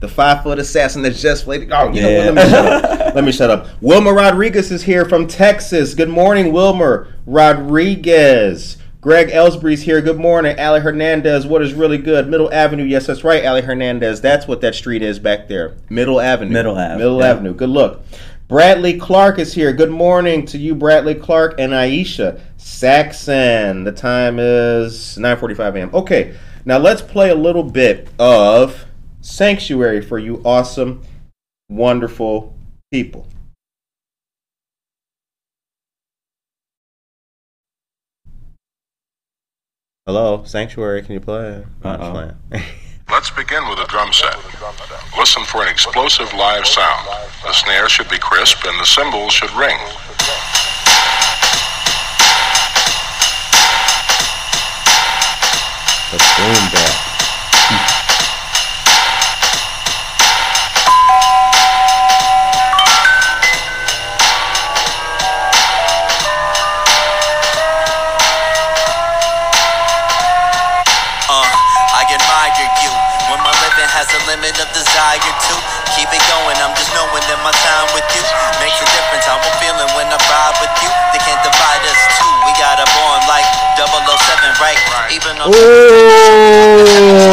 the 0.00 0.08
five 0.08 0.42
foot 0.42 0.58
assassin 0.58 1.02
that 1.02 1.14
just 1.14 1.44
played. 1.44 1.72
Oh, 1.72 1.90
you 1.90 2.02
know 2.02 2.12
what? 2.12 2.34
Let 2.34 2.34
me 2.34 2.42
Yeah. 2.42 2.50
shut 2.50 2.66
up. 3.00 3.14
Let 3.14 3.24
me 3.24 3.32
shut 3.32 3.50
up. 3.50 3.66
Wilmer 3.80 4.12
Rodriguez 4.12 4.70
is 4.70 4.82
here 4.82 5.04
from 5.06 5.26
Texas. 5.26 5.94
Good 5.94 6.10
morning, 6.10 6.52
Wilmer 6.52 7.08
Rodriguez. 7.24 8.76
Greg 9.00 9.28
Ellsbury's 9.30 9.82
here. 9.82 10.00
Good 10.02 10.18
morning. 10.18 10.58
Ali 10.58 10.80
Hernandez. 10.80 11.46
What 11.46 11.62
is 11.62 11.72
really 11.74 11.96
good? 11.98 12.28
Middle 12.28 12.52
Avenue. 12.52 12.82
Yes, 12.84 13.06
that's 13.06 13.22
right, 13.24 13.44
Ali 13.46 13.62
Hernandez. 13.62 14.20
That's 14.20 14.48
what 14.48 14.60
that 14.62 14.74
street 14.74 15.00
is 15.02 15.18
back 15.18 15.48
there. 15.48 15.76
Middle 15.88 16.20
Avenue. 16.20 16.52
Middle 16.52 16.76
Ave, 16.76 16.96
Middle 16.98 17.20
yeah. 17.20 17.30
Avenue. 17.30 17.54
Good 17.54 17.68
look. 17.68 18.02
Bradley 18.48 18.98
Clark 18.98 19.38
is 19.38 19.54
here. 19.54 19.72
Good 19.72 19.90
morning 19.90 20.44
to 20.46 20.58
you, 20.58 20.74
Bradley 20.74 21.14
Clark 21.14 21.54
and 21.58 21.72
Aisha 21.72 22.40
Saxon. 22.66 23.84
The 23.84 23.92
time 23.92 24.38
is 24.40 25.16
9:45 25.16 25.76
a.m. 25.76 25.90
Okay, 25.94 26.34
now 26.64 26.78
let's 26.78 27.00
play 27.00 27.30
a 27.30 27.34
little 27.34 27.62
bit 27.62 28.08
of 28.18 28.84
Sanctuary 29.20 30.02
for 30.02 30.18
you, 30.18 30.42
awesome, 30.44 31.02
wonderful 31.68 32.54
people. 32.92 33.28
Hello, 40.04 40.42
Sanctuary. 40.44 41.02
Can 41.02 41.14
you 41.14 41.20
play? 41.20 41.64
Uh-oh. 41.82 42.32
Let's 43.08 43.30
begin 43.30 43.68
with 43.68 43.78
a 43.78 43.86
drum 43.86 44.12
set. 44.12 44.36
Listen 45.16 45.44
for 45.44 45.62
an 45.62 45.68
explosive 45.68 46.32
live 46.34 46.66
sound. 46.66 47.08
The 47.44 47.52
snare 47.52 47.88
should 47.88 48.08
be 48.08 48.18
crisp 48.18 48.64
and 48.64 48.78
the 48.80 48.84
cymbals 48.84 49.32
should 49.32 49.52
ring. 49.52 49.78
The 56.06 56.22
boom 56.38 56.62
bap. 56.70 56.94
Uh, 71.26 71.42
I 71.90 72.06
admire 72.06 72.54
you 72.54 72.94
when 73.26 73.42
my 73.42 73.50
living 73.66 73.90
has 73.90 74.06
a 74.14 74.22
limit 74.30 74.54
of 74.62 74.70
desire 74.70 75.18
to 75.18 75.54
keep 75.98 76.06
it 76.14 76.22
going. 76.30 76.54
I'm 76.62 76.70
just 76.78 76.94
knowing 76.94 77.18
that 77.26 77.42
my 77.42 77.50
time 77.50 77.90
with 77.98 78.06
you 78.14 78.22
makes 78.62 78.78
a 78.78 78.86
difference. 78.94 79.26
How 79.26 79.42
I'm 79.42 79.58
feeling 79.58 79.90
when 79.98 80.06
I 80.06 80.22
ride 80.30 80.54
with 80.62 80.70
you. 80.86 80.90
They 81.10 81.18
can't 81.26 81.42
divide 81.42 81.82
us 81.82 81.98
two. 82.14 82.30
We 82.46 82.54
got 82.62 82.78
a 82.78 82.86
bond 82.94 83.26
like 83.26 83.48
007, 83.74 84.54
right? 84.62 84.78
Even 85.48 87.25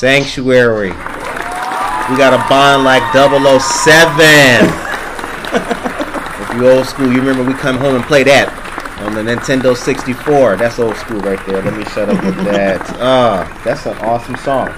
Sanctuary. 0.00 0.88
We 0.88 0.94
got 2.16 2.32
a 2.32 2.40
bond 2.48 2.84
like 2.84 3.02
007. 3.12 3.36
if 6.40 6.54
you 6.56 6.70
old 6.70 6.86
school, 6.86 7.12
you 7.12 7.18
remember 7.18 7.44
we 7.44 7.52
come 7.52 7.76
home 7.76 7.96
and 7.96 8.04
play 8.04 8.22
that 8.22 8.48
on 9.02 9.12
the 9.12 9.20
Nintendo 9.20 9.76
64. 9.76 10.56
That's 10.56 10.78
old 10.78 10.96
school 10.96 11.20
right 11.20 11.38
there. 11.46 11.60
Let 11.60 11.76
me 11.76 11.84
shut 11.84 12.08
up 12.08 12.24
with 12.24 12.34
that. 12.46 12.80
Ah, 12.98 13.60
that's 13.62 13.84
an 13.84 13.98
awesome 13.98 14.36
song. 14.36 14.70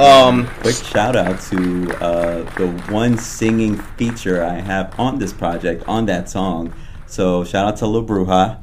Um, 0.00 0.48
quick 0.62 0.74
shout 0.74 1.14
out 1.14 1.40
to 1.42 2.04
uh, 2.04 2.42
the 2.56 2.66
one 2.90 3.16
singing 3.18 3.76
feature 3.96 4.42
I 4.42 4.54
have 4.54 4.98
on 4.98 5.20
this 5.20 5.32
project 5.32 5.84
on 5.86 6.06
that 6.06 6.28
song. 6.28 6.74
So 7.06 7.44
shout 7.44 7.68
out 7.68 7.76
to 7.76 7.86
La 7.86 8.00
Bruja. 8.00 8.60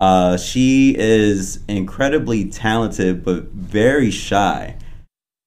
Uh, 0.00 0.38
she 0.38 0.96
is 0.98 1.60
incredibly 1.68 2.48
talented 2.48 3.22
but 3.22 3.48
very 3.48 4.10
shy. 4.10 4.78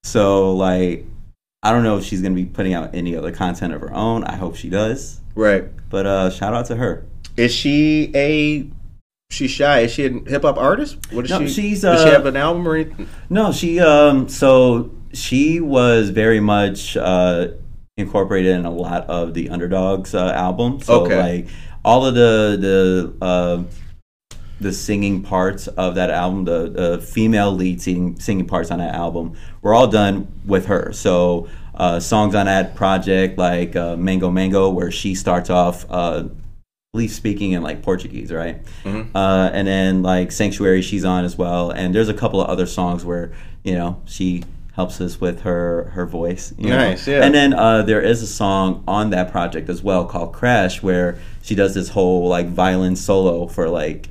So 0.06 0.54
like 0.54 1.06
I 1.64 1.72
don't 1.72 1.84
know 1.84 1.98
if 1.98 2.04
she's 2.06 2.22
gonna 2.22 2.36
be 2.36 2.46
putting 2.46 2.74
out 2.76 2.94
any 2.94 3.16
other 3.16 3.32
content 3.32 3.74
of 3.74 3.82
her 3.82 3.92
own. 3.94 4.24
I 4.24 4.36
hope 4.36 4.56
she 4.56 4.70
does. 4.70 5.20
Right. 5.34 5.64
But 5.90 6.06
uh, 6.06 6.30
shout 6.30 6.54
out 6.54 6.68
to 6.68 6.76
her. 6.76 7.06
Is 7.36 7.52
she 7.54 8.12
a? 8.16 8.68
She's 9.32 9.50
shy. 9.50 9.80
Is 9.80 9.92
she 9.92 10.06
a 10.06 10.12
hip 10.30 10.44
hop 10.44 10.58
artist? 10.58 10.98
What 11.12 11.26
is 11.26 11.32
No, 11.32 11.40
she? 11.40 11.48
she's, 11.50 11.82
does 11.82 12.04
she 12.04 12.10
uh, 12.10 12.12
have 12.14 12.28
an 12.28 12.38
album 12.38 12.68
or 12.68 12.76
anything? 12.76 13.10
No, 13.30 13.52
she 13.52 13.80
um 13.80 14.30
so 14.30 14.92
she 15.12 15.60
was 15.60 16.10
very 16.12 16.40
much 16.40 16.96
uh 16.96 17.48
incorporated 17.98 18.56
in 18.56 18.66
a 18.66 18.72
lot 18.72 19.10
of 19.10 19.34
the 19.34 19.50
underdogs 19.50 20.14
uh, 20.14 20.32
album. 20.34 20.80
So 20.82 21.06
Okay. 21.06 21.18
like 21.20 21.48
all 21.84 22.06
of 22.06 22.14
the 22.14 22.58
the 23.20 23.26
uh 23.26 23.64
the 24.60 24.72
singing 24.72 25.22
parts 25.22 25.68
of 25.68 25.96
that 25.96 26.10
album, 26.10 26.46
the, 26.46 26.70
the 26.70 26.98
female 27.00 27.52
lead 27.52 27.82
singing, 27.82 28.20
singing 28.20 28.48
parts 28.48 28.72
on 28.72 28.80
that 28.80 28.96
album, 28.96 29.36
were 29.62 29.74
all 29.74 29.88
done 29.88 30.28
with 30.46 30.68
her. 30.68 30.94
So 30.94 31.48
uh, 31.76 32.00
songs 32.00 32.36
on 32.36 32.46
that 32.46 32.76
project 32.76 33.38
like 33.38 33.76
uh, 33.76 33.98
Mango 33.98 34.32
Mango, 34.32 34.70
where 34.70 34.92
she 34.92 35.14
starts 35.14 35.50
off, 35.50 35.86
uh, 35.92 36.24
I 36.26 36.30
believe 36.94 37.12
speaking 37.12 37.52
in 37.52 37.64
like 37.64 37.82
Portuguese, 37.82 38.32
right? 38.32 38.62
Uh, 39.14 39.50
and 39.52 39.68
then 39.68 40.02
like 40.02 40.32
Sanctuary, 40.32 40.82
she's 40.82 41.04
on 41.04 41.26
as 41.26 41.38
well. 41.38 41.72
And 41.72 41.94
there's 41.94 42.10
a 42.10 42.14
couple 42.14 42.40
of 42.42 42.48
other 42.48 42.66
songs 42.66 43.04
where 43.04 43.34
you 43.64 43.74
know 43.74 44.02
she 44.06 44.44
helps 44.76 45.00
us 45.02 45.20
with 45.20 45.42
her 45.42 45.86
her 45.94 46.06
voice. 46.06 46.54
you 46.58 46.70
know? 46.70 46.78
Nice, 46.78 47.08
yeah. 47.08 47.24
And 47.24 47.36
then 47.36 47.54
uh, 47.54 47.82
there 47.82 48.02
is 48.02 48.22
a 48.22 48.28
song 48.28 48.84
on 48.88 49.10
that 49.10 49.32
project 49.32 49.70
as 49.70 49.82
well 49.82 50.06
called 50.06 50.32
Crash, 50.34 50.82
where 50.82 51.20
she 51.42 51.56
does 51.56 51.74
this 51.74 51.90
whole 51.90 52.30
like 52.30 52.48
violin 52.48 52.96
solo 52.96 53.48
for 53.48 53.70
like 53.70 54.08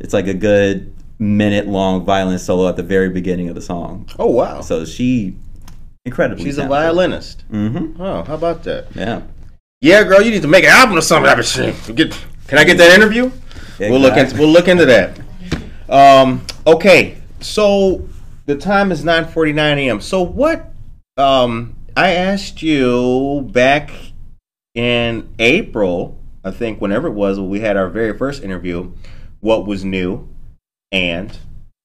it's 0.00 0.12
like 0.12 0.26
a 0.26 0.34
good 0.34 0.94
minute 1.18 1.66
long 1.66 2.04
violin 2.04 2.38
solo 2.38 2.68
at 2.68 2.76
the 2.76 2.82
very 2.82 3.08
beginning 3.08 3.48
of 3.48 3.54
the 3.54 3.62
song. 3.62 4.08
Oh 4.18 4.30
wow. 4.30 4.60
So 4.60 4.84
she 4.84 5.36
incredibly. 6.04 6.44
She's 6.44 6.58
a 6.58 6.66
violinist. 6.66 7.44
Mm-hmm. 7.50 8.00
Oh, 8.00 8.22
how 8.24 8.34
about 8.34 8.64
that? 8.64 8.94
Yeah. 8.94 9.22
Yeah, 9.80 10.02
girl, 10.02 10.20
you 10.20 10.32
need 10.32 10.42
to 10.42 10.48
make 10.48 10.64
an 10.64 10.70
album 10.70 10.98
or 10.98 11.00
something. 11.00 11.94
Get, 11.94 12.10
can 12.48 12.58
I 12.58 12.64
get 12.64 12.78
that 12.78 12.94
interview? 12.94 13.30
We'll 13.78 14.00
look 14.00 14.16
into 14.16 14.36
we'll 14.36 14.48
look 14.48 14.66
into 14.66 14.86
that. 14.86 15.20
Um, 15.88 16.44
okay, 16.66 17.18
so 17.40 18.08
the 18.46 18.56
time 18.56 18.90
is 18.90 19.04
nine 19.04 19.26
forty 19.26 19.52
nine 19.52 19.78
a.m. 19.78 20.00
So 20.00 20.22
what? 20.22 20.72
Um, 21.16 21.76
I 21.96 22.10
asked 22.10 22.62
you 22.62 23.48
back 23.52 23.90
in 24.74 25.28
April, 25.38 26.18
I 26.44 26.50
think, 26.50 26.80
whenever 26.80 27.08
it 27.08 27.14
was, 27.14 27.38
when 27.38 27.50
we 27.50 27.60
had 27.60 27.76
our 27.76 27.88
very 27.88 28.16
first 28.16 28.42
interview, 28.42 28.92
what 29.40 29.66
was 29.66 29.84
new, 29.84 30.28
and 30.92 31.36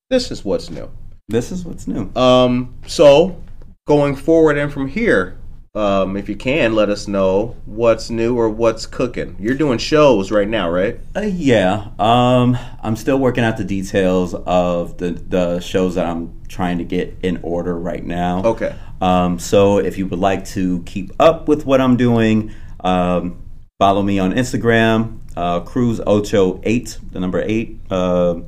this 0.10 0.32
is 0.32 0.44
what's 0.44 0.70
new. 0.70 0.90
This 1.28 1.52
is 1.52 1.66
what's 1.66 1.88
new. 1.88 2.12
Um, 2.16 2.76
so 2.88 3.42
going 3.88 4.16
forward 4.16 4.58
and 4.58 4.72
from 4.72 4.88
here, 4.88 5.38
um, 5.76 6.18
if 6.18 6.30
you 6.30 6.36
can, 6.36 6.76
let 6.76 6.90
us 6.90 7.08
know 7.08 7.56
what's 7.66 8.12
new 8.12 8.38
or 8.38 8.48
what's 8.48 8.86
cooking. 8.86 9.36
You're 9.40 9.56
doing 9.56 9.80
shows 9.80 10.30
right 10.30 10.48
now, 10.48 10.70
right? 10.70 11.00
Uh, 11.16 11.22
yeah. 11.22 11.88
Um, 11.98 12.56
I'm 12.84 12.96
still 12.96 13.18
working 13.18 13.44
out 13.44 13.58
the 13.58 13.64
details 13.64 14.36
of 14.36 14.98
the 14.98 15.12
the 15.14 15.60
shows 15.62 15.96
that 15.96 16.06
I'm 16.06 16.40
trying 16.48 16.78
to 16.78 16.84
get 16.84 17.18
in 17.24 17.40
order 17.42 17.76
right 17.76 18.06
now. 18.06 18.44
Okay. 18.44 18.76
Um, 19.02 19.40
so 19.40 19.80
if 19.80 19.98
you 19.98 20.06
would 20.08 20.20
like 20.20 20.46
to 20.50 20.84
keep 20.84 21.12
up 21.20 21.48
with 21.48 21.66
what 21.66 21.82
I'm 21.82 21.98
doing, 21.98 22.54
um, 22.82 23.42
follow 23.80 24.04
me 24.04 24.20
on 24.20 24.34
Instagram, 24.34 25.23
uh, 25.36 25.60
Cruz 25.62 26.00
Ocho 26.06 26.60
Eight, 26.64 26.98
the 27.12 27.20
number 27.20 27.42
eight. 27.46 27.80
Uh, 27.90 28.42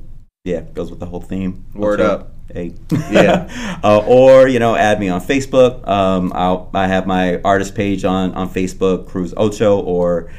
yeah, 0.44 0.62
goes 0.62 0.90
with 0.90 1.00
the 1.00 1.06
whole 1.06 1.22
theme. 1.22 1.66
Word 1.74 2.02
Ocho 2.02 2.12
up. 2.12 2.32
Eight. 2.54 2.78
Yeah. 3.10 3.80
uh, 3.84 4.00
or 4.06 4.48
you 4.48 4.60
know, 4.60 4.76
add 4.76 5.00
me 5.00 5.10
on 5.10 5.20
Facebook. 5.22 5.86
Um, 5.88 6.32
I'll, 6.36 6.70
I 6.74 6.88
have 6.88 7.08
my 7.08 7.42
artist 7.42 7.74
page 7.76 8.06
on 8.06 8.34
on 8.34 8.50
Facebook, 8.50 9.08
Cruz 9.08 9.34
Ocho. 9.36 9.80
Or 9.80 10.32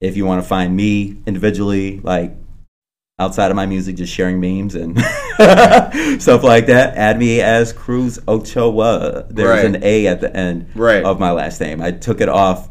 if 0.00 0.16
you 0.16 0.26
want 0.26 0.42
to 0.42 0.48
find 0.48 0.74
me 0.76 1.16
individually, 1.26 2.00
like 2.00 2.32
outside 3.20 3.50
of 3.52 3.56
my 3.56 3.64
music, 3.66 3.94
just 3.94 4.12
sharing 4.12 4.40
memes 4.40 4.74
and 4.74 4.98
stuff 6.20 6.42
like 6.42 6.66
that. 6.66 6.94
Add 6.96 7.18
me 7.18 7.40
as 7.40 7.72
Cruz 7.72 8.18
Ochoa. 8.26 9.26
There's 9.30 9.48
Right. 9.48 9.64
an 9.64 9.84
A 9.84 10.08
at 10.08 10.20
the 10.20 10.36
end 10.36 10.66
Right. 10.74 11.04
of 11.04 11.20
my 11.20 11.30
last 11.30 11.60
name. 11.60 11.80
I 11.80 11.92
took 11.92 12.20
it 12.20 12.28
off 12.28 12.68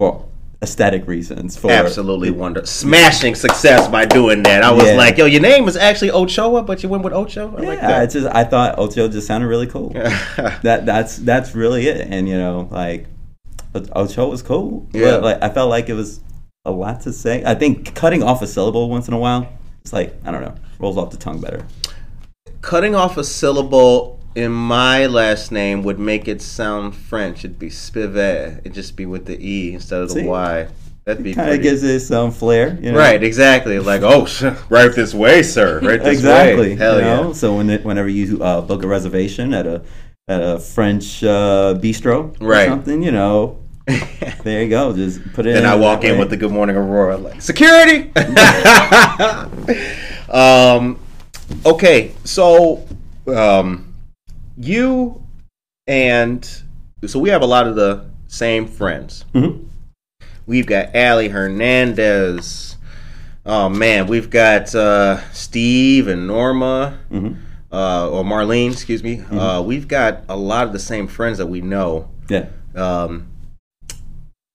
for 0.00 0.24
aesthetic 0.62 1.06
reasons. 1.06 1.56
For 1.56 1.70
Absolutely 1.70 2.30
wonder. 2.30 2.66
Smashing 2.66 3.34
success 3.36 3.86
by 3.88 4.04
doing 4.04 4.42
that. 4.42 4.62
I 4.64 4.72
was 4.72 4.84
Yeah. 4.86 4.94
like, 4.96 5.16
yo, 5.16 5.26
your 5.26 5.40
name 5.40 5.68
is 5.68 5.76
actually 5.76 6.10
Ochoa, 6.10 6.62
but 6.62 6.82
you 6.82 6.88
went 6.88 7.04
with 7.04 7.12
Ocho? 7.12 7.54
I 7.56 7.62
Yeah, 7.62 7.68
like 7.68 8.04
it's 8.04 8.14
just 8.14 8.26
I 8.34 8.44
thought 8.44 8.78
Ocho 8.78 9.06
just 9.08 9.26
sounded 9.26 9.46
really 9.46 9.68
cool. 9.68 9.90
that. 9.90 10.60
that 10.62 10.86
that's 10.86 11.16
that's 11.18 11.54
really 11.54 11.86
it. 11.86 12.08
And 12.10 12.28
you 12.28 12.36
know, 12.36 12.68
like 12.72 13.06
Ocho 13.94 14.28
was 14.28 14.42
cool. 14.42 14.86
Yeah. 14.92 15.12
But 15.12 15.22
like 15.22 15.42
I 15.42 15.48
felt 15.50 15.70
like 15.70 15.88
it 15.88 15.94
was 15.94 16.20
a 16.64 16.72
lot 16.72 17.02
to 17.02 17.12
say. 17.12 17.42
I 17.46 17.54
think 17.54 17.94
cutting 17.94 18.22
off 18.24 18.42
a 18.42 18.46
syllable 18.46 18.90
once 18.90 19.06
in 19.06 19.14
a 19.14 19.18
while, 19.18 19.48
it's 19.82 19.92
like 19.92 20.16
I 20.24 20.32
don't 20.32 20.42
know, 20.42 20.54
rolls 20.80 20.96
off 20.96 21.10
the 21.10 21.16
tongue 21.18 21.40
better. 21.40 21.64
Cutting 22.62 22.96
off 22.96 23.16
a 23.16 23.22
syllable 23.22 24.17
in 24.38 24.52
my 24.52 25.06
last 25.06 25.50
name 25.50 25.82
would 25.82 25.98
make 25.98 26.28
it 26.28 26.40
sound 26.40 26.94
French. 26.94 27.40
It'd 27.40 27.58
be 27.58 27.70
Spivet. 27.70 28.60
It'd 28.60 28.72
just 28.72 28.94
be 28.96 29.04
with 29.04 29.26
the 29.26 29.36
E 29.44 29.74
instead 29.74 30.00
of 30.00 30.08
the 30.10 30.14
See? 30.14 30.24
Y. 30.24 30.68
That'd 31.04 31.24
be 31.24 31.34
Kind 31.34 31.50
of 31.54 31.60
gives 31.60 31.82
it 31.82 31.98
some 32.00 32.30
flair, 32.30 32.78
you 32.80 32.92
know? 32.92 32.98
Right, 32.98 33.20
exactly. 33.22 33.80
Like, 33.80 34.02
oh, 34.04 34.28
right 34.68 34.94
this 34.94 35.12
way, 35.12 35.42
sir. 35.42 35.80
Right 35.80 35.98
this 35.98 36.04
way. 36.04 36.12
exactly. 36.12 36.68
way. 36.70 36.76
Hell 36.76 36.96
you 36.98 37.02
know? 37.04 37.26
yeah. 37.28 37.32
So 37.32 37.56
when 37.56 37.68
it, 37.68 37.84
whenever 37.84 38.08
you 38.08 38.40
uh, 38.42 38.60
book 38.60 38.84
a 38.84 38.86
reservation 38.86 39.52
at 39.54 39.66
a 39.66 39.82
at 40.28 40.40
a 40.42 40.58
French 40.60 41.24
uh, 41.24 41.74
bistro 41.82 42.40
or 42.40 42.46
Right. 42.46 42.68
something, 42.68 43.02
you 43.02 43.10
know, 43.10 43.58
there 44.44 44.62
you 44.62 44.68
go. 44.68 44.94
Just 44.94 45.20
put 45.32 45.46
it. 45.46 45.54
Then 45.54 45.66
I 45.66 45.74
walk 45.74 46.04
in 46.04 46.12
way. 46.12 46.18
with 46.20 46.30
the 46.30 46.36
Good 46.36 46.52
Morning 46.52 46.76
Aurora, 46.76 47.16
like 47.16 47.40
security. 47.42 48.12
um, 50.28 50.98
okay, 51.64 52.12
so 52.24 52.86
um, 53.26 53.87
you 54.58 55.22
and 55.86 56.62
so 57.06 57.18
we 57.18 57.28
have 57.30 57.42
a 57.42 57.46
lot 57.46 57.66
of 57.66 57.76
the 57.76 58.04
same 58.26 58.66
friends. 58.66 59.24
Mhm. 59.34 59.66
We've 60.46 60.66
got 60.66 60.94
Ali 60.96 61.28
Hernandez. 61.28 62.76
Oh 63.46 63.68
man, 63.68 64.06
we've 64.08 64.28
got 64.30 64.74
uh, 64.74 65.20
Steve 65.32 66.08
and 66.08 66.26
Norma, 66.26 66.98
Mhm. 67.10 67.36
uh, 67.72 68.10
or 68.10 68.24
Marlene, 68.24 68.72
excuse 68.72 69.02
me. 69.02 69.18
Mm-hmm. 69.18 69.38
Uh, 69.38 69.60
we've 69.62 69.88
got 69.88 70.24
a 70.28 70.36
lot 70.36 70.66
of 70.66 70.72
the 70.72 70.78
same 70.78 71.06
friends 71.06 71.38
that 71.38 71.46
we 71.46 71.60
know. 71.60 72.08
Yeah. 72.28 72.46
Um, 72.74 73.28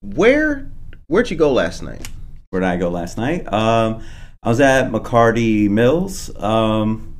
where 0.01 0.69
where'd 1.07 1.29
you 1.31 1.37
go 1.37 1.51
last 1.51 1.81
night? 1.81 2.07
Where 2.49 2.59
did 2.59 2.67
I 2.67 2.77
go 2.77 2.89
last 2.89 3.17
night? 3.17 3.51
Um, 3.51 4.01
I 4.43 4.49
was 4.49 4.59
at 4.59 4.91
McCarty 4.91 5.69
Mills 5.69 6.29
um, 6.37 7.12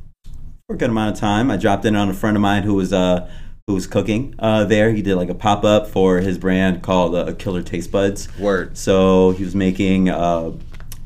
for 0.66 0.74
a 0.74 0.78
good 0.78 0.90
amount 0.90 1.14
of 1.14 1.20
time. 1.20 1.50
I 1.50 1.56
dropped 1.56 1.84
in 1.84 1.94
on 1.94 2.08
a 2.08 2.14
friend 2.14 2.36
of 2.36 2.40
mine 2.40 2.62
who 2.62 2.74
was 2.74 2.92
uh, 2.92 3.30
who 3.66 3.74
was 3.74 3.86
cooking 3.86 4.34
uh, 4.38 4.64
there. 4.64 4.92
He 4.92 5.02
did 5.02 5.16
like 5.16 5.28
a 5.28 5.34
pop 5.34 5.64
up 5.64 5.86
for 5.88 6.20
his 6.20 6.38
brand 6.38 6.82
called 6.82 7.14
uh, 7.14 7.34
Killer 7.34 7.62
Taste 7.62 7.90
Buds. 7.92 8.28
Word. 8.38 8.76
So 8.78 9.32
he 9.32 9.44
was 9.44 9.54
making 9.54 10.08
uh, 10.08 10.52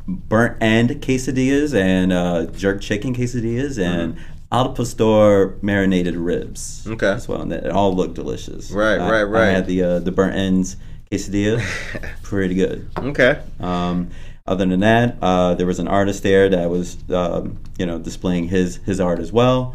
burnt 0.07 0.63
end 0.63 0.91
quesadillas 1.03 1.75
and 1.75 2.13
uh, 2.13 2.47
jerk 2.47 2.81
chicken 2.81 3.15
quesadillas 3.15 3.83
and 3.83 4.17
al 4.53 4.73
pastor 4.75 5.59
marinated 5.61 6.15
ribs. 6.17 6.87
Okay. 6.87 7.09
as 7.09 7.27
well, 7.27 7.43
and 7.43 7.53
it 7.53 7.69
all 7.71 7.95
looked 7.95 8.15
delicious. 8.15 8.71
Right, 8.71 8.99
I- 9.01 9.11
right, 9.11 9.23
right. 9.25 9.49
I 9.49 9.51
had 9.51 9.67
the 9.67 9.83
uh, 9.83 9.99
the 9.99 10.13
burnt 10.13 10.37
ends 10.37 10.77
quesadilla, 11.11 11.65
pretty 12.23 12.55
good. 12.55 12.89
Okay. 12.97 13.43
Um, 13.59 14.11
other 14.49 14.67
than 14.67 14.81
that, 14.81 15.17
uh, 15.23 15.55
there 15.55 15.67
was 15.67 15.79
an 15.79 15.89
artist 15.89 16.23
there 16.23 16.49
that 16.49 16.71
was, 16.71 16.97
um, 17.11 17.59
you 17.79 17.87
know, 17.87 17.99
displaying 17.99 18.49
his 18.49 18.77
his 18.79 19.01
art 19.01 19.19
as 19.21 19.33
well. 19.33 19.75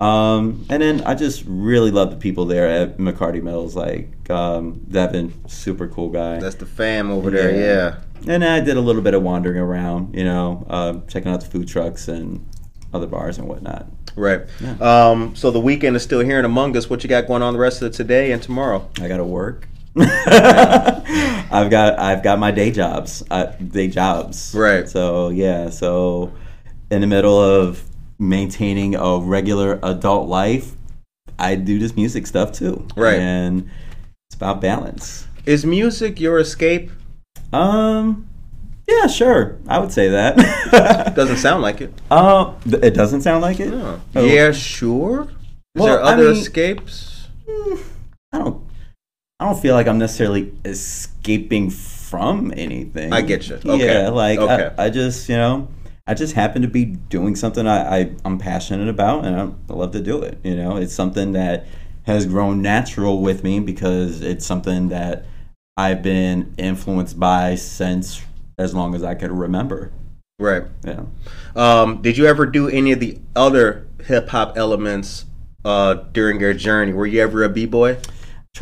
Um, 0.00 0.66
and 0.68 0.82
then 0.82 1.00
I 1.02 1.14
just 1.14 1.44
really 1.46 1.92
love 1.92 2.10
the 2.10 2.16
people 2.16 2.44
there 2.44 2.66
at 2.66 2.98
McCarty 2.98 3.40
Mills, 3.40 3.76
like 3.76 4.28
um, 4.30 4.80
Devin, 4.90 5.32
super 5.46 5.86
cool 5.86 6.08
guy. 6.08 6.40
That's 6.40 6.56
the 6.56 6.66
fam 6.66 7.10
over 7.12 7.30
there. 7.30 7.54
Yeah. 7.54 8.00
Yeah. 8.26 8.34
and 8.34 8.44
I 8.44 8.58
did 8.60 8.76
a 8.76 8.80
little 8.80 9.02
bit 9.02 9.14
of 9.14 9.22
wandering 9.22 9.58
around, 9.58 10.16
you 10.16 10.24
know, 10.24 10.66
uh, 10.68 10.94
checking 11.06 11.30
out 11.30 11.40
the 11.40 11.46
food 11.46 11.68
trucks 11.68 12.08
and 12.08 12.44
other 12.92 13.06
bars 13.06 13.38
and 13.38 13.46
whatnot. 13.46 13.86
Right. 14.16 14.42
Um, 14.80 15.36
so 15.36 15.50
the 15.52 15.60
weekend 15.60 15.94
is 15.94 16.02
still 16.02 16.20
here 16.20 16.36
and 16.36 16.46
among 16.46 16.76
us. 16.76 16.90
What 16.90 17.04
you 17.04 17.08
got 17.08 17.28
going 17.28 17.42
on 17.42 17.52
the 17.52 17.60
rest 17.60 17.80
of 17.80 17.92
today 17.92 18.32
and 18.32 18.42
tomorrow? 18.42 18.90
I 19.00 19.06
gotta 19.06 19.24
work. 19.24 19.68
I've 19.96 21.70
got 21.70 21.98
I've 21.98 22.22
got 22.22 22.38
my 22.38 22.50
day 22.50 22.70
jobs, 22.70 23.22
uh, 23.30 23.46
day 23.46 23.88
jobs. 23.88 24.54
Right. 24.54 24.88
So 24.88 25.28
yeah, 25.28 25.70
so 25.70 26.32
in 26.90 27.00
the 27.00 27.06
middle 27.06 27.38
of 27.40 27.82
maintaining 28.18 28.94
a 28.94 29.18
regular 29.18 29.78
adult 29.82 30.28
life, 30.28 30.74
I 31.38 31.54
do 31.56 31.78
this 31.78 31.94
music 31.96 32.26
stuff 32.26 32.52
too. 32.52 32.86
Right. 32.96 33.18
And 33.18 33.70
it's 34.28 34.36
about 34.36 34.60
balance. 34.60 35.26
Is 35.44 35.66
music 35.66 36.20
your 36.20 36.38
escape? 36.38 36.90
Um. 37.52 38.28
Yeah, 38.88 39.06
sure. 39.06 39.58
I 39.68 39.78
would 39.78 39.92
say 39.92 40.08
that. 40.08 41.12
Doesn't 41.16 41.36
sound 41.36 41.62
like 41.62 41.80
it. 41.80 41.92
Um, 42.10 42.56
th- 42.68 42.82
it 42.82 42.94
doesn't 42.94 43.20
sound 43.22 43.40
like 43.40 43.60
it. 43.60 43.70
No. 43.70 44.00
Oh. 44.16 44.24
Yeah, 44.24 44.50
sure. 44.50 45.22
Is 45.22 45.30
Well, 45.76 45.86
there 45.86 46.02
I 46.02 46.12
other 46.14 46.24
mean- 46.32 46.36
escapes? 46.42 47.28
I 48.32 48.38
don't. 48.38 48.61
I 49.42 49.44
don't 49.46 49.60
feel 49.60 49.74
like 49.74 49.88
I'm 49.88 49.98
necessarily 49.98 50.52
escaping 50.64 51.68
from 51.68 52.52
anything. 52.56 53.12
I 53.12 53.22
get 53.22 53.48
you. 53.48 53.56
Okay. 53.56 54.02
Yeah, 54.04 54.08
like 54.08 54.38
Okay. 54.38 54.70
I, 54.78 54.84
I 54.84 54.88
just 54.88 55.28
you 55.28 55.34
know 55.34 55.66
I 56.06 56.14
just 56.14 56.34
happen 56.34 56.62
to 56.62 56.68
be 56.68 56.84
doing 56.84 57.34
something 57.34 57.66
I, 57.66 58.02
I 58.02 58.10
I'm 58.24 58.38
passionate 58.38 58.86
about 58.86 59.24
and 59.24 59.34
I, 59.34 59.50
I 59.68 59.76
love 59.76 59.90
to 59.92 60.00
do 60.00 60.22
it. 60.22 60.38
You 60.44 60.54
know, 60.54 60.76
it's 60.76 60.94
something 60.94 61.32
that 61.32 61.66
has 62.04 62.24
grown 62.24 62.62
natural 62.62 63.20
with 63.20 63.42
me 63.42 63.58
because 63.58 64.20
it's 64.20 64.46
something 64.46 64.90
that 64.90 65.24
I've 65.76 66.04
been 66.04 66.54
influenced 66.56 67.18
by 67.18 67.56
since 67.56 68.22
as 68.58 68.76
long 68.76 68.94
as 68.94 69.02
I 69.02 69.16
could 69.16 69.32
remember. 69.32 69.90
Right. 70.38 70.62
Yeah. 70.84 71.06
Um, 71.56 72.00
did 72.00 72.16
you 72.16 72.26
ever 72.26 72.46
do 72.46 72.68
any 72.68 72.92
of 72.92 73.00
the 73.00 73.18
other 73.34 73.88
hip 74.04 74.28
hop 74.28 74.56
elements 74.56 75.24
uh, 75.64 75.94
during 75.94 76.38
your 76.38 76.54
journey? 76.54 76.92
Were 76.92 77.06
you 77.06 77.20
ever 77.20 77.42
a 77.42 77.48
b 77.48 77.66
boy? 77.66 77.98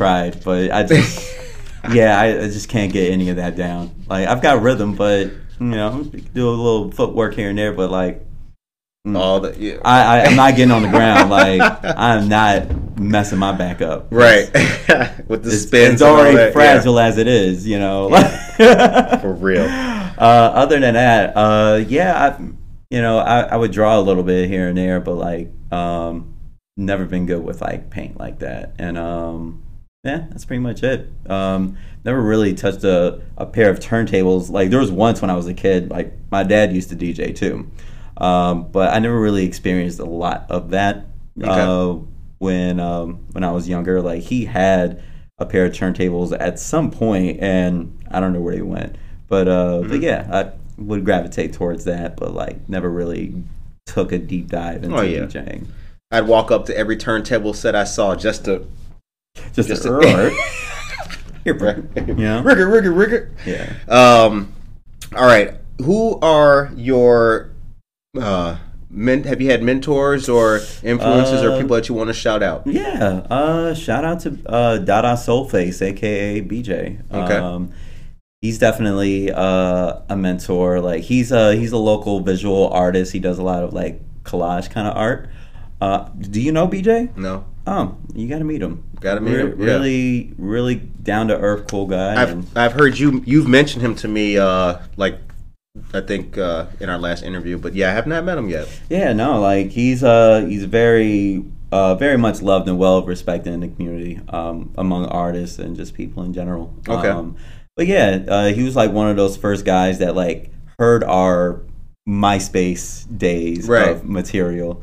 Tried, 0.01 0.43
but 0.43 0.71
I 0.71 0.83
just 0.83 1.33
yeah, 1.91 2.19
I, 2.19 2.25
I 2.43 2.47
just 2.47 2.69
can't 2.69 2.91
get 2.93 3.11
any 3.11 3.29
of 3.29 3.37
that 3.37 3.55
down. 3.55 3.91
Like 4.07 4.27
I've 4.27 4.41
got 4.41 4.61
rhythm, 4.61 4.95
but 4.95 5.27
you 5.59 5.67
know, 5.67 6.03
do 6.33 6.49
a 6.49 6.51
little 6.51 6.91
footwork 6.91 7.35
here 7.35 7.49
and 7.49 7.57
there, 7.57 7.73
but 7.73 7.91
like 7.91 8.25
All 9.15 9.39
the 9.41 9.55
yeah. 9.57 9.77
I, 9.83 10.19
I 10.21 10.25
I'm 10.25 10.35
not 10.35 10.55
getting 10.55 10.71
on 10.71 10.83
the 10.83 10.89
ground. 10.89 11.29
Like 11.29 11.61
I'm 11.83 12.29
not 12.29 12.99
messing 12.99 13.39
my 13.39 13.51
back 13.51 13.81
up. 13.81 14.07
right 14.11 14.45
with 15.27 15.43
the 15.43 15.51
It's, 15.51 15.63
spins. 15.63 15.93
it's 15.95 16.01
and 16.01 16.11
all 16.11 16.19
already 16.19 16.35
that, 16.37 16.47
yeah. 16.47 16.51
fragile 16.53 16.99
as 16.99 17.17
it 17.17 17.27
is, 17.27 17.67
you 17.67 17.79
know. 17.79 18.09
for 19.21 19.33
real. 19.33 19.63
uh, 19.63 20.51
other 20.53 20.79
than 20.79 20.93
that, 20.93 21.33
uh, 21.35 21.83
yeah, 21.87 22.37
I, 22.37 22.41
you 22.89 23.01
know, 23.01 23.17
I, 23.19 23.41
I 23.41 23.55
would 23.57 23.71
draw 23.71 23.99
a 23.99 24.01
little 24.01 24.23
bit 24.23 24.49
here 24.49 24.67
and 24.67 24.77
there, 24.77 24.99
but 24.99 25.15
like, 25.15 25.49
um, 25.71 26.35
never 26.77 27.05
been 27.05 27.25
good 27.25 27.43
with 27.43 27.61
like 27.61 27.89
paint 27.89 28.17
like 28.19 28.39
that. 28.39 28.75
And 28.77 28.97
um, 28.97 29.63
yeah, 30.03 30.25
that's 30.29 30.45
pretty 30.45 30.61
much 30.61 30.81
it. 30.83 31.07
Um, 31.29 31.77
never 32.03 32.21
really 32.21 32.53
touched 32.55 32.83
a, 32.83 33.21
a 33.37 33.45
pair 33.45 33.69
of 33.69 33.79
turntables. 33.79 34.49
Like 34.49 34.69
there 34.71 34.79
was 34.79 34.91
once 34.91 35.21
when 35.21 35.29
I 35.29 35.35
was 35.35 35.47
a 35.47 35.53
kid, 35.53 35.89
like 35.91 36.13
my 36.31 36.43
dad 36.43 36.73
used 36.73 36.89
to 36.89 36.95
DJ 36.95 37.35
too, 37.35 37.69
um, 38.17 38.71
but 38.71 38.91
I 38.93 38.99
never 38.99 39.19
really 39.19 39.45
experienced 39.45 39.99
a 39.99 40.05
lot 40.05 40.47
of 40.49 40.71
that. 40.71 41.05
Uh, 41.51 41.97
when 42.39 42.79
um, 42.79 43.25
when 43.33 43.43
I 43.43 43.51
was 43.51 43.69
younger, 43.69 44.01
like 44.01 44.23
he 44.23 44.45
had 44.45 45.03
a 45.37 45.45
pair 45.45 45.65
of 45.65 45.73
turntables 45.73 46.35
at 46.37 46.59
some 46.59 46.89
point, 46.89 47.39
and 47.39 47.95
I 48.09 48.19
don't 48.19 48.33
know 48.33 48.41
where 48.41 48.55
they 48.55 48.61
went. 48.63 48.95
But 49.27 49.47
uh, 49.47 49.83
but 49.87 50.01
yeah, 50.01 50.27
I 50.31 50.81
would 50.81 51.05
gravitate 51.05 51.53
towards 51.53 51.85
that, 51.85 52.17
but 52.17 52.33
like 52.33 52.67
never 52.67 52.89
really 52.89 53.35
took 53.85 54.11
a 54.11 54.17
deep 54.17 54.47
dive 54.47 54.83
into 54.83 54.97
Oh, 54.97 55.01
yeah. 55.01 55.19
DJing. 55.21 55.67
I'd 56.09 56.27
walk 56.27 56.49
up 56.51 56.65
to 56.65 56.75
every 56.77 56.97
turntable 56.97 57.53
set 57.53 57.75
I 57.75 57.83
saw 57.83 58.15
just 58.15 58.45
to 58.45 58.67
Just, 59.53 59.69
Just 59.69 59.83
to- 59.83 59.99
here, 61.43 61.53
bro. 61.55 61.69
you 61.95 62.41
rigger, 62.41 62.67
rigger, 62.69 62.91
rigger. 62.91 63.31
Yeah. 63.45 63.73
Um, 63.87 64.53
all 65.15 65.25
right. 65.25 65.55
Who 65.79 66.19
are 66.19 66.71
your 66.75 67.51
uh, 68.19 68.57
men? 68.89 69.23
Have 69.23 69.41
you 69.41 69.49
had 69.49 69.63
mentors 69.63 70.29
or 70.29 70.61
influences 70.83 71.41
or 71.43 71.51
Uh, 71.53 71.61
people 71.61 71.75
that 71.75 71.89
you 71.89 71.95
want 71.95 72.09
to 72.09 72.13
shout 72.13 72.43
out? 72.43 72.67
Yeah. 72.67 73.25
Uh, 73.29 73.73
shout 73.73 74.05
out 74.05 74.19
to 74.21 74.37
uh, 74.45 74.77
Dada 74.77 75.13
Soulface, 75.13 75.81
aka 75.81 76.41
BJ. 76.41 77.01
Okay. 77.11 77.35
Um, 77.37 77.71
he's 78.41 78.59
definitely 78.59 79.31
uh, 79.31 80.01
a 80.09 80.15
mentor. 80.15 80.79
Like 80.81 81.01
he's 81.03 81.31
a 81.31 81.55
he's 81.55 81.71
a 81.71 81.77
local 81.77 82.19
visual 82.19 82.69
artist. 82.69 83.11
He 83.13 83.19
does 83.19 83.39
a 83.39 83.43
lot 83.43 83.63
of 83.63 83.73
like 83.73 83.99
collage 84.23 84.69
kind 84.69 84.87
of 84.87 84.95
art. 84.95 85.29
Uh, 85.81 86.09
do 86.19 86.39
you 86.39 86.51
know 86.51 86.67
BJ? 86.67 87.17
No, 87.17 87.43
Oh, 87.67 87.95
you 88.15 88.27
got 88.27 88.39
to 88.39 88.43
meet 88.43 88.61
him. 88.61 88.83
Gotta 88.99 89.21
meet 89.21 89.33
Re- 89.35 89.41
him, 89.43 89.59
yeah. 89.59 89.65
Really, 89.65 90.33
really 90.37 90.75
down 90.75 91.27
to 91.27 91.37
earth, 91.39 91.67
cool 91.69 91.85
guy. 91.87 92.21
I've 92.21 92.57
I've 92.57 92.73
heard 92.73 92.97
you 92.97 93.21
you've 93.25 93.47
mentioned 93.47 93.83
him 93.83 93.95
to 93.97 94.07
me. 94.07 94.37
Uh, 94.37 94.79
like 94.97 95.19
I 95.93 96.01
think 96.01 96.37
uh, 96.37 96.65
in 96.79 96.89
our 96.89 96.97
last 96.97 97.23
interview, 97.23 97.57
but 97.57 97.73
yeah, 97.75 97.89
I 97.89 97.93
have 97.93 98.07
not 98.07 98.23
met 98.25 98.37
him 98.37 98.49
yet. 98.49 98.67
Yeah, 98.89 99.13
no, 99.13 99.39
like 99.39 99.69
he's 99.71 100.03
uh 100.03 100.45
he's 100.47 100.65
very 100.65 101.45
uh 101.71 101.95
very 101.95 102.17
much 102.17 102.41
loved 102.41 102.67
and 102.67 102.77
well 102.79 103.03
respected 103.03 103.53
in 103.53 103.59
the 103.61 103.67
community 103.69 104.19
um 104.29 104.73
among 104.77 105.05
artists 105.05 105.57
and 105.59 105.75
just 105.75 105.93
people 105.93 106.23
in 106.23 106.33
general. 106.33 106.73
Okay. 106.87 107.07
Um, 107.09 107.37
but 107.77 107.87
yeah, 107.87 108.23
uh, 108.27 108.47
he 108.47 108.63
was 108.63 108.75
like 108.75 108.91
one 108.91 109.07
of 109.09 109.15
those 109.17 109.37
first 109.37 109.65
guys 109.65 109.99
that 109.99 110.15
like 110.15 110.51
heard 110.79 111.03
our 111.03 111.61
MySpace 112.07 113.05
days 113.17 113.67
Right. 113.67 113.89
of 113.89 114.03
material 114.03 114.81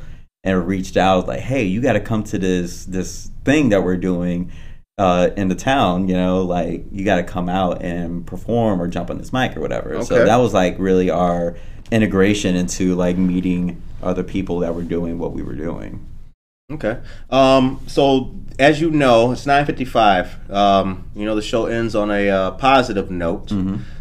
and 0.49 0.66
reached 0.66 0.96
out 0.96 1.26
like, 1.28 1.40
"Hey, 1.40 1.64
you 1.64 1.80
got 1.80 1.92
to 1.94 2.01
come 2.01 2.24
to 2.24 2.38
this 2.38 2.84
this 2.84 3.30
thing 3.44 3.70
that 3.70 3.82
we're 3.82 3.96
doing." 3.96 4.51
Uh, 4.96 5.30
in 5.36 5.46
the 5.46 5.55
town, 5.55 6.09
you 6.09 6.14
know, 6.16 6.42
like 6.42 6.84
you 6.90 7.05
got 7.05 7.16
to 7.16 7.22
come 7.22 7.49
out 7.49 7.82
and 7.82 8.26
perform 8.26 8.82
or 8.82 8.88
jump 8.88 9.11
on 9.11 9.18
this 9.18 9.32
mic 9.32 9.57
or 9.57 9.61
whatever. 9.61 10.03
So 10.03 10.24
that 10.24 10.36
was 10.38 10.53
like 10.53 10.74
really 10.80 11.09
our 11.09 11.55
integration 11.92 12.57
into 12.57 12.96
like 12.96 13.16
meeting 13.16 13.80
other 14.03 14.24
people 14.24 14.59
that 14.59 14.74
were 14.74 14.82
doing 14.82 15.20
what 15.20 15.30
we 15.30 15.42
were 15.42 15.55
doing. 15.55 16.05
Okay. 16.72 16.99
Um, 17.30 17.80
so 17.86 18.34
as 18.59 18.80
you 18.80 18.90
know, 18.90 19.30
it's 19.30 19.46
nine 19.46 19.64
fifty-five. 19.66 20.51
Um, 20.51 21.09
you 21.14 21.24
know 21.24 21.36
the 21.36 21.42
show 21.42 21.66
ends 21.66 21.94
on 21.94 22.11
a 22.11 22.28
uh, 22.28 22.51
positive 22.53 23.09
note. 23.09 23.53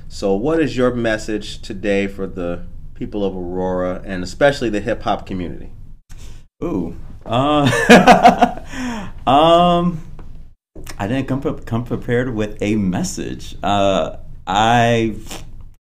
So, 0.10 0.34
what 0.34 0.60
is 0.60 0.76
your 0.78 0.96
message 0.96 1.62
today 1.62 2.08
for 2.08 2.26
the 2.26 2.64
people 2.94 3.24
of 3.24 3.36
Aurora 3.36 4.02
and 4.06 4.24
especially 4.24 4.70
the 4.70 4.80
hip 4.80 5.04
hop 5.04 5.26
community? 5.26 5.72
Ooh. 6.64 6.96
Uh, 7.24 7.70
um, 9.28 10.02
I 10.98 11.08
didn't 11.08 11.28
come 11.28 11.40
pre- 11.40 11.64
come 11.66 11.84
prepared 11.84 12.34
with 12.34 12.58
a 12.62 12.76
message. 12.76 13.56
Uh, 13.62 14.18
I 14.48 15.16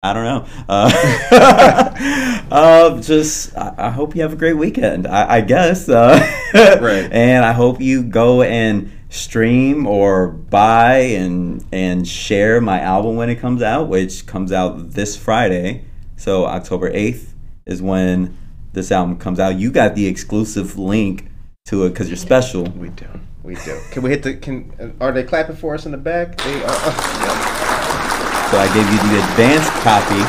I 0.03 0.13
don't 0.13 0.23
know. 0.23 0.45
Uh, 0.69 2.43
uh, 2.51 3.01
just 3.01 3.57
I, 3.57 3.73
I 3.77 3.89
hope 3.89 4.15
you 4.15 4.21
have 4.21 4.33
a 4.33 4.35
great 4.35 4.53
weekend. 4.53 5.07
I, 5.07 5.37
I 5.37 5.41
guess. 5.41 5.89
Uh, 5.89 6.19
Right. 6.53 7.11
And 7.11 7.43
I 7.43 7.53
hope 7.53 7.81
you 7.81 8.03
go 8.03 8.41
and 8.43 8.91
stream 9.09 9.87
or 9.87 10.27
buy 10.27 10.97
and 10.97 11.65
and 11.71 12.07
share 12.07 12.61
my 12.61 12.79
album 12.81 13.15
when 13.15 13.29
it 13.31 13.37
comes 13.37 13.63
out, 13.63 13.89
which 13.89 14.27
comes 14.27 14.51
out 14.51 14.91
this 14.91 15.17
Friday. 15.17 15.85
So 16.17 16.45
October 16.45 16.91
eighth 16.93 17.33
is 17.65 17.81
when 17.81 18.37
this 18.77 18.91
album 18.91 19.17
comes 19.17 19.39
out. 19.39 19.55
You 19.57 19.71
got 19.71 19.95
the 19.95 20.05
exclusive 20.07 20.77
link 20.77 21.25
to 21.65 21.83
it 21.85 21.89
because 21.89 22.07
you're 22.07 22.15
special. 22.15 22.63
We 22.63 22.89
do. 22.89 23.07
We 23.43 23.55
do. 23.55 23.77
Can 23.91 24.03
we 24.03 24.11
hit 24.11 24.23
the? 24.23 24.35
Can 24.35 24.95
are 25.01 25.11
they 25.11 25.23
clapping 25.23 25.55
for 25.57 25.73
us 25.73 25.85
in 25.85 25.91
the 25.91 25.97
back? 25.97 26.37
They 26.37 26.63
are. 26.63 26.69
uh, 26.69 28.51
So 28.51 28.57
I 28.57 28.67
gave 28.73 28.89
you 28.89 28.97
the 29.09 29.19
advanced 29.31 29.71
copy. 29.83 30.21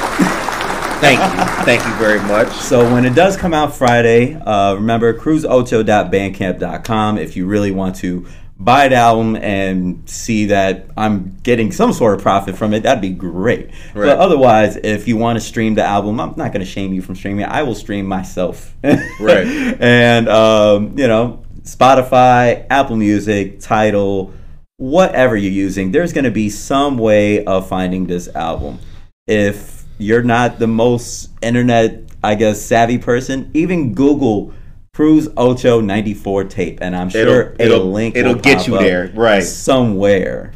Thank 1.01 1.21
you. 1.21 1.29
Thank 1.65 1.85
you 1.87 1.93
very 1.95 2.19
much. 2.21 2.49
So 2.57 2.93
when 2.93 3.05
it 3.05 3.15
does 3.15 3.37
come 3.37 3.55
out 3.55 3.73
Friday, 3.77 4.35
uh, 4.35 4.75
remember 4.75 5.15
cruzocho.bandcamp.com 5.17 7.19
if 7.19 7.37
you 7.37 7.47
really 7.47 7.71
want 7.71 7.95
to 7.97 8.27
buy 8.59 8.89
the 8.89 8.97
album 8.97 9.37
and 9.37 10.09
see 10.09 10.47
that 10.47 10.87
I'm 10.97 11.37
getting 11.43 11.71
some 11.71 11.93
sort 11.93 12.15
of 12.15 12.23
profit 12.23 12.57
from 12.57 12.75
it, 12.75 12.83
that'd 12.83 13.01
be 13.01 13.11
great. 13.11 13.69
Right. 13.95 14.07
But 14.07 14.19
otherwise, 14.19 14.77
if 14.77 15.07
you 15.07 15.17
want 15.17 15.39
to 15.39 15.41
stream 15.45 15.75
the 15.75 15.85
album, 15.85 16.21
I'm 16.21 16.35
not 16.37 16.53
going 16.53 16.61
to 16.61 16.71
shame 16.71 16.93
you 16.93 17.01
from 17.01 17.15
streaming. 17.15 17.45
I 17.45 17.63
will 17.63 17.75
stream 17.75 18.07
myself. 18.07 18.75
Right. 19.21 19.47
and 19.81 20.29
um, 20.29 20.99
you 20.99 21.07
know, 21.07 21.45
Spotify, 21.63 22.67
Apple 22.71 22.97
Music, 22.97 23.61
Tidal, 23.61 24.33
whatever 24.77 25.37
you're 25.37 25.53
using, 25.53 25.93
there's 25.93 26.13
going 26.13 26.25
to 26.25 26.31
be 26.31 26.51
some 26.51 26.99
way 26.99 27.45
of 27.45 27.69
finding 27.69 28.07
this 28.07 28.29
album. 28.29 28.79
If 29.27 29.85
you're 29.99 30.23
not 30.23 30.59
the 30.59 30.67
most 30.67 31.31
internet, 31.43 32.05
I 32.23 32.37
guess, 32.37 32.63
savvy 32.63 32.99
person, 32.99 33.51
even 33.55 33.95
Google 33.95 34.55
Cruz 34.99 35.29
Ocho 35.37 35.81
94 35.81 36.43
tape, 36.47 36.79
and 36.83 36.97
I'm 36.97 37.09
sure 37.09 37.55
It'll- 37.57 37.77
it'll- 37.77 37.83
a 37.83 37.89
link 37.89 38.17
it'll 38.17 38.35
get 38.35 38.67
you 38.67 38.77
there, 38.79 39.13
right. 39.15 39.45
Somewhere. 39.45 40.51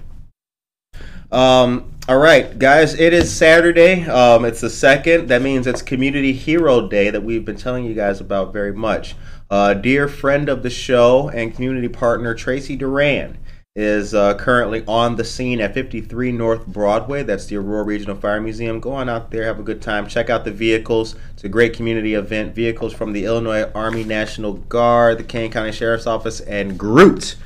Um, 1.30 1.84
all 2.09 2.18
right, 2.18 2.59
guys, 2.59 2.99
it 2.99 3.12
is 3.12 3.30
Saturday. 3.30 4.03
Um, 4.03 4.45
it's 4.45 4.61
the 4.61 4.68
second. 4.68 5.28
That 5.28 5.43
means 5.43 5.68
it's 5.68 5.80
Community 5.80 6.32
Hero 6.32 6.88
Day 6.88 7.09
that 7.09 7.22
we've 7.22 7.45
been 7.45 7.55
telling 7.55 7.84
you 7.84 7.95
guys 7.95 8.20
about 8.20 8.53
very 8.53 8.72
much. 8.72 9.14
Uh, 9.49 9.74
dear 9.74 10.09
friend 10.09 10.49
of 10.49 10.64
the 10.64 10.70
show 10.70 11.28
and 11.32 11.55
community 11.55 11.86
partner 11.86 12.34
Tracy 12.34 12.74
Duran 12.74 13.38
is 13.74 14.12
uh, 14.12 14.34
currently 14.34 14.84
on 14.86 15.16
the 15.16 15.24
scene 15.24 15.58
at 15.58 15.72
53 15.72 16.30
North 16.32 16.66
Broadway. 16.66 17.22
That's 17.22 17.46
the 17.46 17.56
Aurora 17.56 17.84
Regional 17.84 18.16
Fire 18.16 18.40
Museum. 18.40 18.80
Go 18.80 18.92
on 18.92 19.08
out 19.08 19.30
there, 19.30 19.44
have 19.44 19.58
a 19.58 19.62
good 19.62 19.80
time. 19.80 20.06
Check 20.06 20.28
out 20.28 20.44
the 20.44 20.50
vehicles. 20.50 21.16
It's 21.32 21.44
a 21.44 21.48
great 21.48 21.72
community 21.72 22.12
event. 22.12 22.54
Vehicles 22.54 22.92
from 22.92 23.14
the 23.14 23.24
Illinois 23.24 23.70
Army 23.74 24.04
National 24.04 24.52
Guard, 24.52 25.18
the 25.18 25.24
Kane 25.24 25.50
County 25.50 25.72
Sheriff's 25.72 26.06
Office, 26.06 26.40
and 26.40 26.78
Groot 26.78 27.36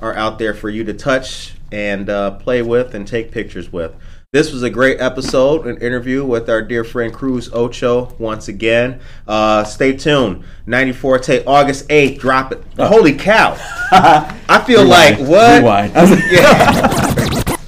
are 0.00 0.14
out 0.14 0.38
there 0.38 0.54
for 0.54 0.70
you 0.70 0.84
to 0.84 0.94
touch 0.94 1.52
and 1.70 2.08
uh, 2.08 2.30
play 2.30 2.62
with 2.62 2.94
and 2.94 3.06
take 3.06 3.30
pictures 3.30 3.70
with. 3.70 3.94
This 4.34 4.50
was 4.52 4.64
a 4.64 4.68
great 4.70 5.00
episode, 5.00 5.64
an 5.68 5.76
interview 5.76 6.24
with 6.24 6.50
our 6.50 6.60
dear 6.60 6.82
friend 6.82 7.14
Cruz 7.14 7.48
Ocho 7.52 8.12
once 8.18 8.48
again. 8.48 8.98
Uh, 9.28 9.62
stay 9.62 9.92
tuned. 9.96 10.42
94 10.66 11.20
take 11.20 11.46
August 11.46 11.88
8th, 11.88 12.18
drop 12.18 12.50
it. 12.50 12.60
Holy 12.76 13.12
cow. 13.14 13.56
I 13.92 14.60
feel 14.66 14.84
like, 14.84 15.20
what? 15.20 15.58
Rewind. 15.58 15.92
Yeah. 16.32 17.56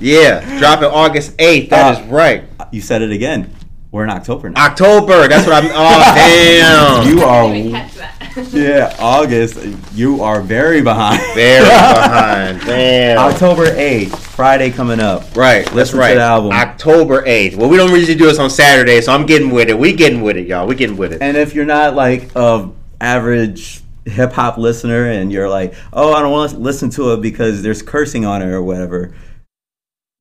Yeah, 0.00 0.58
dropping 0.58 0.88
August 0.90 1.34
8th. 1.38 1.70
That 1.70 1.96
Uh, 1.96 2.00
is 2.02 2.06
right. 2.10 2.44
You 2.70 2.82
said 2.82 3.00
it 3.00 3.10
again. 3.10 3.50
We're 3.94 4.02
in 4.02 4.10
October 4.10 4.50
now. 4.50 4.66
October. 4.66 5.28
That's 5.28 5.46
what 5.46 5.62
I'm. 5.62 5.70
Oh, 5.72 6.14
damn. 6.16 7.06
You 7.06 7.22
are 7.22 7.44
didn't 7.44 7.56
even 7.58 7.72
catch 7.80 7.94
that. 7.94 8.48
yeah, 8.52 8.96
August. 8.98 9.56
You 9.94 10.20
are 10.20 10.42
very 10.42 10.82
behind. 10.82 11.22
Very 11.36 11.60
behind. 11.64 12.60
Damn. 12.62 13.18
October 13.18 13.66
8th, 13.66 14.16
Friday 14.16 14.72
coming 14.72 14.98
up. 14.98 15.36
Right, 15.36 15.72
Let's 15.72 15.94
write 15.94 16.08
right. 16.08 16.14
the 16.16 16.22
album. 16.22 16.50
October 16.50 17.22
8th. 17.22 17.54
Well, 17.54 17.68
we 17.70 17.76
don't 17.76 17.88
usually 17.92 18.18
do 18.18 18.26
this 18.26 18.40
on 18.40 18.50
Saturday, 18.50 19.00
so 19.00 19.12
I'm 19.12 19.26
getting 19.26 19.50
with 19.50 19.68
it. 19.68 19.78
We 19.78 19.92
getting 19.92 20.22
with 20.22 20.38
it, 20.38 20.48
y'all. 20.48 20.66
We 20.66 20.74
getting 20.74 20.96
with 20.96 21.12
it. 21.12 21.22
And 21.22 21.36
if 21.36 21.54
you're 21.54 21.64
not 21.64 21.94
like 21.94 22.34
a 22.34 22.68
average 23.00 23.80
hip 24.06 24.32
hop 24.32 24.58
listener 24.58 25.08
and 25.08 25.30
you're 25.30 25.48
like, 25.48 25.72
oh, 25.92 26.12
I 26.12 26.20
don't 26.20 26.32
want 26.32 26.50
to 26.50 26.58
listen 26.58 26.90
to 26.90 27.12
it 27.12 27.20
because 27.20 27.62
there's 27.62 27.80
cursing 27.80 28.24
on 28.24 28.42
it 28.42 28.48
or 28.48 28.60
whatever, 28.60 29.14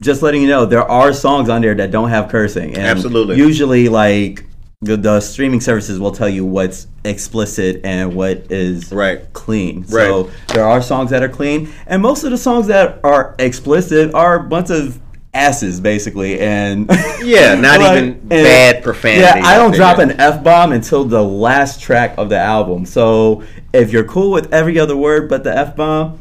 just 0.04 0.22
letting 0.22 0.42
you 0.42 0.48
know 0.48 0.66
there 0.66 0.84
are 0.90 1.14
songs 1.14 1.50
on 1.50 1.62
there 1.62 1.74
that 1.76 1.92
don't 1.92 2.10
have 2.10 2.30
cursing. 2.30 2.76
And 2.76 2.86
Absolutely. 2.86 3.38
Usually, 3.38 3.90
like 3.90 4.46
the, 4.82 4.98
the 4.98 5.20
streaming 5.22 5.62
services 5.62 6.00
will 6.00 6.12
tell 6.12 6.28
you 6.30 6.46
what's 6.46 6.88
explicit 7.06 7.82
and 7.86 8.14
what 8.16 8.52
is 8.52 8.92
Right. 8.92 9.22
clean. 9.34 9.82
Right. 9.82 9.88
So 10.08 10.30
there 10.50 10.66
are 10.66 10.82
songs 10.82 11.10
that 11.12 11.24
are 11.24 11.30
clean, 11.30 11.72
and 11.88 12.02
most 12.02 12.24
of 12.24 12.32
the 12.32 12.38
songs 12.38 12.68
that 12.68 13.00
are 13.04 13.36
explicit 13.40 14.14
are 14.14 14.40
a 14.40 14.44
bunch 14.44 14.70
of 14.70 15.00
asses 15.36 15.80
basically 15.82 16.40
and 16.40 16.88
Yeah, 17.24 17.56
not 17.56 17.80
Like, 17.80 18.04
even 18.04 18.28
bad 18.28 18.84
profanity. 18.84 19.22
yeah 19.22 19.42
i 19.48 19.58
don't 19.58 19.72
there. 19.72 19.80
drop 19.80 19.98
an 19.98 20.12
f-bomb 20.20 20.72
until 20.74 21.06
the 21.06 21.24
last 21.24 21.82
track 21.82 22.14
of 22.20 22.30
the 22.30 22.38
album 22.38 22.86
so 22.86 23.42
if 23.74 23.92
you're 23.92 24.04
cool 24.04 24.30
with 24.30 24.54
every 24.54 24.78
other 24.78 24.96
word 24.96 25.28
but 25.30 25.44
the 25.44 25.52
f-bomb 25.58 26.20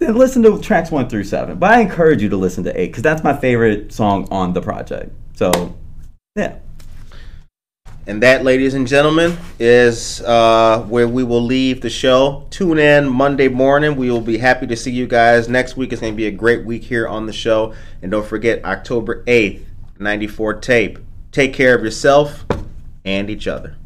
then 0.00 0.14
listen 0.14 0.42
to 0.42 0.60
tracks 0.60 0.90
one 0.90 1.08
through 1.08 1.24
seven 1.24 1.58
but 1.58 1.70
i 1.70 1.80
encourage 1.80 2.22
you 2.22 2.28
to 2.28 2.36
listen 2.36 2.64
to 2.64 2.80
eight 2.80 2.86
because 2.86 3.02
that's 3.02 3.24
my 3.24 3.36
favorite 3.36 3.92
song 3.92 4.26
on 4.30 4.52
the 4.52 4.60
project 4.60 5.12
so 5.34 5.76
yeah 6.36 6.56
And 8.06 8.22
that, 8.22 8.42
ladies 8.42 8.72
and 8.72 8.86
gentlemen, 8.88 9.36
is 9.58 10.22
uh, 10.22 10.80
where 10.88 11.06
we 11.06 11.22
will 11.24 11.42
leave 11.42 11.82
the 11.82 11.90
show. 11.90 12.46
Tune 12.48 12.78
in 12.78 13.06
Monday 13.06 13.48
morning. 13.48 13.96
We 13.96 14.10
will 14.10 14.22
be 14.22 14.38
happy 14.38 14.66
to 14.66 14.76
see 14.76 14.92
you 14.92 15.06
guys. 15.06 15.46
Next 15.46 15.76
week 15.76 15.92
It's 15.92 16.00
going 16.00 16.14
to 16.14 16.16
be 16.16 16.26
a 16.26 16.30
great 16.30 16.64
week 16.64 16.84
here 16.84 17.06
on 17.06 17.26
the 17.26 17.34
show. 17.34 17.74
And 18.00 18.10
don't 18.10 18.26
forget, 18.26 18.64
October 18.64 19.22
8th, 19.24 19.62
94 19.98 20.54
tape. 20.60 20.98
Take 21.32 21.52
care 21.52 21.76
of 21.76 21.84
yourself 21.84 22.46
and 23.04 23.28
each 23.28 23.46
other. 23.46 23.76